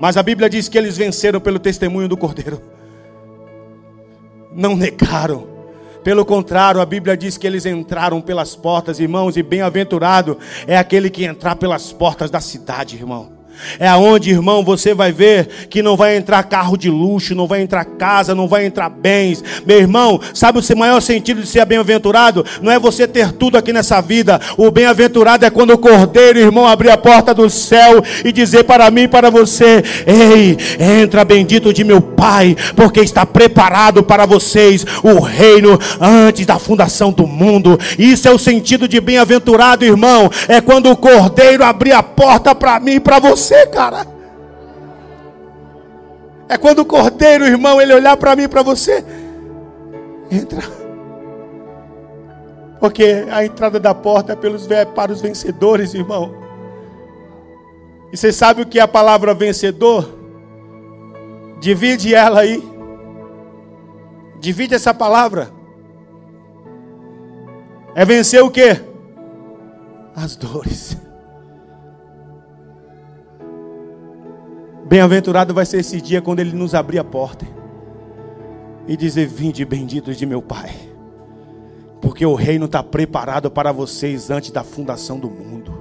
Mas 0.00 0.16
a 0.16 0.22
Bíblia 0.22 0.48
diz 0.48 0.68
que 0.68 0.78
eles 0.78 0.96
venceram 0.96 1.38
pelo 1.38 1.58
testemunho 1.58 2.08
do 2.08 2.16
Cordeiro. 2.16 2.60
Não 4.52 4.74
negaram 4.74 5.49
pelo 6.02 6.24
contrário, 6.24 6.80
a 6.80 6.86
Bíblia 6.86 7.16
diz 7.16 7.36
que 7.36 7.46
eles 7.46 7.66
entraram 7.66 8.20
pelas 8.20 8.54
portas, 8.56 9.00
irmãos, 9.00 9.36
e 9.36 9.42
bem-aventurado 9.42 10.38
é 10.66 10.76
aquele 10.76 11.10
que 11.10 11.24
entrar 11.24 11.56
pelas 11.56 11.92
portas 11.92 12.30
da 12.30 12.40
cidade, 12.40 12.96
irmão. 12.96 13.39
É 13.78 13.88
aonde, 13.88 14.30
irmão, 14.30 14.64
você 14.64 14.94
vai 14.94 15.12
ver 15.12 15.48
que 15.68 15.82
não 15.82 15.96
vai 15.96 16.16
entrar 16.16 16.42
carro 16.42 16.76
de 16.76 16.90
luxo, 16.90 17.34
não 17.34 17.46
vai 17.46 17.62
entrar 17.62 17.84
casa, 17.84 18.34
não 18.34 18.48
vai 18.48 18.66
entrar 18.66 18.88
bens. 18.88 19.42
Meu 19.66 19.78
irmão, 19.78 20.20
sabe 20.34 20.58
o 20.58 20.76
maior 20.76 21.00
sentido 21.00 21.40
de 21.40 21.46
ser 21.46 21.64
bem-aventurado? 21.64 22.44
Não 22.62 22.72
é 22.72 22.78
você 22.78 23.06
ter 23.06 23.32
tudo 23.32 23.56
aqui 23.56 23.72
nessa 23.72 24.00
vida. 24.00 24.40
O 24.56 24.70
bem-aventurado 24.70 25.44
é 25.44 25.50
quando 25.50 25.72
o 25.72 25.78
cordeiro, 25.78 26.38
irmão, 26.38 26.66
abrir 26.66 26.90
a 26.90 26.96
porta 26.96 27.34
do 27.34 27.48
céu 27.48 28.02
e 28.24 28.32
dizer 28.32 28.64
para 28.64 28.90
mim 28.90 29.02
e 29.02 29.08
para 29.08 29.30
você: 29.30 29.82
Ei, 30.06 30.56
entra 30.78 31.24
bendito 31.24 31.72
de 31.72 31.84
meu 31.84 32.00
Pai, 32.00 32.56
porque 32.76 33.00
está 33.00 33.24
preparado 33.24 34.02
para 34.02 34.26
vocês 34.26 34.84
o 35.02 35.20
reino 35.20 35.78
antes 36.00 36.46
da 36.46 36.58
fundação 36.58 37.12
do 37.12 37.26
mundo. 37.26 37.78
Isso 37.98 38.28
é 38.28 38.30
o 38.30 38.38
sentido 38.38 38.86
de 38.86 39.00
bem-aventurado, 39.00 39.84
irmão. 39.84 40.30
É 40.48 40.60
quando 40.60 40.90
o 40.90 40.96
cordeiro 40.96 41.64
abrir 41.64 41.92
a 41.92 42.02
porta 42.02 42.54
para 42.54 42.78
mim 42.78 42.92
e 42.92 43.00
para 43.00 43.18
você 43.18 43.49
você, 43.50 43.66
cara. 43.66 44.06
É 46.48 46.56
quando 46.56 46.80
o 46.80 46.84
cordeiro, 46.84 47.44
irmão, 47.44 47.80
ele 47.80 47.92
olhar 47.92 48.16
para 48.16 48.36
mim 48.36 48.48
para 48.48 48.62
você. 48.62 49.04
Entra. 50.30 50.62
Porque 52.78 53.26
a 53.30 53.44
entrada 53.44 53.78
da 53.78 53.94
porta 53.94 54.32
é 54.32 54.36
pelos, 54.36 54.68
para 54.94 55.12
os 55.12 55.20
vencedores, 55.20 55.94
irmão. 55.94 56.34
E 58.12 58.16
você 58.16 58.32
sabe 58.32 58.62
o 58.62 58.66
que 58.66 58.78
é 58.78 58.82
a 58.82 58.88
palavra 58.88 59.34
vencedor? 59.34 60.08
Divide 61.60 62.14
ela 62.14 62.40
aí. 62.40 62.62
Divide 64.40 64.74
essa 64.74 64.94
palavra. 64.94 65.50
É 67.94 68.04
vencer 68.04 68.42
o 68.42 68.50
que? 68.50 68.80
As 70.16 70.36
dores. 70.36 70.99
Bem-aventurado 74.90 75.54
vai 75.54 75.64
ser 75.64 75.78
esse 75.78 76.00
dia 76.00 76.20
quando 76.20 76.40
Ele 76.40 76.52
nos 76.52 76.74
abrir 76.74 76.98
a 76.98 77.04
porta 77.04 77.46
e 78.88 78.96
dizer: 78.96 79.28
Vinde, 79.28 79.64
benditos 79.64 80.16
de 80.16 80.26
meu 80.26 80.42
Pai, 80.42 80.74
porque 82.00 82.26
o 82.26 82.34
reino 82.34 82.66
está 82.66 82.82
preparado 82.82 83.48
para 83.52 83.70
vocês 83.70 84.30
antes 84.30 84.50
da 84.50 84.64
fundação 84.64 85.16
do 85.16 85.30
mundo. 85.30 85.72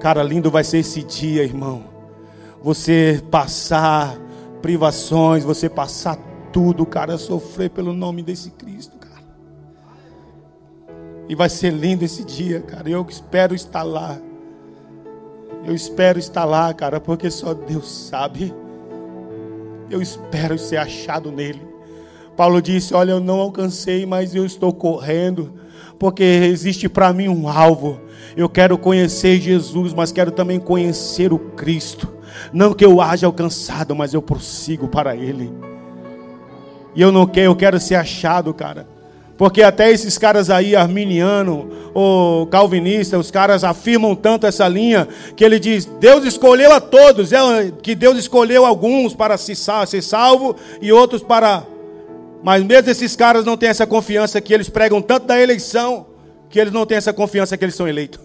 Cara, 0.00 0.22
lindo 0.22 0.50
vai 0.50 0.62
ser 0.62 0.80
esse 0.80 1.02
dia, 1.02 1.42
irmão. 1.42 1.84
Você 2.62 3.22
passar 3.30 4.18
privações, 4.60 5.44
você 5.44 5.66
passar 5.66 6.18
tudo, 6.52 6.84
cara, 6.84 7.16
sofrer 7.16 7.70
pelo 7.70 7.94
nome 7.94 8.22
desse 8.22 8.50
Cristo, 8.50 8.98
cara. 8.98 9.24
E 11.26 11.34
vai 11.34 11.48
ser 11.48 11.70
lindo 11.70 12.04
esse 12.04 12.22
dia, 12.22 12.60
cara. 12.60 12.86
Eu 12.86 13.06
espero 13.08 13.54
estar 13.54 13.82
lá. 13.82 14.20
Eu 15.66 15.74
espero 15.74 16.18
estar 16.18 16.44
lá, 16.44 16.72
cara, 16.74 17.00
porque 17.00 17.30
só 17.30 17.54
Deus 17.54 17.88
sabe. 17.88 18.54
Eu 19.90 20.02
espero 20.02 20.58
ser 20.58 20.76
achado 20.76 21.32
nele. 21.32 21.62
Paulo 22.36 22.60
disse: 22.60 22.94
Olha, 22.94 23.12
eu 23.12 23.20
não 23.20 23.40
alcancei, 23.40 24.04
mas 24.04 24.34
eu 24.34 24.44
estou 24.44 24.72
correndo, 24.72 25.52
porque 25.98 26.22
existe 26.22 26.88
para 26.88 27.12
mim 27.12 27.28
um 27.28 27.48
alvo. 27.48 28.00
Eu 28.36 28.48
quero 28.48 28.76
conhecer 28.76 29.40
Jesus, 29.40 29.94
mas 29.94 30.12
quero 30.12 30.30
também 30.30 30.58
conhecer 30.58 31.32
o 31.32 31.38
Cristo. 31.38 32.12
Não 32.52 32.74
que 32.74 32.84
eu 32.84 33.00
haja 33.00 33.26
alcançado, 33.26 33.94
mas 33.94 34.12
eu 34.12 34.20
prossigo 34.20 34.88
para 34.88 35.16
Ele. 35.16 35.52
E 36.94 37.00
eu 37.00 37.10
não 37.10 37.26
quero, 37.26 37.46
eu 37.46 37.56
quero 37.56 37.80
ser 37.80 37.94
achado, 37.94 38.52
cara. 38.52 38.93
Porque 39.36 39.62
até 39.62 39.90
esses 39.90 40.16
caras 40.16 40.48
aí, 40.48 40.76
arminiano 40.76 41.68
ou 41.92 42.46
calvinista, 42.46 43.18
os 43.18 43.30
caras 43.30 43.64
afirmam 43.64 44.14
tanto 44.14 44.46
essa 44.46 44.68
linha 44.68 45.08
que 45.36 45.44
ele 45.44 45.58
diz: 45.58 45.86
Deus 45.86 46.24
escolheu 46.24 46.72
a 46.72 46.80
todos, 46.80 47.32
é, 47.32 47.72
que 47.82 47.94
Deus 47.94 48.16
escolheu 48.16 48.64
alguns 48.64 49.14
para 49.14 49.36
ser 49.36 49.56
salvo 49.56 50.54
e 50.80 50.92
outros 50.92 51.22
para. 51.22 51.64
Mas 52.44 52.62
mesmo 52.62 52.90
esses 52.90 53.16
caras 53.16 53.44
não 53.44 53.56
têm 53.56 53.70
essa 53.70 53.86
confiança 53.86 54.40
que 54.40 54.54
eles 54.54 54.68
pregam 54.68 55.02
tanto 55.02 55.26
da 55.26 55.40
eleição 55.40 56.06
que 56.48 56.60
eles 56.60 56.72
não 56.72 56.86
têm 56.86 56.96
essa 56.96 57.12
confiança 57.12 57.56
que 57.56 57.64
eles 57.64 57.74
são 57.74 57.88
eleitos. 57.88 58.20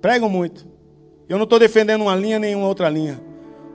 Pregam 0.00 0.30
muito. 0.30 0.66
Eu 1.28 1.36
não 1.36 1.44
estou 1.44 1.58
defendendo 1.58 2.02
uma 2.02 2.14
linha 2.14 2.38
nem 2.38 2.56
outra 2.56 2.88
linha. 2.88 3.20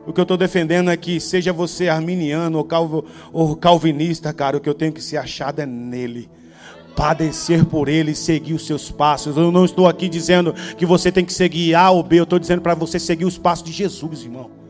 O 0.06 0.12
que 0.12 0.20
eu 0.20 0.24
estou 0.24 0.38
defendendo 0.38 0.89
é 0.89 0.97
que, 0.97 1.20
seja 1.20 1.54
você 1.54 1.88
arminiano 1.88 2.58
ou, 2.58 2.64
calvo, 2.64 3.06
ou 3.32 3.56
calvinista, 3.56 4.34
cara, 4.34 4.58
o 4.58 4.60
que 4.60 4.68
eu 4.68 4.74
tenho 4.74 4.91
que 4.91 5.02
ser 5.02 5.18
achado 5.18 5.60
é 5.60 5.66
nele 5.66 6.30
padecer 6.95 7.66
por 7.66 7.88
ele 7.88 8.14
seguir 8.14 8.54
os 8.54 8.66
seus 8.66 8.91
passos. 8.91 9.38
Eu 9.38 9.52
não 9.52 9.66
estou 9.66 9.88
aqui 9.88 10.10
dizendo 10.10 10.54
que 10.78 10.86
você 10.86 11.12
tem 11.12 11.24
que 11.24 11.34
seguir 11.34 11.74
A 11.76 11.89
ou 11.89 12.04
B, 12.04 12.20
eu 12.20 12.24
estou 12.24 12.39
dizendo 12.39 12.62
para 12.62 12.76
você 12.76 12.99
seguir 12.99 13.26
os 13.26 13.38
passos 13.38 13.66
de 13.66 13.72
Jesus, 13.72 14.24
irmão. 14.24 14.61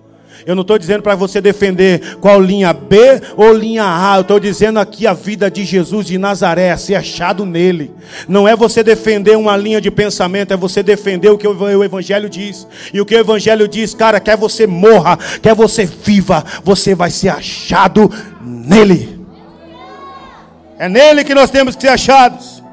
Eu 0.45 0.55
não 0.55 0.61
estou 0.61 0.77
dizendo 0.77 1.01
para 1.01 1.15
você 1.15 1.39
defender 1.39 2.17
qual 2.17 2.41
linha 2.41 2.73
B 2.73 3.21
ou 3.35 3.53
linha 3.53 3.83
A. 3.83 4.17
Eu 4.17 4.21
estou 4.21 4.39
dizendo 4.39 4.79
aqui 4.79 5.05
a 5.05 5.13
vida 5.13 5.49
de 5.49 5.63
Jesus 5.63 6.07
de 6.07 6.17
Nazaré, 6.17 6.75
ser 6.77 6.95
achado 6.95 7.45
nele. 7.45 7.91
Não 8.27 8.47
é 8.47 8.55
você 8.55 8.83
defender 8.83 9.37
uma 9.37 9.55
linha 9.55 9.79
de 9.79 9.91
pensamento, 9.91 10.53
é 10.53 10.57
você 10.57 10.81
defender 10.81 11.29
o 11.29 11.37
que 11.37 11.47
o 11.47 11.83
Evangelho 11.83 12.29
diz. 12.29 12.67
E 12.93 12.99
o 12.99 13.05
que 13.05 13.15
o 13.15 13.19
Evangelho 13.19 13.67
diz, 13.67 13.93
cara, 13.93 14.19
quer 14.19 14.37
você 14.37 14.65
morra, 14.65 15.17
quer 15.41 15.53
você 15.53 15.85
viva, 15.85 16.43
você 16.63 16.95
vai 16.95 17.09
ser 17.09 17.29
achado 17.29 18.11
nele. 18.41 19.19
É 20.79 20.89
nele 20.89 21.23
que 21.23 21.35
nós 21.35 21.51
temos 21.51 21.75
que 21.75 21.83
ser 21.83 21.89
achados. 21.89 22.63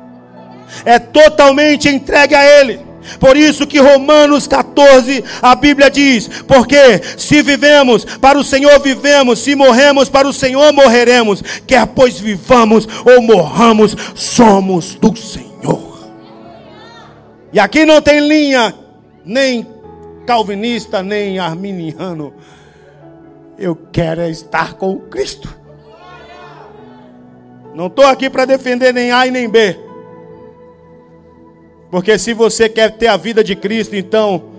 É 0.84 0.98
totalmente 0.98 1.88
entregue 1.88 2.34
a 2.34 2.60
Ele. 2.60 2.87
Por 3.18 3.36
isso 3.36 3.66
que 3.66 3.78
Romanos 3.78 4.46
14, 4.46 5.24
a 5.40 5.54
Bíblia 5.54 5.90
diz: 5.90 6.28
Porque 6.46 7.00
se 7.16 7.42
vivemos, 7.42 8.04
para 8.04 8.38
o 8.38 8.44
Senhor 8.44 8.78
vivemos, 8.80 9.38
se 9.38 9.54
morremos, 9.54 10.08
para 10.08 10.28
o 10.28 10.32
Senhor 10.32 10.72
morreremos, 10.72 11.42
quer 11.66 11.86
pois 11.86 12.18
vivamos 12.18 12.86
ou 13.04 13.22
morramos, 13.22 13.96
somos 14.14 14.94
do 14.94 15.16
Senhor. 15.16 15.98
E 17.52 17.58
aqui 17.58 17.84
não 17.84 18.02
tem 18.02 18.20
linha, 18.20 18.74
nem 19.24 19.66
calvinista, 20.26 21.02
nem 21.02 21.38
arminiano. 21.38 22.34
Eu 23.58 23.74
quero 23.90 24.20
é 24.20 24.30
estar 24.30 24.74
com 24.74 24.98
Cristo. 24.98 25.56
Não 27.74 27.86
estou 27.86 28.06
aqui 28.06 28.28
para 28.28 28.44
defender 28.44 28.92
nem 28.92 29.10
A 29.10 29.26
e 29.26 29.30
nem 29.30 29.48
B. 29.48 29.87
Porque 31.90 32.18
se 32.18 32.34
você 32.34 32.68
quer 32.68 32.96
ter 32.96 33.06
a 33.06 33.16
vida 33.16 33.42
de 33.42 33.56
Cristo, 33.56 33.96
então 33.96 34.50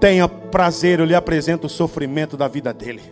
tenha 0.00 0.28
prazer, 0.28 0.98
eu 0.98 1.04
lhe 1.04 1.14
apresento 1.14 1.66
o 1.66 1.70
sofrimento 1.70 2.36
da 2.36 2.48
vida 2.48 2.72
dele. 2.72 3.02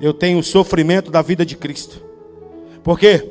Eu 0.00 0.14
tenho 0.14 0.38
o 0.38 0.44
sofrimento 0.44 1.10
da 1.10 1.20
vida 1.20 1.44
de 1.44 1.56
Cristo. 1.56 2.00
Porque 2.84 3.26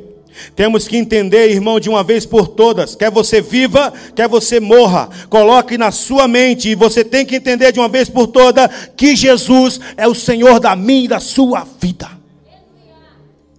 temos 0.53 0.85
que 0.85 0.97
entender, 0.97 1.49
irmão, 1.49 1.79
de 1.79 1.89
uma 1.89 2.03
vez 2.03 2.25
por 2.25 2.49
todas, 2.49 2.93
quer 2.93 3.09
você 3.09 3.41
viva, 3.41 3.93
quer 4.13 4.27
você 4.27 4.59
morra, 4.59 5.09
coloque 5.29 5.77
na 5.77 5.89
sua 5.89 6.27
mente 6.27 6.69
e 6.69 6.75
você 6.75 7.05
tem 7.05 7.25
que 7.25 7.37
entender 7.37 7.71
de 7.71 7.79
uma 7.79 7.87
vez 7.87 8.09
por 8.09 8.27
todas 8.27 8.69
que 8.97 9.15
Jesus 9.15 9.79
é 9.95 10.05
o 10.05 10.13
Senhor 10.13 10.59
da 10.59 10.75
minha 10.75 11.05
e 11.05 11.07
da 11.07 11.21
sua 11.21 11.65
vida. 11.79 12.09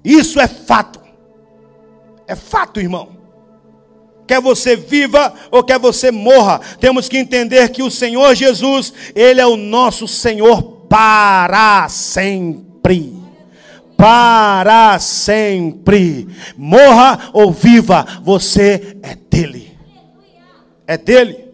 Isso 0.05 0.39
é 0.39 0.47
fato. 0.47 1.01
É 2.27 2.37
fato, 2.37 2.79
irmão 2.79 3.18
quer 4.29 4.41
você 4.41 4.77
viva 4.77 5.33
ou 5.51 5.65
quer 5.65 5.79
você 5.79 6.13
morra, 6.13 6.61
temos 6.79 7.09
que 7.09 7.17
entender 7.17 7.71
que 7.71 7.83
o 7.83 7.91
Senhor 7.91 8.35
Jesus, 8.35 8.93
Ele 9.15 9.41
é 9.41 9.47
o 9.47 9.57
nosso 9.57 10.07
Senhor 10.07 10.63
para 10.89 11.89
sempre. 11.89 13.17
Para 13.97 15.01
sempre, 15.01 16.29
morra 16.57 17.31
ou 17.33 17.51
viva, 17.51 18.07
você 18.23 18.97
é 19.03 19.17
dele, 19.17 19.77
é 20.87 20.97
dele, 20.97 21.49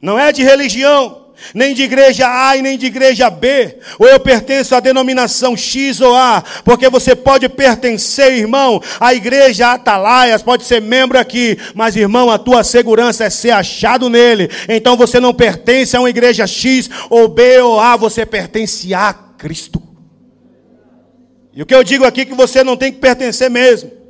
não 0.00 0.18
é 0.18 0.32
de 0.32 0.42
religião, 0.42 1.23
nem 1.54 1.74
de 1.74 1.82
igreja 1.82 2.26
A 2.28 2.56
e 2.56 2.62
nem 2.62 2.78
de 2.78 2.86
igreja 2.86 3.28
B, 3.30 3.78
ou 3.98 4.06
eu 4.06 4.20
pertenço 4.20 4.74
à 4.74 4.80
denominação 4.80 5.56
X 5.56 6.00
ou 6.00 6.14
A, 6.14 6.42
porque 6.64 6.88
você 6.88 7.14
pode 7.14 7.48
pertencer, 7.48 8.32
irmão, 8.32 8.80
à 9.00 9.14
igreja 9.14 9.72
Atalaias, 9.72 10.42
pode 10.42 10.64
ser 10.64 10.80
membro 10.80 11.18
aqui, 11.18 11.58
mas 11.74 11.96
irmão, 11.96 12.30
a 12.30 12.38
tua 12.38 12.64
segurança 12.64 13.24
é 13.24 13.30
ser 13.30 13.50
achado 13.50 14.08
nele, 14.08 14.48
então 14.68 14.96
você 14.96 15.20
não 15.20 15.34
pertence 15.34 15.96
a 15.96 16.00
uma 16.00 16.10
igreja 16.10 16.46
X 16.46 16.88
ou 17.10 17.28
B 17.28 17.60
ou 17.60 17.80
A, 17.80 17.96
você 17.96 18.24
pertence 18.24 18.92
a 18.94 19.12
Cristo. 19.12 19.82
E 21.52 21.62
o 21.62 21.66
que 21.66 21.74
eu 21.74 21.84
digo 21.84 22.04
aqui 22.04 22.22
é 22.22 22.24
que 22.24 22.34
você 22.34 22.64
não 22.64 22.76
tem 22.76 22.92
que 22.92 22.98
pertencer 22.98 23.48
mesmo. 23.48 24.03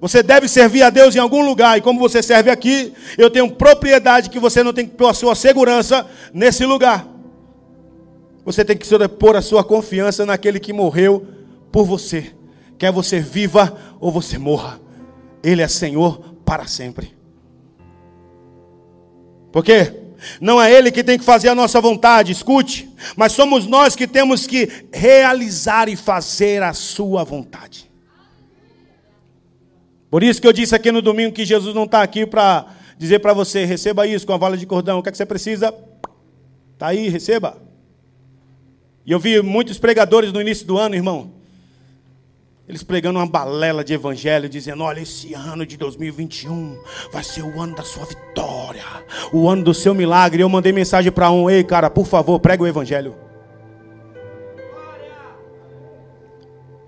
Você 0.00 0.22
deve 0.22 0.46
servir 0.46 0.82
a 0.82 0.90
Deus 0.90 1.16
em 1.16 1.18
algum 1.18 1.44
lugar, 1.44 1.78
e 1.78 1.80
como 1.80 1.98
você 1.98 2.22
serve 2.22 2.50
aqui, 2.50 2.92
eu 3.16 3.30
tenho 3.30 3.50
propriedade 3.50 4.28
que 4.28 4.38
você 4.38 4.62
não 4.62 4.72
tem 4.72 4.86
que 4.86 4.94
pôr 4.94 5.08
a 5.08 5.14
sua 5.14 5.34
segurança 5.34 6.06
nesse 6.34 6.66
lugar. 6.66 7.08
Você 8.44 8.64
tem 8.64 8.76
que 8.76 8.86
pôr 9.08 9.36
a 9.36 9.42
sua 9.42 9.64
confiança 9.64 10.26
naquele 10.26 10.60
que 10.60 10.72
morreu 10.72 11.26
por 11.72 11.84
você. 11.84 12.32
Quer 12.78 12.92
você 12.92 13.18
viva 13.18 13.76
ou 13.98 14.12
você 14.12 14.38
morra. 14.38 14.78
Ele 15.42 15.62
é 15.62 15.68
Senhor 15.68 16.36
para 16.44 16.66
sempre. 16.66 17.16
Por 19.50 19.64
quê? 19.64 19.92
Não 20.40 20.60
é 20.60 20.72
Ele 20.72 20.90
que 20.90 21.02
tem 21.02 21.18
que 21.18 21.24
fazer 21.24 21.48
a 21.48 21.54
nossa 21.54 21.80
vontade, 21.80 22.32
escute, 22.32 22.88
mas 23.16 23.32
somos 23.32 23.66
nós 23.66 23.96
que 23.96 24.06
temos 24.06 24.46
que 24.46 24.86
realizar 24.92 25.88
e 25.88 25.96
fazer 25.96 26.62
a 26.62 26.72
Sua 26.72 27.24
vontade. 27.24 27.85
Por 30.16 30.22
isso 30.22 30.40
que 30.40 30.48
eu 30.48 30.52
disse 30.54 30.74
aqui 30.74 30.90
no 30.90 31.02
domingo 31.02 31.34
que 31.34 31.44
Jesus 31.44 31.74
não 31.74 31.84
está 31.84 32.00
aqui 32.00 32.24
para 32.24 32.64
dizer 32.96 33.18
para 33.18 33.34
você: 33.34 33.66
receba 33.66 34.06
isso 34.06 34.26
com 34.26 34.32
a 34.32 34.38
vala 34.38 34.56
de 34.56 34.64
cordão, 34.64 34.98
o 34.98 35.02
que, 35.02 35.10
é 35.10 35.12
que 35.12 35.18
você 35.18 35.26
precisa? 35.26 35.74
Está 36.72 36.86
aí, 36.86 37.10
receba. 37.10 37.58
E 39.04 39.12
eu 39.12 39.20
vi 39.20 39.42
muitos 39.42 39.78
pregadores 39.78 40.32
no 40.32 40.40
início 40.40 40.66
do 40.66 40.78
ano, 40.78 40.94
irmão, 40.94 41.32
eles 42.66 42.82
pregando 42.82 43.18
uma 43.18 43.26
balela 43.26 43.84
de 43.84 43.92
evangelho, 43.92 44.48
dizendo: 44.48 44.84
Olha, 44.84 45.00
esse 45.00 45.34
ano 45.34 45.66
de 45.66 45.76
2021 45.76 46.78
vai 47.12 47.22
ser 47.22 47.42
o 47.42 47.60
ano 47.60 47.76
da 47.76 47.82
sua 47.82 48.06
vitória, 48.06 48.86
o 49.34 49.46
ano 49.46 49.64
do 49.64 49.74
seu 49.74 49.92
milagre. 49.94 50.42
Eu 50.42 50.48
mandei 50.48 50.72
mensagem 50.72 51.12
para 51.12 51.30
um: 51.30 51.50
Ei, 51.50 51.62
cara, 51.62 51.90
por 51.90 52.06
favor, 52.06 52.40
prega 52.40 52.62
o 52.62 52.66
evangelho. 52.66 53.14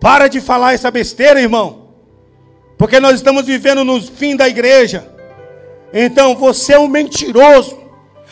Para 0.01 0.29
de 0.29 0.41
falar 0.41 0.73
essa 0.73 0.91
besteira, 0.91 1.39
irmão, 1.39 1.88
porque 2.79 3.01
nós 3.01 3.17
estamos 3.17 3.45
vivendo 3.45 3.85
no 3.85 4.01
fim 4.01 4.37
da 4.37 4.49
igreja. 4.49 5.07
Então 5.93 6.37
você 6.37 6.75
é 6.75 6.79
um 6.79 6.89
mentiroso. 6.89 7.77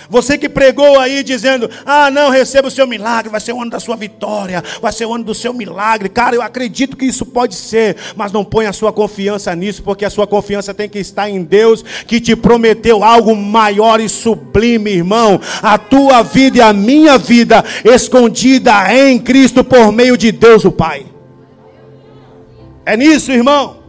Você 0.09 0.39
que 0.39 0.49
pregou 0.49 1.01
aí 1.01 1.23
dizendo: 1.23 1.69
Ah, 1.85 2.11
não, 2.11 2.31
receba 2.31 2.69
o 2.69 2.71
seu 2.71 2.87
milagre, 2.87 3.31
vai 3.31 3.41
ser 3.41 3.53
o 3.53 3.61
ano 3.61 3.71
da 3.71 3.81
sua 3.81 3.97
vitória, 3.97 4.63
vai 4.81 4.93
ser 4.93 5.07
o 5.07 5.13
ano 5.13 5.25
do 5.25 5.35
seu 5.35 5.53
milagre. 5.53 6.09
Cara, 6.09 6.37
eu 6.37 6.43
acredito 6.43 6.97
que 6.97 7.07
isso 7.07 7.27
pode 7.27 7.55
ser, 7.55 7.97
mas 8.15 8.31
não 8.31 8.45
ponha 8.45 8.71
a 8.71 8.75
sua 8.75 8.93
confiança 8.93 9.55
nisso, 9.57 9.83
porque 9.83 10.05
a 10.05 10.11
sua 10.11 10.27
confiança 10.27 10.73
tem 10.73 10.89
que 10.89 10.99
estar 10.99 11.29
em 11.29 11.43
Deus, 11.43 11.83
que 12.07 12.21
te 12.21 12.37
prometeu 12.37 13.03
algo 13.03 13.35
maior 13.35 14.01
e 14.01 14.09
sublime, 14.09 14.93
irmão. 14.93 15.41
A 15.63 15.77
tua 15.77 16.23
vida 16.23 16.59
e 16.59 16.61
a 16.61 16.73
minha 16.73 17.19
vida 17.19 17.65
escondida 17.85 18.95
em 18.95 19.19
Cristo 19.19 19.65
por 19.65 19.91
meio 19.91 20.17
de 20.17 20.31
Deus, 20.31 20.65
o 20.65 20.71
Pai. 20.71 21.07
É 22.85 22.97
nisso, 22.97 23.33
irmão. 23.33 23.86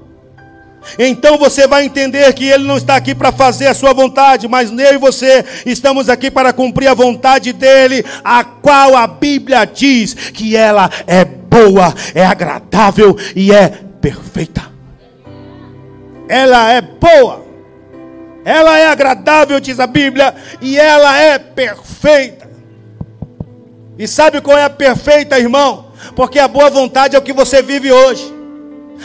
Então 0.97 1.38
você 1.38 1.67
vai 1.67 1.85
entender 1.85 2.31
que 2.33 2.45
Ele 2.45 2.65
não 2.65 2.77
está 2.77 2.95
aqui 2.95 3.13
para 3.13 3.31
fazer 3.31 3.67
a 3.67 3.73
sua 3.73 3.93
vontade, 3.93 4.47
mas 4.47 4.71
eu 4.71 4.93
e 4.93 4.97
você 4.97 5.43
estamos 5.65 6.09
aqui 6.09 6.29
para 6.29 6.53
cumprir 6.53 6.88
a 6.88 6.93
vontade 6.93 7.53
dEle, 7.53 8.05
a 8.23 8.43
qual 8.43 8.95
a 8.95 9.07
Bíblia 9.07 9.65
diz 9.65 10.13
que 10.13 10.55
ela 10.55 10.89
é 11.05 11.25
boa, 11.25 11.93
é 12.13 12.25
agradável 12.25 13.17
e 13.35 13.51
é 13.51 13.69
perfeita. 14.01 14.67
Ela 16.29 16.71
é 16.71 16.81
boa, 16.81 17.45
ela 18.43 18.77
é 18.77 18.88
agradável, 18.88 19.59
diz 19.59 19.79
a 19.79 19.88
Bíblia, 19.88 20.35
e 20.61 20.77
ela 20.77 21.17
é 21.17 21.39
perfeita. 21.39 22.47
E 23.97 24.07
sabe 24.07 24.41
qual 24.41 24.57
é 24.57 24.63
a 24.63 24.69
perfeita, 24.69 25.39
irmão? 25.39 25.88
Porque 26.15 26.38
a 26.38 26.47
boa 26.47 26.69
vontade 26.69 27.15
é 27.15 27.19
o 27.19 27.21
que 27.21 27.33
você 27.33 27.61
vive 27.61 27.91
hoje. 27.91 28.36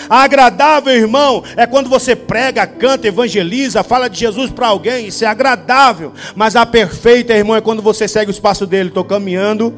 Agradável, 0.08 0.92
irmão, 0.92 1.42
é 1.56 1.66
quando 1.66 1.88
você 1.88 2.14
prega, 2.16 2.66
canta, 2.66 3.08
evangeliza, 3.08 3.82
fala 3.82 4.08
de 4.08 4.18
Jesus 4.18 4.50
para 4.50 4.68
alguém, 4.68 5.08
isso 5.08 5.24
é 5.24 5.28
agradável. 5.28 6.12
Mas 6.34 6.56
a 6.56 6.64
perfeita, 6.64 7.32
irmão, 7.32 7.56
é 7.56 7.60
quando 7.60 7.82
você 7.82 8.08
segue 8.08 8.30
os 8.30 8.40
passos 8.40 8.68
dele. 8.68 8.88
Estou 8.88 9.04
caminhando 9.04 9.74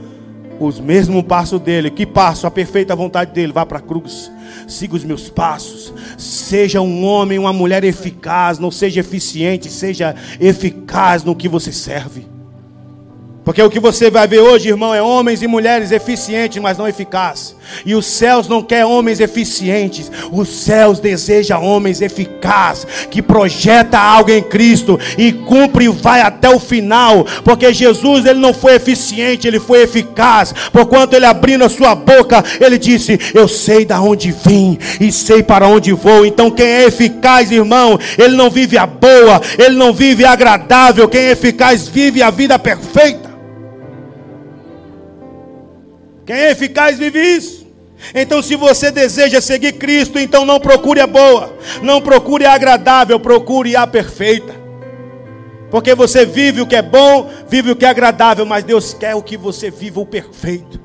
os 0.58 0.80
mesmos 0.80 1.22
passos 1.24 1.60
dele. 1.60 1.90
Que 1.90 2.06
passo? 2.06 2.46
A 2.46 2.50
perfeita 2.50 2.94
vontade 2.94 3.32
dele. 3.32 3.52
Vá 3.52 3.66
para 3.66 3.78
a 3.78 3.82
cruz. 3.82 4.30
Siga 4.66 4.96
os 4.96 5.04
meus 5.04 5.28
passos. 5.28 5.92
Seja 6.16 6.80
um 6.80 7.04
homem, 7.04 7.38
uma 7.38 7.52
mulher 7.52 7.84
eficaz. 7.84 8.58
Não 8.58 8.70
seja 8.70 9.00
eficiente, 9.00 9.70
seja 9.70 10.14
eficaz 10.40 11.24
no 11.24 11.34
que 11.34 11.48
você 11.48 11.72
serve. 11.72 12.34
Porque 13.45 13.62
o 13.62 13.68
que 13.68 13.78
você 13.78 14.11
vai 14.11 14.26
ver 14.26 14.40
hoje, 14.40 14.70
irmão, 14.70 14.95
é 14.95 15.03
homens 15.03 15.42
e 15.42 15.47
mulheres 15.47 15.92
eficientes, 15.92 16.62
mas 16.62 16.78
não 16.78 16.88
eficazes. 16.88 17.55
E 17.84 17.95
os 17.95 18.07
céus 18.07 18.49
não 18.49 18.62
quer 18.62 18.86
homens 18.86 19.20
eficientes. 19.20 20.11
Os 20.32 20.49
céus 20.49 20.99
deseja 20.99 21.59
homens 21.59 22.01
eficazes, 22.01 22.86
que 23.11 23.20
projeta 23.20 23.99
algo 23.99 24.30
em 24.30 24.42
Cristo 24.42 24.99
e 25.18 25.30
cumpre 25.30 25.84
e 25.84 25.88
vai 25.88 26.22
até 26.22 26.49
o 26.49 26.59
final. 26.59 27.26
Porque 27.45 27.72
Jesus, 27.72 28.24
ele 28.24 28.38
não 28.38 28.55
foi 28.55 28.76
eficiente, 28.76 29.47
ele 29.47 29.61
foi 29.61 29.82
eficaz. 29.82 30.55
Porquanto 30.72 31.14
ele 31.14 31.26
abrindo 31.26 31.64
a 31.64 31.68
sua 31.68 31.95
boca, 31.95 32.42
ele 32.59 32.78
disse: 32.78 33.18
"Eu 33.34 33.47
sei 33.47 33.84
da 33.84 34.01
onde 34.01 34.32
vim 34.32 34.78
e 34.99 35.12
sei 35.12 35.42
para 35.42 35.68
onde 35.68 35.92
vou". 35.92 36.24
Então 36.24 36.51
quem 36.51 36.66
é 36.66 36.86
eficaz, 36.86 37.51
irmão, 37.51 37.99
ele 38.16 38.36
não 38.36 38.49
vive 38.49 38.78
a 38.78 38.86
boa, 38.86 39.42
ele 39.59 39.76
não 39.76 39.92
vive 39.92 40.24
agradável. 40.24 41.07
Quem 41.09 41.20
é 41.20 41.32
eficaz 41.32 41.86
vive 41.86 42.22
a 42.22 42.30
vida 42.30 42.59
perfeita. 42.59 43.34
Quem 46.27 46.37
é 46.37 46.51
eficaz 46.51 46.99
vive 46.99 47.20
isso. 47.20 47.66
Então, 48.14 48.43
se 48.43 48.57
você 48.57 48.91
deseja 48.91 49.41
seguir 49.41 49.72
Cristo, 49.75 50.18
então 50.18 50.45
não 50.45 50.61
procure 50.61 51.01
a 51.01 51.07
boa, 51.07 51.57
não 51.83 52.01
procure 52.01 52.45
a 52.45 52.53
agradável, 52.53 53.18
procure 53.18 53.77
a 53.77 53.87
perfeita. 53.87 54.55
Porque 55.70 55.95
você 55.95 56.25
vive 56.25 56.61
o 56.61 56.66
que 56.66 56.77
é 56.77 56.83
bom, 56.83 57.31
vive 57.49 57.70
o 57.70 57.77
que 57.77 57.85
é 57.85 57.89
agradável, 57.89 58.45
mas 58.45 58.62
Deus 58.62 58.95
quer 58.95 59.14
o 59.14 59.22
que 59.22 59.37
você 59.37 59.70
viva 59.70 60.01
o 60.01 60.07
perfeito. 60.07 60.84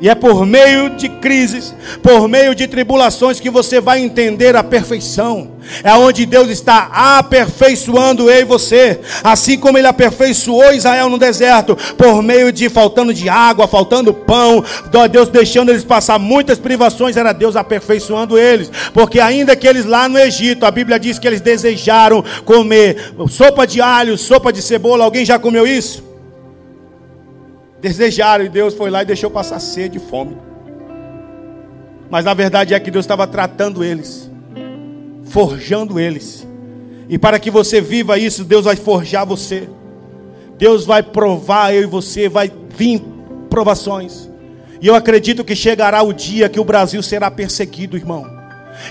E 0.00 0.08
é 0.08 0.14
por 0.14 0.44
meio 0.44 0.90
de 0.90 1.08
crises, 1.08 1.72
por 2.02 2.28
meio 2.28 2.54
de 2.54 2.66
tribulações 2.66 3.38
que 3.38 3.48
você 3.48 3.80
vai 3.80 4.00
entender 4.00 4.56
a 4.56 4.62
perfeição. 4.62 5.52
É 5.82 5.94
onde 5.94 6.26
Deus 6.26 6.50
está 6.50 6.90
aperfeiçoando 7.18 8.28
eu 8.28 8.40
e 8.40 8.44
você, 8.44 9.00
assim 9.22 9.56
como 9.56 9.78
ele 9.78 9.86
aperfeiçoou 9.86 10.74
Israel 10.74 11.08
no 11.08 11.16
deserto, 11.16 11.76
por 11.96 12.22
meio 12.22 12.52
de 12.52 12.68
faltando 12.68 13.14
de 13.14 13.28
água, 13.28 13.66
faltando 13.66 14.12
pão, 14.12 14.62
Deus 15.10 15.28
deixando 15.28 15.70
eles 15.70 15.84
passar 15.84 16.18
muitas 16.18 16.58
privações, 16.58 17.16
era 17.16 17.32
Deus 17.32 17.56
aperfeiçoando 17.56 18.36
eles, 18.36 18.70
porque 18.92 19.20
ainda 19.20 19.56
que 19.56 19.66
eles 19.66 19.86
lá 19.86 20.06
no 20.08 20.18
Egito, 20.18 20.66
a 20.66 20.70
Bíblia 20.70 20.98
diz 20.98 21.18
que 21.18 21.26
eles 21.26 21.40
desejaram 21.40 22.22
comer 22.44 23.14
sopa 23.30 23.66
de 23.66 23.80
alho, 23.80 24.18
sopa 24.18 24.52
de 24.52 24.60
cebola. 24.60 25.04
Alguém 25.04 25.24
já 25.24 25.38
comeu 25.38 25.66
isso? 25.66 26.03
Desejaram 27.84 28.46
e 28.46 28.48
Deus 28.48 28.72
foi 28.72 28.88
lá 28.88 29.02
e 29.02 29.04
deixou 29.04 29.30
passar 29.30 29.60
sede 29.60 29.98
e 29.98 30.00
fome. 30.00 30.38
Mas 32.08 32.24
na 32.24 32.32
verdade 32.32 32.72
é 32.72 32.80
que 32.80 32.90
Deus 32.90 33.04
estava 33.04 33.26
tratando 33.26 33.84
eles, 33.84 34.30
forjando 35.26 36.00
eles. 36.00 36.48
E 37.10 37.18
para 37.18 37.38
que 37.38 37.50
você 37.50 37.82
viva 37.82 38.18
isso, 38.18 38.42
Deus 38.42 38.64
vai 38.64 38.74
forjar 38.74 39.26
você. 39.26 39.68
Deus 40.56 40.86
vai 40.86 41.02
provar 41.02 41.74
eu 41.74 41.82
e 41.82 41.86
você, 41.86 42.26
vai 42.26 42.50
vir 42.74 43.02
provações. 43.50 44.30
E 44.80 44.86
eu 44.86 44.94
acredito 44.94 45.44
que 45.44 45.54
chegará 45.54 46.02
o 46.02 46.14
dia 46.14 46.48
que 46.48 46.58
o 46.58 46.64
Brasil 46.64 47.02
será 47.02 47.30
perseguido, 47.30 47.98
irmão. 47.98 48.24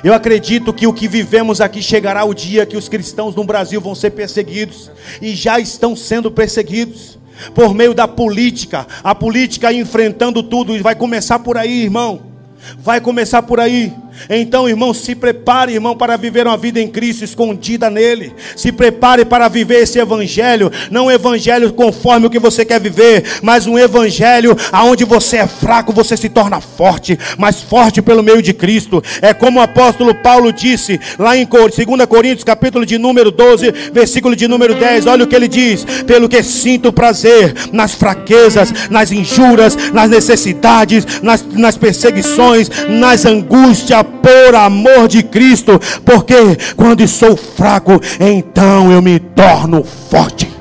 Eu 0.03 0.13
acredito 0.13 0.71
que 0.71 0.85
o 0.85 0.93
que 0.93 1.07
vivemos 1.07 1.61
aqui 1.61 1.81
chegará 1.81 2.23
o 2.25 2.33
dia 2.35 2.63
que 2.63 2.77
os 2.77 2.87
cristãos 2.87 3.35
no 3.35 3.43
Brasil 3.43 3.81
vão 3.81 3.95
ser 3.95 4.11
perseguidos 4.11 4.91
e 5.19 5.33
já 5.33 5.59
estão 5.59 5.95
sendo 5.95 6.29
perseguidos 6.29 7.17
por 7.53 7.73
meio 7.73 7.93
da 7.93 8.07
política, 8.07 8.87
a 9.03 9.13
política 9.13 9.71
enfrentando 9.71 10.43
tudo, 10.43 10.75
e 10.75 10.81
vai 10.81 10.95
começar 10.95 11.39
por 11.39 11.57
aí, 11.57 11.83
irmão. 11.83 12.33
Vai 12.77 13.01
começar 13.01 13.41
por 13.43 13.59
aí. 13.59 13.93
Então, 14.29 14.69
irmão, 14.69 14.93
se 14.93 15.15
prepare, 15.15 15.73
irmão, 15.73 15.95
para 15.95 16.17
viver 16.17 16.47
uma 16.47 16.57
vida 16.57 16.79
em 16.79 16.87
Cristo 16.87 17.23
escondida 17.23 17.89
nele. 17.89 18.33
Se 18.55 18.71
prepare 18.71 19.25
para 19.25 19.47
viver 19.47 19.83
esse 19.83 19.99
evangelho, 19.99 20.71
não 20.89 21.05
um 21.05 21.11
evangelho 21.11 21.71
conforme 21.73 22.27
o 22.27 22.29
que 22.29 22.39
você 22.39 22.63
quer 22.63 22.79
viver, 22.79 23.23
mas 23.41 23.67
um 23.67 23.77
evangelho 23.77 24.55
aonde 24.71 25.03
você 25.03 25.37
é 25.37 25.47
fraco, 25.47 25.91
você 25.91 26.15
se 26.15 26.29
torna 26.29 26.61
forte, 26.61 27.17
mas 27.37 27.61
forte 27.61 28.01
pelo 28.01 28.23
meio 28.23 28.41
de 28.41 28.53
Cristo. 28.53 29.03
É 29.21 29.33
como 29.33 29.59
o 29.59 29.63
apóstolo 29.63 30.15
Paulo 30.15 30.53
disse 30.53 30.99
lá 31.19 31.35
em 31.35 31.45
2 31.45 32.05
Coríntios, 32.07 32.43
capítulo 32.43 32.85
de 32.85 32.97
número 32.97 33.31
12, 33.31 33.71
versículo 33.91 34.35
de 34.35 34.47
número 34.47 34.75
10. 34.75 35.07
Olha 35.07 35.23
o 35.23 35.27
que 35.27 35.35
ele 35.35 35.47
diz: 35.47 35.85
"Pelo 36.05 36.29
que 36.29 36.41
sinto 36.43 36.93
prazer 36.93 37.53
nas 37.71 37.93
fraquezas, 37.93 38.73
nas 38.89 39.11
injuras, 39.11 39.75
nas 39.91 40.09
necessidades, 40.09 41.05
nas, 41.21 41.45
nas 41.45 41.77
perseguições, 41.77 42.69
nas 42.87 43.25
angústias, 43.25 44.02
por 44.03 44.55
amor 44.55 45.07
de 45.07 45.23
Cristo, 45.23 45.79
porque 46.05 46.35
quando 46.75 47.07
sou 47.07 47.35
fraco, 47.35 47.93
então 48.19 48.91
eu 48.91 49.01
me 49.01 49.19
torno 49.19 49.83
forte. 49.83 50.51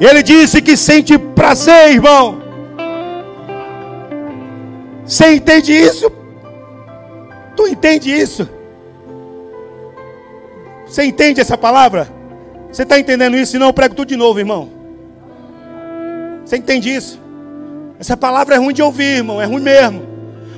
Ele 0.00 0.22
disse 0.22 0.60
que 0.60 0.76
sente 0.76 1.16
prazer, 1.16 1.92
irmão. 1.92 2.42
Você 5.04 5.34
entende 5.34 5.72
isso? 5.72 6.10
Tu 7.56 7.68
entende 7.68 8.10
isso? 8.10 8.48
Você 10.86 11.04
entende 11.04 11.40
essa 11.40 11.56
palavra? 11.56 12.08
Você 12.70 12.82
está 12.82 12.98
entendendo 12.98 13.36
isso? 13.36 13.52
Senão 13.52 13.68
eu 13.68 13.72
prego 13.72 13.94
tudo 13.94 14.08
de 14.08 14.16
novo, 14.16 14.38
irmão. 14.38 14.68
Você 16.44 16.56
entende 16.56 16.94
isso? 16.94 17.20
Essa 17.98 18.16
palavra 18.16 18.56
é 18.56 18.58
ruim 18.58 18.74
de 18.74 18.82
ouvir, 18.82 19.18
irmão, 19.18 19.40
é 19.40 19.44
ruim 19.44 19.62
mesmo. 19.62 20.13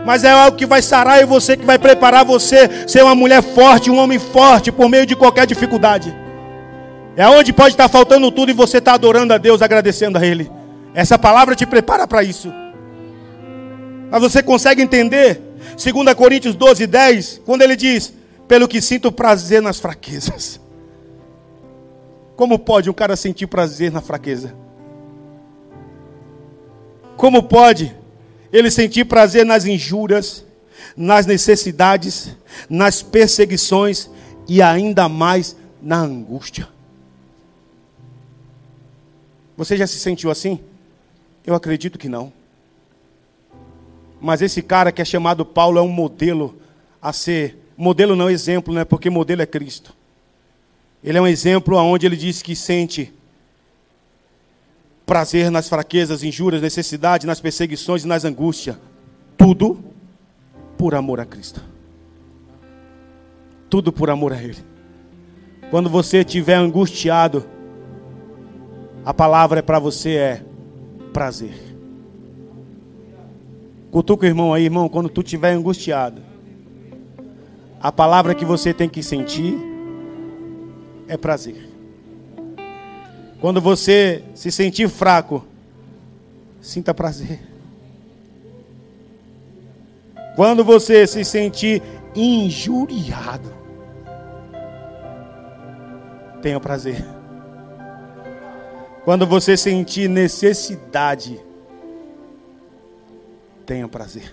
Mas 0.07 0.22
é 0.22 0.30
algo 0.30 0.57
que 0.57 0.64
vai 0.64 0.80
sarar 0.80 1.20
e 1.20 1.26
você, 1.26 1.57
que 1.57 1.64
vai 1.64 1.80
preparar 1.80 2.24
você 2.24 2.86
ser 2.86 3.02
uma 3.02 3.14
mulher 3.14 3.42
forte, 3.42 3.90
um 3.90 3.98
homem 3.98 4.20
forte 4.20 4.70
por 4.70 4.88
meio 4.88 5.04
de 5.04 5.16
qualquer 5.16 5.48
dificuldade. 5.48 6.16
É 7.16 7.26
onde 7.28 7.52
pode 7.52 7.70
estar 7.70 7.88
faltando 7.88 8.30
tudo 8.30 8.50
e 8.50 8.54
você 8.54 8.78
está 8.78 8.94
adorando 8.94 9.34
a 9.34 9.38
Deus, 9.38 9.62
agradecendo 9.62 10.16
a 10.16 10.24
Ele. 10.24 10.48
Essa 10.94 11.18
palavra 11.18 11.57
te 11.57 11.66
prepara 11.66 12.07
para 12.07 12.22
isso. 12.22 12.52
Mas 14.09 14.22
você 14.22 14.44
consegue 14.44 14.80
entender? 14.80 15.42
2 15.76 16.14
Coríntios 16.14 16.54
12, 16.54 16.86
10, 16.86 17.42
quando 17.44 17.62
ele 17.62 17.74
diz: 17.74 18.14
Pelo 18.46 18.68
que 18.68 18.80
sinto 18.80 19.11
prazer 19.11 19.61
nas 19.61 19.80
fraquezas. 19.80 20.61
Como 22.36 22.61
pode 22.61 22.88
um 22.88 22.92
cara 22.92 23.16
sentir 23.16 23.48
prazer 23.48 23.90
na 23.90 24.00
fraqueza? 24.00 24.54
Como 27.16 27.42
pode 27.42 27.92
ele 28.53 28.70
sentir 28.70 29.05
prazer 29.05 29.44
nas 29.44 29.64
injúrias, 29.64 30.44
nas 30.97 31.26
necessidades, 31.26 32.36
nas 32.68 33.03
perseguições 33.03 34.09
e 34.49 34.62
ainda 34.62 35.09
mais 35.09 35.57
na 35.82 35.99
angústia? 35.99 36.68
Você 39.57 39.76
já 39.76 39.86
se 39.86 39.99
sentiu 39.99 40.30
assim? 40.30 40.61
Eu 41.47 41.55
acredito 41.55 41.99
que 41.99 42.09
não. 42.09 42.32
Mas 44.20 44.42
esse 44.42 44.62
cara 44.62 44.92
que 44.92 45.01
é 45.01 45.05
chamado 45.05 45.44
Paulo 45.44 45.78
é 45.78 45.82
um 45.82 45.88
modelo 45.88 46.57
a 47.01 47.12
ser, 47.12 47.57
modelo 47.76 48.16
não 48.16 48.28
exemplo, 48.28 48.74
né? 48.74 48.84
Porque 48.84 49.09
modelo 49.09 49.42
é 49.42 49.47
Cristo. 49.47 49.94
Ele 51.03 51.18
é 51.18 51.20
um 51.20 51.26
exemplo 51.26 51.76
onde 51.76 52.05
ele 52.05 52.16
diz 52.16 52.42
que 52.42 52.57
sente 52.57 53.12
prazer 55.07 55.50
nas 55.50 55.68
fraquezas, 55.68 56.24
injúrias, 56.24 56.61
necessidades, 56.61 57.24
nas 57.24 57.40
perseguições 57.40 58.04
e 58.04 58.09
nas 58.09 58.24
angústias. 58.24 58.76
Tudo 59.38 59.78
por 60.76 60.96
amor 60.96 61.20
a 61.20 61.24
Cristo. 61.24 61.62
Tudo 63.70 63.92
por 63.92 64.11
amor 64.11 64.32
a 64.32 64.42
Ele. 64.42 64.59
Quando 65.70 65.88
você 65.88 66.18
estiver 66.18 66.57
angustiado, 66.57 67.44
a 69.04 69.14
palavra 69.14 69.61
é 69.61 69.62
para 69.62 69.78
você 69.78 70.16
é 70.16 70.42
prazer. 71.12 71.54
Cutuca 73.90 74.24
o 74.24 74.28
irmão 74.28 74.52
aí, 74.52 74.64
irmão, 74.64 74.88
quando 74.88 75.09
tu 75.09 75.22
estiver 75.22 75.52
angustiado. 75.52 76.20
A 77.80 77.92
palavra 77.92 78.34
que 78.34 78.44
você 78.44 78.74
tem 78.74 78.88
que 78.88 79.02
sentir 79.02 79.57
é 81.07 81.16
prazer. 81.16 81.66
Quando 83.41 83.61
você 83.61 84.24
se 84.34 84.51
sentir 84.51 84.89
fraco, 84.89 85.45
sinta 86.61 86.95
prazer. 86.95 87.41
Quando 90.34 90.64
você 90.64 91.07
se 91.07 91.24
sentir 91.24 91.82
injuriado, 92.14 93.53
tenha 96.43 96.61
prazer. 96.61 97.05
Quando 99.05 99.26
você 99.26 99.57
sentir 99.57 100.09
necessidade, 100.09 101.41
tenha 103.64 103.87
prazer. 103.87 104.32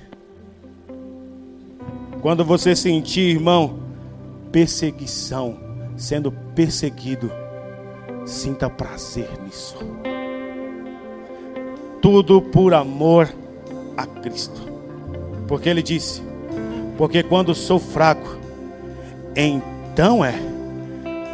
Quando 2.22 2.44
você 2.44 2.76
sentir, 2.76 3.36
irmão, 3.36 3.80
perseguição, 4.52 5.60
sendo 5.98 6.32
perseguido, 6.32 7.32
sinta 8.26 8.70
prazer 8.70 9.30
nisso. 9.44 9.78
Tudo 12.02 12.42
por 12.42 12.74
amor 12.74 13.30
a 13.96 14.06
Cristo. 14.06 14.62
Porque 15.48 15.70
Ele 15.70 15.82
disse: 15.82 16.22
Porque 16.98 17.24
quando 17.24 17.54
sou 17.54 17.80
fraco, 17.80 18.38
então 19.36 20.24
é 20.24 20.34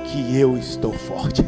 que 0.05 0.37
eu 0.37 0.57
estou 0.57 0.93
forte. 0.93 1.43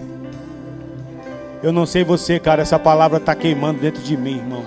Eu 1.63 1.71
não 1.71 1.85
sei 1.85 2.03
você, 2.03 2.39
cara, 2.39 2.61
essa 2.61 2.79
palavra 2.79 3.17
está 3.17 3.35
queimando 3.35 3.79
dentro 3.79 4.01
de 4.01 4.17
mim, 4.17 4.37
irmão. 4.37 4.63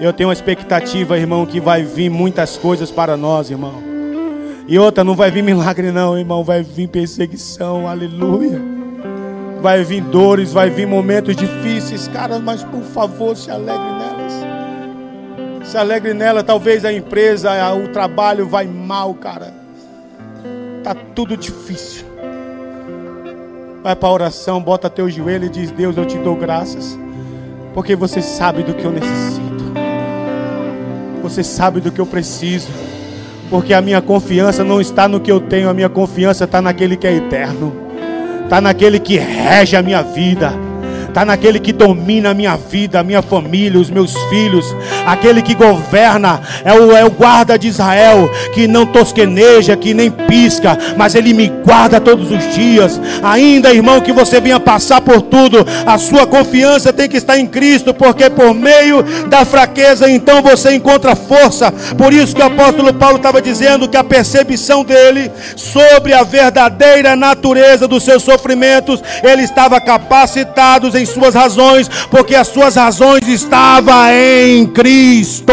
Eu 0.00 0.12
tenho 0.14 0.30
uma 0.30 0.32
expectativa, 0.32 1.18
irmão, 1.18 1.44
que 1.44 1.60
vai 1.60 1.82
vir 1.82 2.08
muitas 2.08 2.56
coisas 2.56 2.90
para 2.90 3.16
nós, 3.18 3.50
irmão. 3.50 3.74
E 4.66 4.78
outra, 4.78 5.04
não 5.04 5.14
vai 5.14 5.30
vir 5.30 5.42
milagre, 5.42 5.92
não, 5.92 6.18
irmão. 6.18 6.42
Vai 6.42 6.62
vir 6.62 6.88
perseguição, 6.88 7.86
aleluia. 7.86 8.69
Vai 9.60 9.84
vir 9.84 10.02
dores, 10.02 10.52
vai 10.52 10.70
vir 10.70 10.86
momentos 10.86 11.36
difíceis, 11.36 12.08
cara. 12.08 12.38
Mas 12.38 12.62
por 12.64 12.82
favor, 12.82 13.36
se 13.36 13.50
alegre 13.50 13.92
nelas. 13.92 15.68
Se 15.68 15.76
alegre 15.76 16.14
nela. 16.14 16.42
Talvez 16.42 16.84
a 16.84 16.92
empresa, 16.92 17.50
o 17.74 17.88
trabalho 17.88 18.48
vai 18.48 18.66
mal, 18.66 19.14
cara. 19.14 19.52
Tá 20.82 20.94
tudo 21.14 21.36
difícil. 21.36 22.06
Vai 23.82 23.96
para 23.96 24.08
a 24.08 24.12
oração, 24.12 24.62
bota 24.62 24.90
teu 24.90 25.10
joelho 25.10 25.46
e 25.46 25.50
diz: 25.50 25.70
Deus, 25.70 25.96
eu 25.96 26.06
te 26.06 26.18
dou 26.18 26.36
graças. 26.36 26.98
Porque 27.74 27.94
você 27.94 28.20
sabe 28.20 28.62
do 28.62 28.74
que 28.74 28.84
eu 28.84 28.90
necessito. 28.90 29.60
Você 31.22 31.44
sabe 31.44 31.80
do 31.80 31.92
que 31.92 32.00
eu 32.00 32.06
preciso 32.06 32.68
porque 33.50 33.74
a 33.74 33.82
minha 33.82 34.00
confiança 34.00 34.62
não 34.62 34.80
está 34.80 35.08
no 35.08 35.18
que 35.18 35.30
eu 35.30 35.40
tenho, 35.40 35.68
a 35.68 35.74
minha 35.74 35.88
confiança 35.88 36.44
está 36.44 36.62
naquele 36.62 36.96
que 36.96 37.06
é 37.06 37.12
eterno, 37.12 37.89
está 38.50 38.60
naquele 38.60 38.98
que 38.98 39.16
rege 39.16 39.76
a 39.76 39.82
minha 39.82 40.02
vida 40.02 40.52
está 41.10 41.24
naquele 41.24 41.58
que 41.58 41.72
domina 41.72 42.30
a 42.30 42.34
minha 42.34 42.56
vida, 42.56 43.00
a 43.00 43.04
minha 43.04 43.20
família, 43.20 43.78
os 43.78 43.90
meus 43.90 44.14
filhos, 44.28 44.64
aquele 45.06 45.42
que 45.42 45.54
governa, 45.54 46.40
é 46.64 46.72
o, 46.72 46.96
é 46.96 47.04
o 47.04 47.10
guarda 47.10 47.58
de 47.58 47.68
Israel, 47.68 48.30
que 48.54 48.66
não 48.66 48.86
tosqueneja, 48.86 49.76
que 49.76 49.92
nem 49.92 50.10
pisca, 50.10 50.78
mas 50.96 51.14
ele 51.14 51.34
me 51.34 51.48
guarda 51.48 52.00
todos 52.00 52.30
os 52.30 52.54
dias. 52.54 53.00
Ainda, 53.22 53.74
irmão, 53.74 54.00
que 54.00 54.12
você 54.12 54.40
venha 54.40 54.60
passar 54.60 55.00
por 55.00 55.20
tudo, 55.22 55.66
a 55.84 55.98
sua 55.98 56.26
confiança 56.26 56.92
tem 56.92 57.08
que 57.08 57.16
estar 57.16 57.38
em 57.38 57.46
Cristo, 57.46 57.92
porque 57.92 58.30
por 58.30 58.54
meio 58.54 59.02
da 59.28 59.44
fraqueza, 59.44 60.10
então 60.10 60.40
você 60.42 60.74
encontra 60.74 61.16
força. 61.16 61.72
Por 61.98 62.12
isso 62.12 62.34
que 62.34 62.42
o 62.42 62.46
apóstolo 62.46 62.94
Paulo 62.94 63.16
estava 63.16 63.42
dizendo 63.42 63.88
que 63.88 63.96
a 63.96 64.04
percepção 64.04 64.84
dele 64.84 65.30
sobre 65.56 66.14
a 66.14 66.22
verdadeira 66.22 67.16
natureza 67.16 67.88
dos 67.88 68.04
seus 68.04 68.22
sofrimentos, 68.22 69.02
ele 69.22 69.42
estava 69.42 69.80
capacitado 69.80 70.88
em 71.00 71.06
suas 71.06 71.34
razões, 71.34 71.88
porque 72.10 72.34
as 72.34 72.48
suas 72.48 72.76
razões 72.76 73.26
estavam 73.26 74.10
em 74.12 74.66
Cristo. 74.66 75.52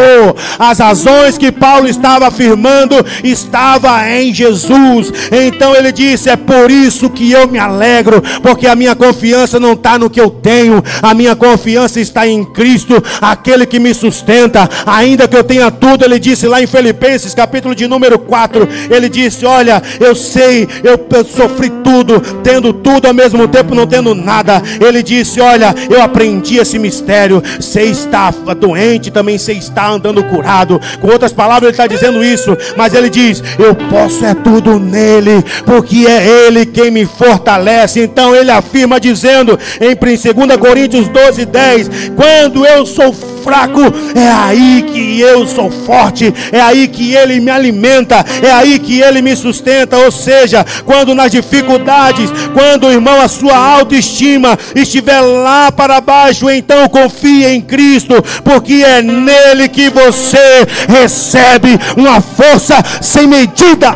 As 0.58 0.78
razões 0.78 1.38
que 1.38 1.50
Paulo 1.50 1.88
estava 1.88 2.28
afirmando 2.28 2.94
estavam 3.24 4.00
em 4.06 4.32
Jesus. 4.32 5.12
Então 5.32 5.74
ele 5.74 5.92
disse: 5.92 6.30
É 6.30 6.36
por 6.36 6.70
isso 6.70 7.10
que 7.10 7.30
eu 7.30 7.48
me 7.48 7.58
alegro, 7.58 8.22
porque 8.42 8.66
a 8.66 8.74
minha 8.74 8.94
confiança 8.94 9.58
não 9.58 9.72
está 9.72 9.98
no 9.98 10.10
que 10.10 10.20
eu 10.20 10.30
tenho, 10.30 10.82
a 11.02 11.14
minha 11.14 11.34
confiança 11.34 12.00
está 12.00 12.26
em 12.26 12.44
Cristo, 12.44 13.02
aquele 13.20 13.66
que 13.66 13.78
me 13.78 13.94
sustenta, 13.94 14.68
ainda 14.86 15.26
que 15.26 15.36
eu 15.36 15.44
tenha 15.44 15.70
tudo. 15.70 16.04
Ele 16.04 16.18
disse 16.18 16.46
lá 16.46 16.62
em 16.62 16.66
Filipenses, 16.66 17.34
capítulo 17.34 17.74
de 17.74 17.86
número 17.86 18.18
4, 18.18 18.68
ele 18.90 19.08
disse: 19.08 19.44
Olha, 19.46 19.82
eu 20.00 20.14
sei, 20.14 20.68
eu, 20.84 20.98
eu 21.10 21.24
sofri 21.24 21.70
tudo, 21.82 22.20
tendo 22.42 22.72
tudo 22.72 23.06
ao 23.06 23.14
mesmo 23.14 23.46
tempo 23.48 23.74
não 23.74 23.86
tendo 23.86 24.14
nada. 24.14 24.62
Ele 24.80 25.02
disse: 25.02 25.37
disse: 25.38 25.40
Olha, 25.40 25.74
eu 25.88 26.02
aprendi 26.02 26.58
esse 26.58 26.78
mistério. 26.78 27.42
Você 27.58 27.82
está 27.82 28.30
doente, 28.30 29.10
também 29.10 29.38
você 29.38 29.52
está 29.52 29.88
andando 29.88 30.22
curado. 30.24 30.80
Com 31.00 31.08
outras 31.08 31.32
palavras, 31.32 31.64
ele 31.64 31.70
está 31.70 31.86
dizendo 31.86 32.22
isso, 32.24 32.56
mas 32.76 32.94
ele 32.94 33.08
diz: 33.08 33.42
Eu 33.58 33.74
posso 33.74 34.24
é 34.24 34.34
tudo 34.34 34.78
nele, 34.78 35.44
porque 35.64 36.06
é 36.06 36.46
ele 36.46 36.66
quem 36.66 36.90
me 36.90 37.06
fortalece. 37.06 38.00
Então 38.00 38.34
ele 38.34 38.50
afirma 38.50 39.00
dizendo 39.00 39.58
em 39.80 39.94
2 39.94 40.56
Coríntios 40.58 41.08
12, 41.08 41.44
10: 41.46 41.90
Quando 42.16 42.66
eu 42.66 42.84
sou 42.84 43.12
fraco, 43.48 43.80
é 44.14 44.28
aí 44.30 44.82
que 44.82 45.20
eu 45.20 45.46
sou 45.46 45.70
forte, 45.70 46.32
é 46.52 46.60
aí 46.60 46.86
que 46.86 47.14
Ele 47.14 47.40
me 47.40 47.50
alimenta, 47.50 48.24
é 48.42 48.50
aí 48.50 48.78
que 48.78 49.00
Ele 49.00 49.22
me 49.22 49.34
sustenta. 49.34 49.96
Ou 49.96 50.12
seja, 50.12 50.64
quando 50.84 51.14
nas 51.14 51.30
dificuldades, 51.30 52.30
quando 52.52 52.90
irmão, 52.90 53.20
a 53.20 53.28
sua 53.28 53.56
autoestima 53.56 54.58
estiver 54.74 55.20
lá 55.28 55.70
para 55.70 56.00
baixo, 56.00 56.50
então 56.50 56.88
confie 56.88 57.46
em 57.46 57.60
Cristo, 57.60 58.14
porque 58.42 58.82
é 58.84 59.02
nele 59.02 59.68
que 59.68 59.90
você 59.90 60.66
recebe 60.88 61.78
uma 61.96 62.20
força 62.20 62.76
sem 63.00 63.26
medida. 63.26 63.94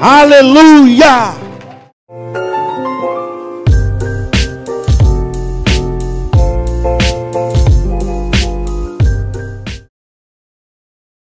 Aleluia! 0.00 1.34